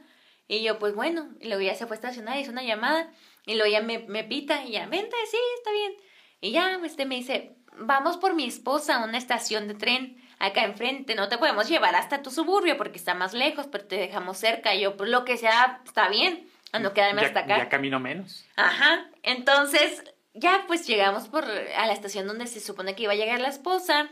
[0.49, 3.09] Y yo, pues bueno, y luego ya se fue a estacionar, hizo una llamada,
[3.47, 5.93] y luego ya me, me pita, y ya, vente, sí, está bien.
[6.41, 10.65] Y ya, este me dice, vamos por mi esposa a una estación de tren acá
[10.65, 14.39] enfrente, no te podemos llevar hasta tu suburbio porque está más lejos, pero te dejamos
[14.39, 14.75] cerca.
[14.75, 17.59] Y yo, pues lo que sea, está bien, a no quedarme ya, hasta acá.
[17.59, 18.45] ya camino menos.
[18.57, 20.05] Ajá, entonces
[20.35, 23.49] ya pues llegamos por a la estación donde se supone que iba a llegar la
[23.49, 24.11] esposa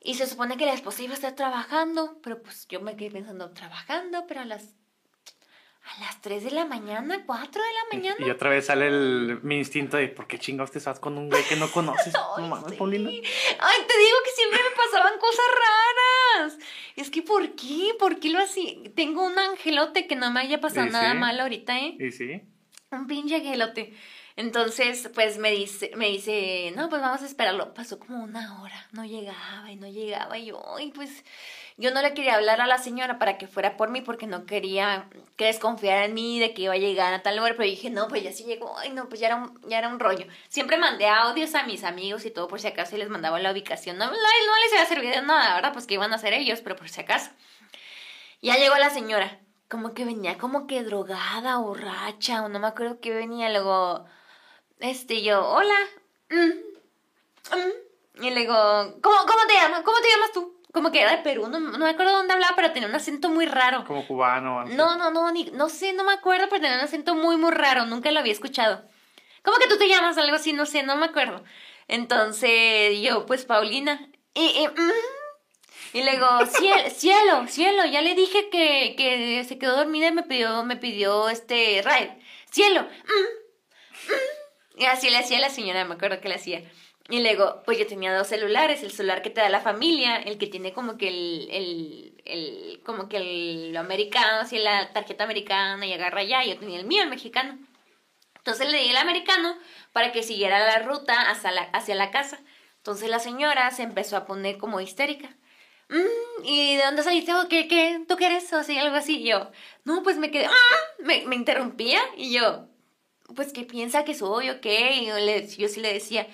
[0.00, 3.10] y se supone que la esposa iba a estar trabajando, pero pues yo me quedé
[3.10, 4.74] pensando, trabajando, pero a las
[5.88, 8.26] a las 3 de la mañana, 4 de la mañana.
[8.26, 11.30] Y otra vez sale el, mi instinto de ¿por qué chingados te estás con un
[11.30, 12.14] güey que no conoces?
[12.36, 12.76] Ay, no mames, sí.
[12.76, 13.08] Paulina.
[13.10, 13.20] Ay,
[13.86, 16.58] te digo que siempre me pasaban cosas raras.
[16.96, 17.94] Es que ¿por qué?
[17.98, 18.92] ¿Por qué lo así?
[18.94, 21.18] Tengo un angelote que no me haya pasado nada sí.
[21.18, 21.96] mal ahorita, ¿eh?
[21.98, 22.42] Y sí.
[22.90, 23.94] Un pinche angelote.
[24.38, 27.74] Entonces, pues me dice, me dice, no, pues vamos a esperarlo.
[27.74, 30.38] Pasó como una hora, no llegaba y no llegaba.
[30.38, 31.24] Y yo, ay, pues
[31.76, 34.46] yo no le quería hablar a la señora para que fuera por mí porque no
[34.46, 37.54] quería que desconfiara en mí de que iba a llegar a tal hora.
[37.56, 38.78] Pero dije, no, pues ya sí llegó.
[38.78, 40.26] Ay, no, pues ya era un, ya era un rollo.
[40.48, 43.50] Siempre mandé audios a mis amigos y todo por si acaso y les mandaba la
[43.50, 43.98] ubicación.
[43.98, 44.16] No, no, no
[44.62, 45.72] les iba a servir de nada, ¿verdad?
[45.72, 47.32] Pues que iban a hacer ellos, pero por si acaso.
[48.40, 49.40] Ya llegó la señora.
[49.68, 53.50] Como que venía como que drogada, borracha, o no me acuerdo qué venía.
[53.50, 54.06] Luego,
[54.80, 55.78] este, yo, hola.
[56.30, 58.24] Mm, mm.
[58.24, 58.54] Y luego,
[59.00, 59.82] ¿cómo, ¿cómo te llamas?
[59.82, 60.58] ¿Cómo te llamas tú?
[60.72, 63.30] Como que era de Perú, no, no me acuerdo dónde hablaba, pero tenía un acento
[63.30, 63.84] muy raro.
[63.86, 64.60] Como cubano.
[64.60, 64.74] así.
[64.74, 67.52] No, no, no, ni, no sé, no me acuerdo, pero tenía un acento muy, muy
[67.52, 68.84] raro, nunca lo había escuchado.
[69.42, 70.18] ¿Cómo que tú te llamas?
[70.18, 71.42] Algo así, no sé, no me acuerdo.
[71.86, 74.08] Entonces, yo, pues, Paulina.
[74.34, 75.94] Y, y, mm.
[75.94, 80.22] y luego, cielo, cielo, cielo, ya le dije que, que se quedó dormida y me
[80.22, 82.18] pidió, me pidió este ride.
[82.50, 84.37] Cielo, mm, mm.
[84.78, 86.62] Y así le hacía la señora, me acuerdo que le hacía.
[87.10, 90.36] Y luego, pues yo tenía dos celulares, el celular que te da la familia, el
[90.38, 95.24] que tiene como que el, el, el como que el lo americano, así la tarjeta
[95.24, 97.58] americana y agarra ya, yo tenía el mío, el mexicano.
[98.36, 99.56] Entonces le di el americano
[99.92, 102.38] para que siguiera la ruta hacia la, hacia la casa.
[102.76, 105.28] Entonces la señora se empezó a poner como histérica.
[105.88, 107.34] "Mm, ¿Y de dónde saliste?
[107.34, 108.00] ¿O ¿Qué, qué?
[108.06, 108.52] ¿Tú qué eres?
[108.52, 109.20] O así, algo así.
[109.22, 109.50] Y yo,
[109.84, 112.68] no, pues me quedé, "Ah", me, me interrumpía y yo,
[113.34, 114.94] pues, ¿qué piensa que soy o qué?
[114.96, 115.06] Y
[115.56, 116.26] yo, sí le decía,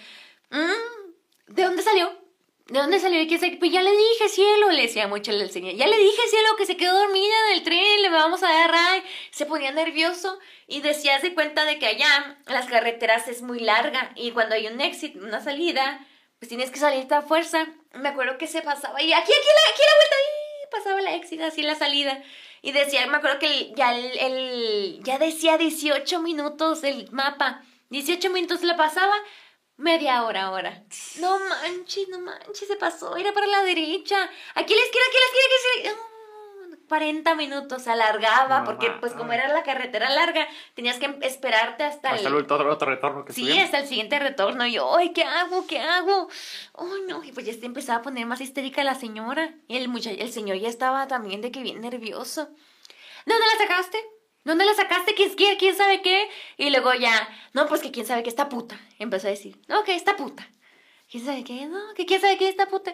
[0.50, 2.24] "Mm, ¿de dónde salió?
[2.66, 3.20] ¿De dónde salió?
[3.20, 3.56] ¿Y sé?
[3.58, 5.74] Pues ya le dije, cielo, le decía mucho el señor.
[5.74, 8.72] Ya le dije, cielo, que se quedó dormida en el tren, le vamos a dar.
[9.30, 14.12] Se ponía nervioso y decía, de cuenta de que allá las carreteras es muy larga
[14.16, 16.06] y cuando hay un exit, una salida,
[16.38, 17.66] pues tienes que salir a fuerza.
[17.92, 20.16] Me acuerdo que se pasaba y aquí, aquí, la, aquí la vuelta,
[20.62, 22.22] y pasaba la exit, así la salida.
[22.66, 27.62] Y decía, me acuerdo que ya el, el- ya decía 18 minutos el mapa.
[27.90, 29.14] 18 minutos la pasaba,
[29.76, 30.82] media hora ahora.
[31.20, 34.16] No manches, no manches, se pasó, era para la derecha.
[34.54, 36.00] Aquí a la izquierda, aquí a la izquierda, aquí izquierda.
[36.00, 36.13] No,
[36.88, 41.84] 40 minutos se alargaba No porque pues como era la carretera larga, tenías que esperarte
[41.84, 42.34] hasta, Hasta el...
[42.34, 44.66] el otro, otro retorno que Sí, hasta el siguiente retorno.
[44.66, 45.66] Y yo, ay, ¿qué hago?
[45.66, 46.28] ¿Qué hago?
[46.78, 47.22] Ay, no.
[47.24, 49.54] Y pues ya se empezaba a poner más histérica la señora.
[49.68, 52.46] Y el, muchacho, el señor ya estaba también de que bien nervioso.
[53.26, 53.98] ¿De dónde la sacaste?
[54.44, 55.14] ¿Dónde la sacaste?
[55.14, 56.28] ¿Quién, quién, quién sabe qué?
[56.58, 58.78] Y luego ya, no, pues que quién sabe qué esta puta.
[58.98, 60.46] Empezó a decir, no, que esta puta.
[61.10, 61.66] ¿Quién sabe qué?
[61.66, 62.92] No, que quién sabe qué esta puta.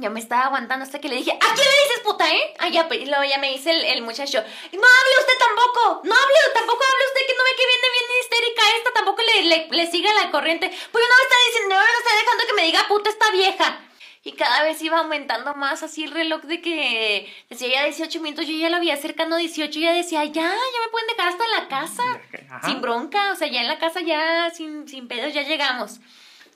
[0.00, 2.54] Yo me estaba aguantando hasta que le dije, ¿a quién le dices puta, eh?
[2.58, 6.00] Ah, ya, pues, y luego ya me dice el, el muchacho, no hable usted tampoco,
[6.04, 9.42] no hable, tampoco hable usted que no ve que viene bien histérica esta, tampoco le,
[9.44, 10.68] le, le siga la corriente.
[10.68, 13.80] Pues no me está diciendo, no me está dejando que me diga puta esta vieja.
[14.26, 18.46] Y cada vez iba aumentando más así el reloj de que decía ya 18 minutos,
[18.46, 21.28] yo ya lo había acercando a 18 y ya decía, ya, ya me pueden dejar
[21.28, 22.02] hasta la casa.
[22.48, 22.66] Ajá.
[22.66, 26.00] Sin bronca, o sea, ya en la casa ya sin, sin pedos ya llegamos.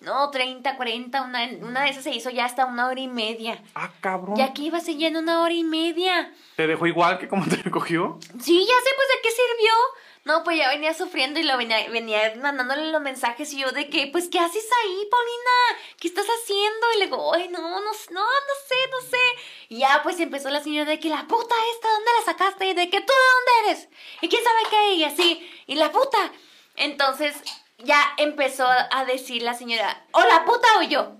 [0.00, 3.62] No, 30, 40, una, una de esas se hizo ya hasta una hora y media.
[3.74, 4.38] Ah, cabrón.
[4.38, 6.32] Y aquí iba siguiendo una hora y media.
[6.56, 8.18] ¿Te dejó igual que como te recogió?
[8.40, 9.72] Sí, ya sé, pues, ¿de qué sirvió?
[10.24, 13.88] No, pues ya venía sufriendo y lo venía, venía mandándole los mensajes y yo de
[13.88, 15.82] que, pues, ¿qué haces ahí, Paulina?
[15.98, 16.86] ¿Qué estás haciendo?
[16.94, 19.16] Y le digo, ay, no, no, no, no sé, no sé.
[19.70, 22.66] Y ya, pues, empezó la señora de que la puta esta, ¿dónde la sacaste?
[22.68, 23.88] Y de que, ¿tú de dónde eres?
[24.20, 24.94] ¿Y quién sabe qué?
[24.94, 26.30] Y así, y la puta.
[26.76, 27.34] Entonces,
[27.78, 31.14] ya empezó a decir la señora, ¿o la puta o yo?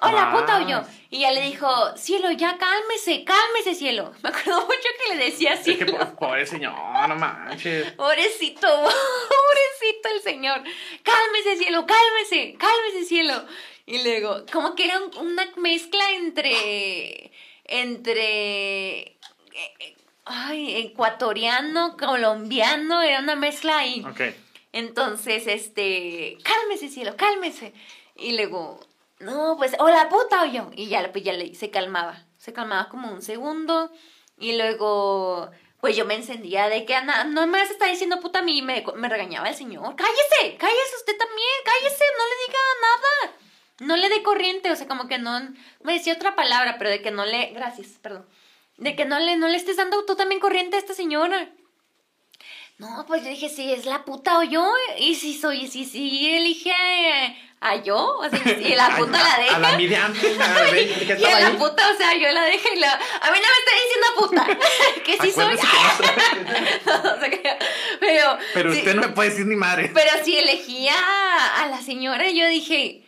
[0.00, 0.82] ¿O la puta o yo?
[1.10, 4.12] Y ya le dijo, cielo, ya cálmese, cálmese, cielo.
[4.22, 6.72] Me acuerdo mucho que le decía Es que pobre señor,
[7.08, 7.90] no manches.
[7.92, 10.62] Pobrecito, pobrecito el señor.
[11.02, 13.44] Cálmese, cielo, cálmese, cálmese, cielo.
[13.86, 17.32] Y luego, como que era un- una mezcla entre.
[17.64, 18.98] entre.
[19.00, 19.18] eh,
[19.80, 19.96] eh,
[20.30, 24.04] Ay, ecuatoriano, colombiano, era una mezcla ahí.
[24.08, 24.20] Ok.
[24.72, 27.72] Entonces, este, cálmese, cielo, cálmese.
[28.16, 28.80] Y luego,
[29.20, 30.70] no, pues, o la puta o yo.
[30.74, 32.24] Y ya, pues ya le, se calmaba.
[32.38, 33.90] Se calmaba como un segundo.
[34.38, 35.50] Y luego,
[35.80, 38.62] pues yo me encendía de que Ana, no me está diciendo puta a mí.
[38.62, 39.96] Me, me regañaba el señor.
[39.96, 43.38] Cállese, cállese usted también, cállese, no le diga nada.
[43.80, 45.38] No le dé corriente, o sea, como que no,
[45.82, 48.26] me decía otra palabra, pero de que no le, gracias, perdón.
[48.76, 51.48] De que no le, no le estés dando tú también corriente a esta señora.
[52.78, 54.64] No, pues yo dije, si es la puta o yo,
[54.98, 56.72] y si soy, si, si elige
[57.60, 59.56] a, yo, o sea, y la puta la deja.
[59.56, 62.42] A la mediante, a la ve- que y a la puta, o sea, yo la
[62.44, 62.92] dejo y la...
[62.92, 64.46] A mí no me está diciendo puta,
[65.04, 65.58] que sí soy.
[67.98, 68.38] Pero...
[68.54, 69.90] Pero usted no me puede decir ni madre.
[69.92, 70.94] pero si elegía
[71.56, 73.02] a la señora, yo dije,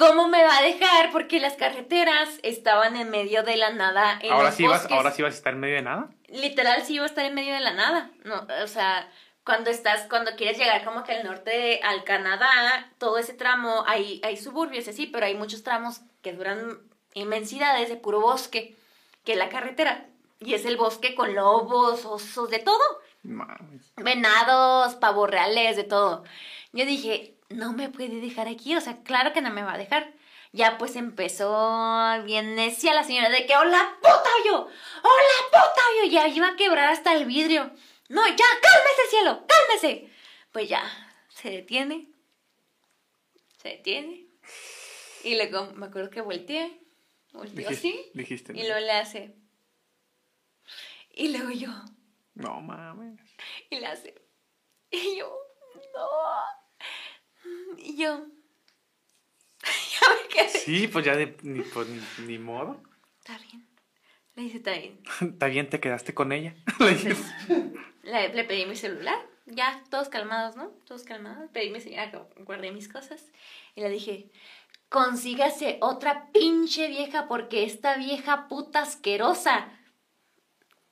[0.00, 1.12] ¿cómo me va a dejar?
[1.12, 4.18] Porque las carreteras estaban en medio de la nada.
[4.22, 6.08] En Ahora los sí, vas, ahora sí vas a estar en medio de nada.
[6.28, 8.10] Literal, sí iba a estar en medio de la nada.
[8.24, 9.08] No, o sea,
[9.44, 13.84] cuando estás, cuando quieres llegar como que al norte, de- al Canadá, todo ese tramo,
[13.86, 16.78] hay, hay suburbios y así, pero hay muchos tramos que duran
[17.14, 18.74] inmensidades de puro bosque,
[19.24, 20.06] que es la carretera.
[20.40, 22.80] Y es el bosque con lobos, osos, de todo
[23.22, 23.92] Mames.
[23.96, 26.24] venados, pavos reales, de todo.
[26.72, 29.78] Yo dije, no me puede dejar aquí, o sea, claro que no me va a
[29.78, 30.12] dejar.
[30.52, 36.10] Ya pues empezó bien necia la señora de que, hola puta yo, hola puta yo,
[36.10, 37.70] ya iba a quebrar hasta el vidrio.
[38.08, 40.10] No, ya, cálmese cielo, cálmese.
[40.50, 40.82] Pues ya,
[41.28, 42.08] se detiene,
[43.62, 44.26] se detiene.
[45.22, 46.80] Y luego me acuerdo que volteé,
[47.32, 48.10] volteó así.
[48.14, 49.36] dijiste, Y luego le hace.
[51.12, 51.68] Y luego yo,
[52.34, 53.20] No mames.
[53.70, 54.14] y le hace.
[54.90, 55.32] Y yo,
[55.94, 56.08] no.
[57.78, 58.26] Y yo,
[59.62, 60.48] ya me quedé.
[60.48, 62.80] Sí, pues ya de, ni, pues, ni, ni modo.
[63.18, 63.66] Está bien.
[64.34, 65.00] Le dice, está bien.
[65.20, 66.54] Está bien, te quedaste con ella.
[66.78, 67.16] Le dije,
[68.02, 69.18] Le, le pedí mi celular.
[69.46, 70.68] Ya, todos calmados, ¿no?
[70.86, 71.50] Todos calmados.
[71.52, 73.24] Pedí mi celular, guardé mis cosas.
[73.74, 74.30] Y le dije,
[74.88, 79.68] consígase otra pinche vieja porque esta vieja puta asquerosa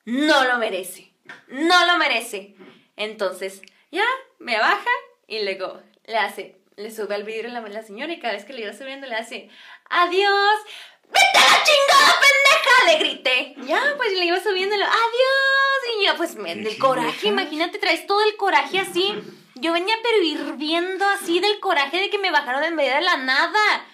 [0.05, 1.13] no lo merece.
[1.47, 2.55] No lo merece.
[2.95, 3.61] Entonces,
[3.91, 4.05] ya,
[4.39, 4.89] me baja
[5.27, 8.53] y luego le hace, le sube al vidrio la, la señora y cada vez que
[8.53, 9.49] le iba subiendo le hace,
[9.89, 10.59] adiós,
[11.03, 13.55] vete a la chingada pendeja, le grité.
[13.67, 17.27] Ya, pues le iba le, adiós, y ya, pues me, ¿Qué del coraje, vieja?
[17.27, 19.13] imagínate, traes todo el coraje así.
[19.55, 23.17] Yo venía pero hirviendo así del coraje de que me bajaron en medio de la
[23.17, 23.85] nada.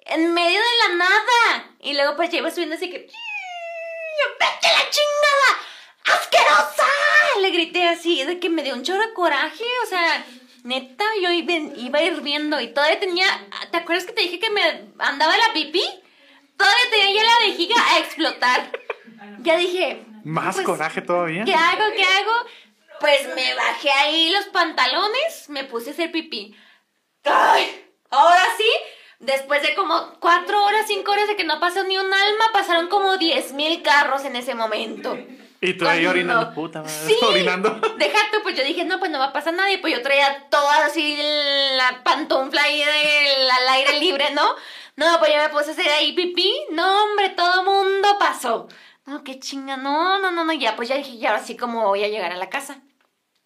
[0.00, 1.70] En medio de la nada.
[1.80, 3.06] Y luego pues ya iba subiendo así que...
[3.06, 6.18] Yo, ¡Vete a la chingada!
[6.18, 6.86] ¡Asquerosa!
[7.40, 10.24] Le grité así, de que me dio un chorro de coraje, o sea,
[10.66, 13.26] neta, yo iba, iba hirviendo y todavía tenía,
[13.70, 14.62] ¿te acuerdas que te dije que me
[14.98, 15.84] andaba la pipí?
[16.56, 18.72] Todavía tenía ya la vejiga a explotar.
[19.40, 21.44] Ya dije, Más pues, coraje todavía.
[21.44, 21.84] ¿qué hago?
[21.94, 22.32] ¿Qué hago?
[23.00, 26.56] Pues me bajé ahí los pantalones, me puse a hacer pipí.
[27.24, 27.84] ¡Ay!
[28.10, 28.70] Ahora sí,
[29.20, 32.88] después de como cuatro horas, cinco horas de que no pasó ni un alma, pasaron
[32.88, 35.16] como diez mil carros en ese momento.
[35.66, 36.92] Y tú ahí orinando, puta madre.
[37.06, 37.70] Sí, Orinando.
[37.98, 39.72] Déjate, pues yo dije, no, pues no va a pasar nada.
[39.72, 41.18] Y pues yo traía toda así
[41.76, 44.54] la pantufla ahí del, al aire libre, ¿no?
[44.94, 46.54] No, pues yo me puse a hacer ahí pipí.
[46.70, 48.68] No, hombre, todo mundo pasó.
[49.06, 50.52] No, qué chinga, no, no, no, no.
[50.52, 52.78] Ya, pues ya dije, ya ahora sí, ¿cómo voy a llegar a la casa?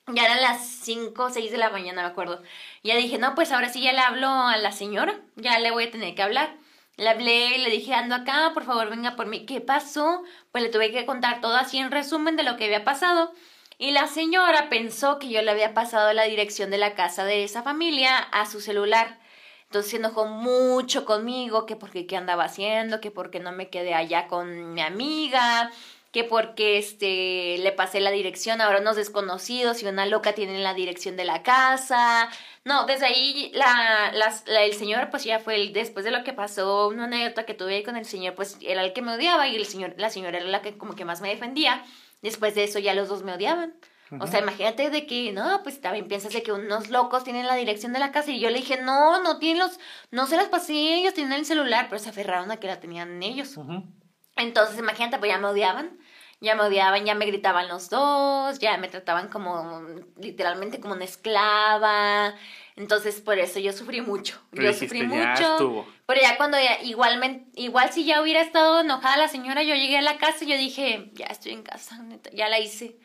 [0.08, 2.42] Ya eran las 5 o 6 de la mañana, me acuerdo.
[2.82, 5.20] Ya dije, no, pues ahora sí ya le hablo a la señora.
[5.36, 6.54] Ya le voy a tener que hablar.
[7.00, 9.46] Le hablé, le dije, ando acá, por favor, venga por mí.
[9.46, 10.22] ¿Qué pasó?
[10.52, 13.32] Pues le tuve que contar todo así en resumen de lo que había pasado.
[13.78, 17.42] Y la señora pensó que yo le había pasado la dirección de la casa de
[17.42, 19.18] esa familia a su celular.
[19.64, 23.94] Entonces se enojó mucho conmigo, que porque qué andaba haciendo, que porque no me quedé
[23.94, 25.72] allá con mi amiga,
[26.12, 30.74] que porque este le pasé la dirección a unos desconocidos y una loca tiene la
[30.74, 32.28] dirección de la casa.
[32.64, 36.24] No, desde ahí la, las- la- el señor pues ya fue el, después de lo
[36.24, 39.14] que pasó, una anécdota que tuve ahí con el señor, pues era el que me
[39.14, 41.84] odiaba y el señor, la señora era la que como que más me defendía.
[42.22, 43.74] Después de eso ya los dos me odiaban.
[44.18, 47.54] O sea, imagínate de que, no, pues también piensas de que unos locos tienen la
[47.54, 49.78] dirección de la casa y yo le dije, no, no tienen los,
[50.10, 53.22] no se las pasé, ellos tienen el celular, pero se aferraron a que la tenían
[53.22, 53.56] ellos.
[54.40, 55.98] Entonces, imagínate, pues ya me odiaban,
[56.40, 59.80] ya me odiaban, ya me gritaban los dos, ya me trataban como,
[60.16, 62.34] literalmente como una esclava.
[62.76, 65.52] Entonces, por eso yo sufrí mucho, Pero yo dijiste, sufrí "Ya mucho.
[65.52, 65.86] estuvo".
[66.06, 69.98] Pero ya cuando ya, igualmente, igual si ya hubiera estado enojada la señora, yo llegué
[69.98, 72.96] a la casa y yo dije, ya estoy en casa, neta, ya la hice.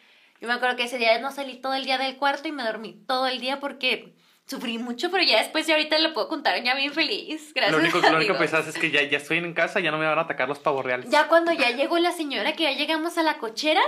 [0.42, 2.64] Yo me acuerdo que ese día no salí todo el día del cuarto y me
[2.64, 6.62] dormí todo el día porque sufrí mucho, pero ya después, ya ahorita lo puedo contar,
[6.64, 9.40] ya bien feliz, gracias Lo único, lo único que pensás es que ya, ya estoy
[9.40, 11.10] en casa, ya no me van a atacar los pavos reales.
[11.10, 13.82] Ya cuando ya llegó la señora, que ya llegamos a la cochera,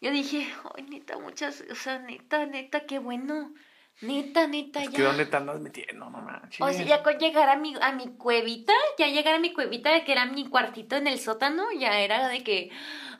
[0.00, 3.52] yo dije, ay, neta, muchas, o sea, neta, neta, qué bueno.
[4.00, 4.96] Neta, neta, Es ya.
[4.96, 6.10] que ¿dónde te andas metiendo?
[6.10, 6.60] No manches.
[6.60, 10.04] O sea, ya con llegar a mi, a mi cuevita, ya llegar a mi cuevita,
[10.04, 12.70] que era mi cuartito en el sótano, ya era de que,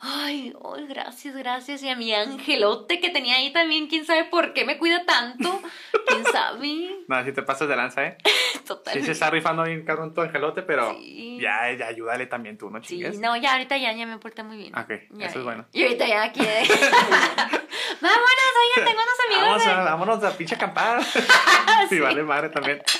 [0.01, 1.81] ay, ay, gracias, gracias.
[1.81, 5.61] Y a mi angelote que tenía ahí también, quién sabe por qué me cuida tanto,
[6.07, 6.89] quién sabe.
[7.07, 8.17] No, si te pasas de lanza, ¿eh?
[8.55, 9.05] Sí Totalmente.
[9.05, 11.37] se está rifando bien cabrón tu angelote, pero Sí.
[11.39, 13.19] ya, ya ayúdale también tú, ¿no Sí, chingues?
[13.19, 14.75] no, ya ahorita ya, ya me porta muy bien.
[14.75, 15.67] Ok, Ya, eso es bueno.
[15.71, 16.39] Y ahorita ya aquí.
[16.39, 16.63] de-
[18.01, 19.65] Vámonos, oigan, tengo unos amigos.
[19.65, 21.01] De- a, vámonos a pinche acampada.
[21.89, 22.81] sí, vale madre también.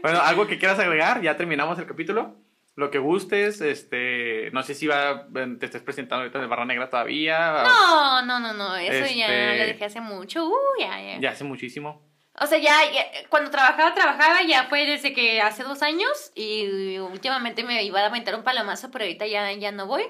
[0.00, 2.36] Bueno, algo que quieras agregar, ya terminamos el capítulo.
[2.76, 5.26] Lo que gustes, este, no sé si va,
[5.58, 7.64] te estés presentando ahorita el Barra Negra todavía.
[7.64, 10.46] No, no, no, no, eso ya Este- lo dejé hace mucho.
[10.46, 11.18] Uh, ya, ya.
[11.18, 12.00] Ya hace muchísimo.
[12.40, 16.96] O sea, ya, ya, cuando trabajaba, trabajaba, ya fue desde que hace dos años y
[16.98, 20.04] últimamente me iba a aventar un palomazo, pero ahorita ya, ya no voy.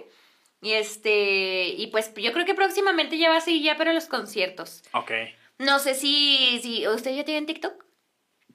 [0.61, 4.07] Y este, y pues yo creo que próximamente ya va a seguir ya para los
[4.07, 4.85] conciertos.
[4.93, 5.11] Ok.
[5.59, 7.85] No sé si, si ¿ustedes ya tienen TikTok?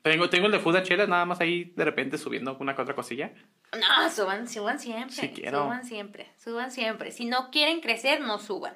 [0.02, 2.95] Tengo, tengo el de Food Chelas, nada más ahí de repente subiendo una que otra
[2.95, 3.34] cosilla.
[3.74, 5.15] No, suban, suban siempre.
[5.15, 5.64] Sí quiero.
[5.64, 7.11] Suban siempre, suban siempre.
[7.11, 8.76] Si no quieren crecer, no suban.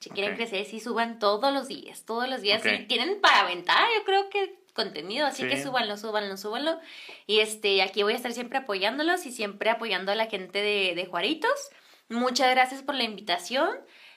[0.00, 2.62] Si quieren crecer, sí suban todos los días, todos los días.
[2.62, 5.62] Si tienen para aventar, yo creo que contenido, así que Sí.
[5.62, 6.78] súbanlo, súbanlo, súbanlo.
[7.26, 10.94] Y este, aquí voy a estar siempre apoyándolos y siempre apoyando a la gente de,
[10.94, 11.70] de Juaritos.
[12.08, 13.70] Muchas gracias por la invitación.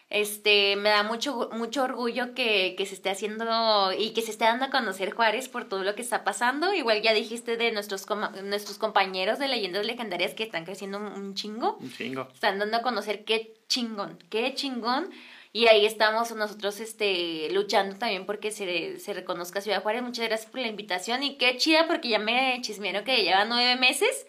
[0.10, 4.46] Este, me da mucho, mucho orgullo que, que se esté haciendo y que se esté
[4.46, 6.74] dando a conocer Juárez por todo lo que está pasando.
[6.74, 8.08] Igual ya dijiste de nuestros,
[8.44, 12.28] nuestros compañeros de leyendas legendarias que están creciendo un- un chingo Un chingo.
[12.34, 15.12] están dando a conocer qué chingón, qué chingón.
[15.54, 20.02] Y ahí estamos nosotros este, luchando también porque se, se reconozca Ciudad Juárez.
[20.02, 23.76] Muchas gracias por la invitación y qué chida porque ya me chismearon que lleva nueve
[23.76, 24.26] meses.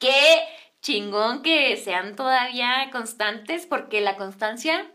[0.00, 0.12] Qué
[0.80, 4.90] chingón que sean todavía constantes porque la constancia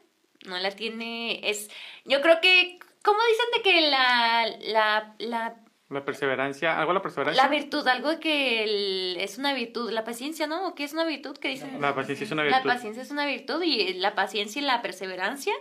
[0.47, 1.69] no la tiene, es,
[2.05, 5.55] yo creo que, ¿cómo dicen de que la, la, la
[5.89, 7.41] La perseverancia, algo la perseverancia.
[7.43, 10.67] la virtud, algo que el- es una virtud, la paciencia, ¿no?
[10.67, 11.37] ¿O qué es una virtud?
[11.37, 11.79] ¿Qué dicen?
[11.81, 12.69] La paciencia es una La virtud.
[12.69, 15.53] paciencia es una virtud y la paciencia y la perseverancia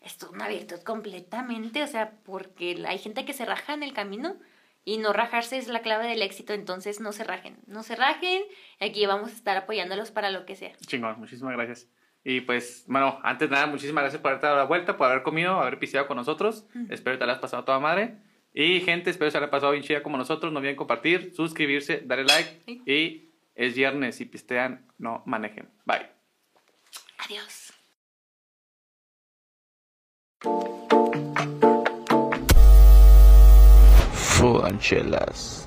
[0.00, 4.36] es una virtud completamente, o sea, porque hay gente que se raja en el camino
[4.84, 8.42] y no rajarse es la clave del éxito, entonces no se rajen, no se rajen,
[8.80, 10.72] aquí vamos a estar apoyándolos para lo que sea.
[10.86, 11.86] Chingón, muchísimas gracias.
[12.24, 15.22] Y pues, bueno, antes de nada, muchísimas gracias por haberte dado la vuelta, por haber
[15.22, 16.66] comido, haber pisteado con nosotros.
[16.88, 18.16] Espero que te la hayas pasado a toda madre.
[18.54, 20.52] Y gente, espero que se la haya pasado bien chida como nosotros.
[20.52, 22.60] No olviden compartir, suscribirse, darle like.
[22.64, 22.82] Sí.
[22.86, 25.68] Y es viernes, si pistean, no manejen.
[25.84, 26.08] Bye.
[27.18, 27.72] Adiós.
[34.12, 35.61] Food and chelas.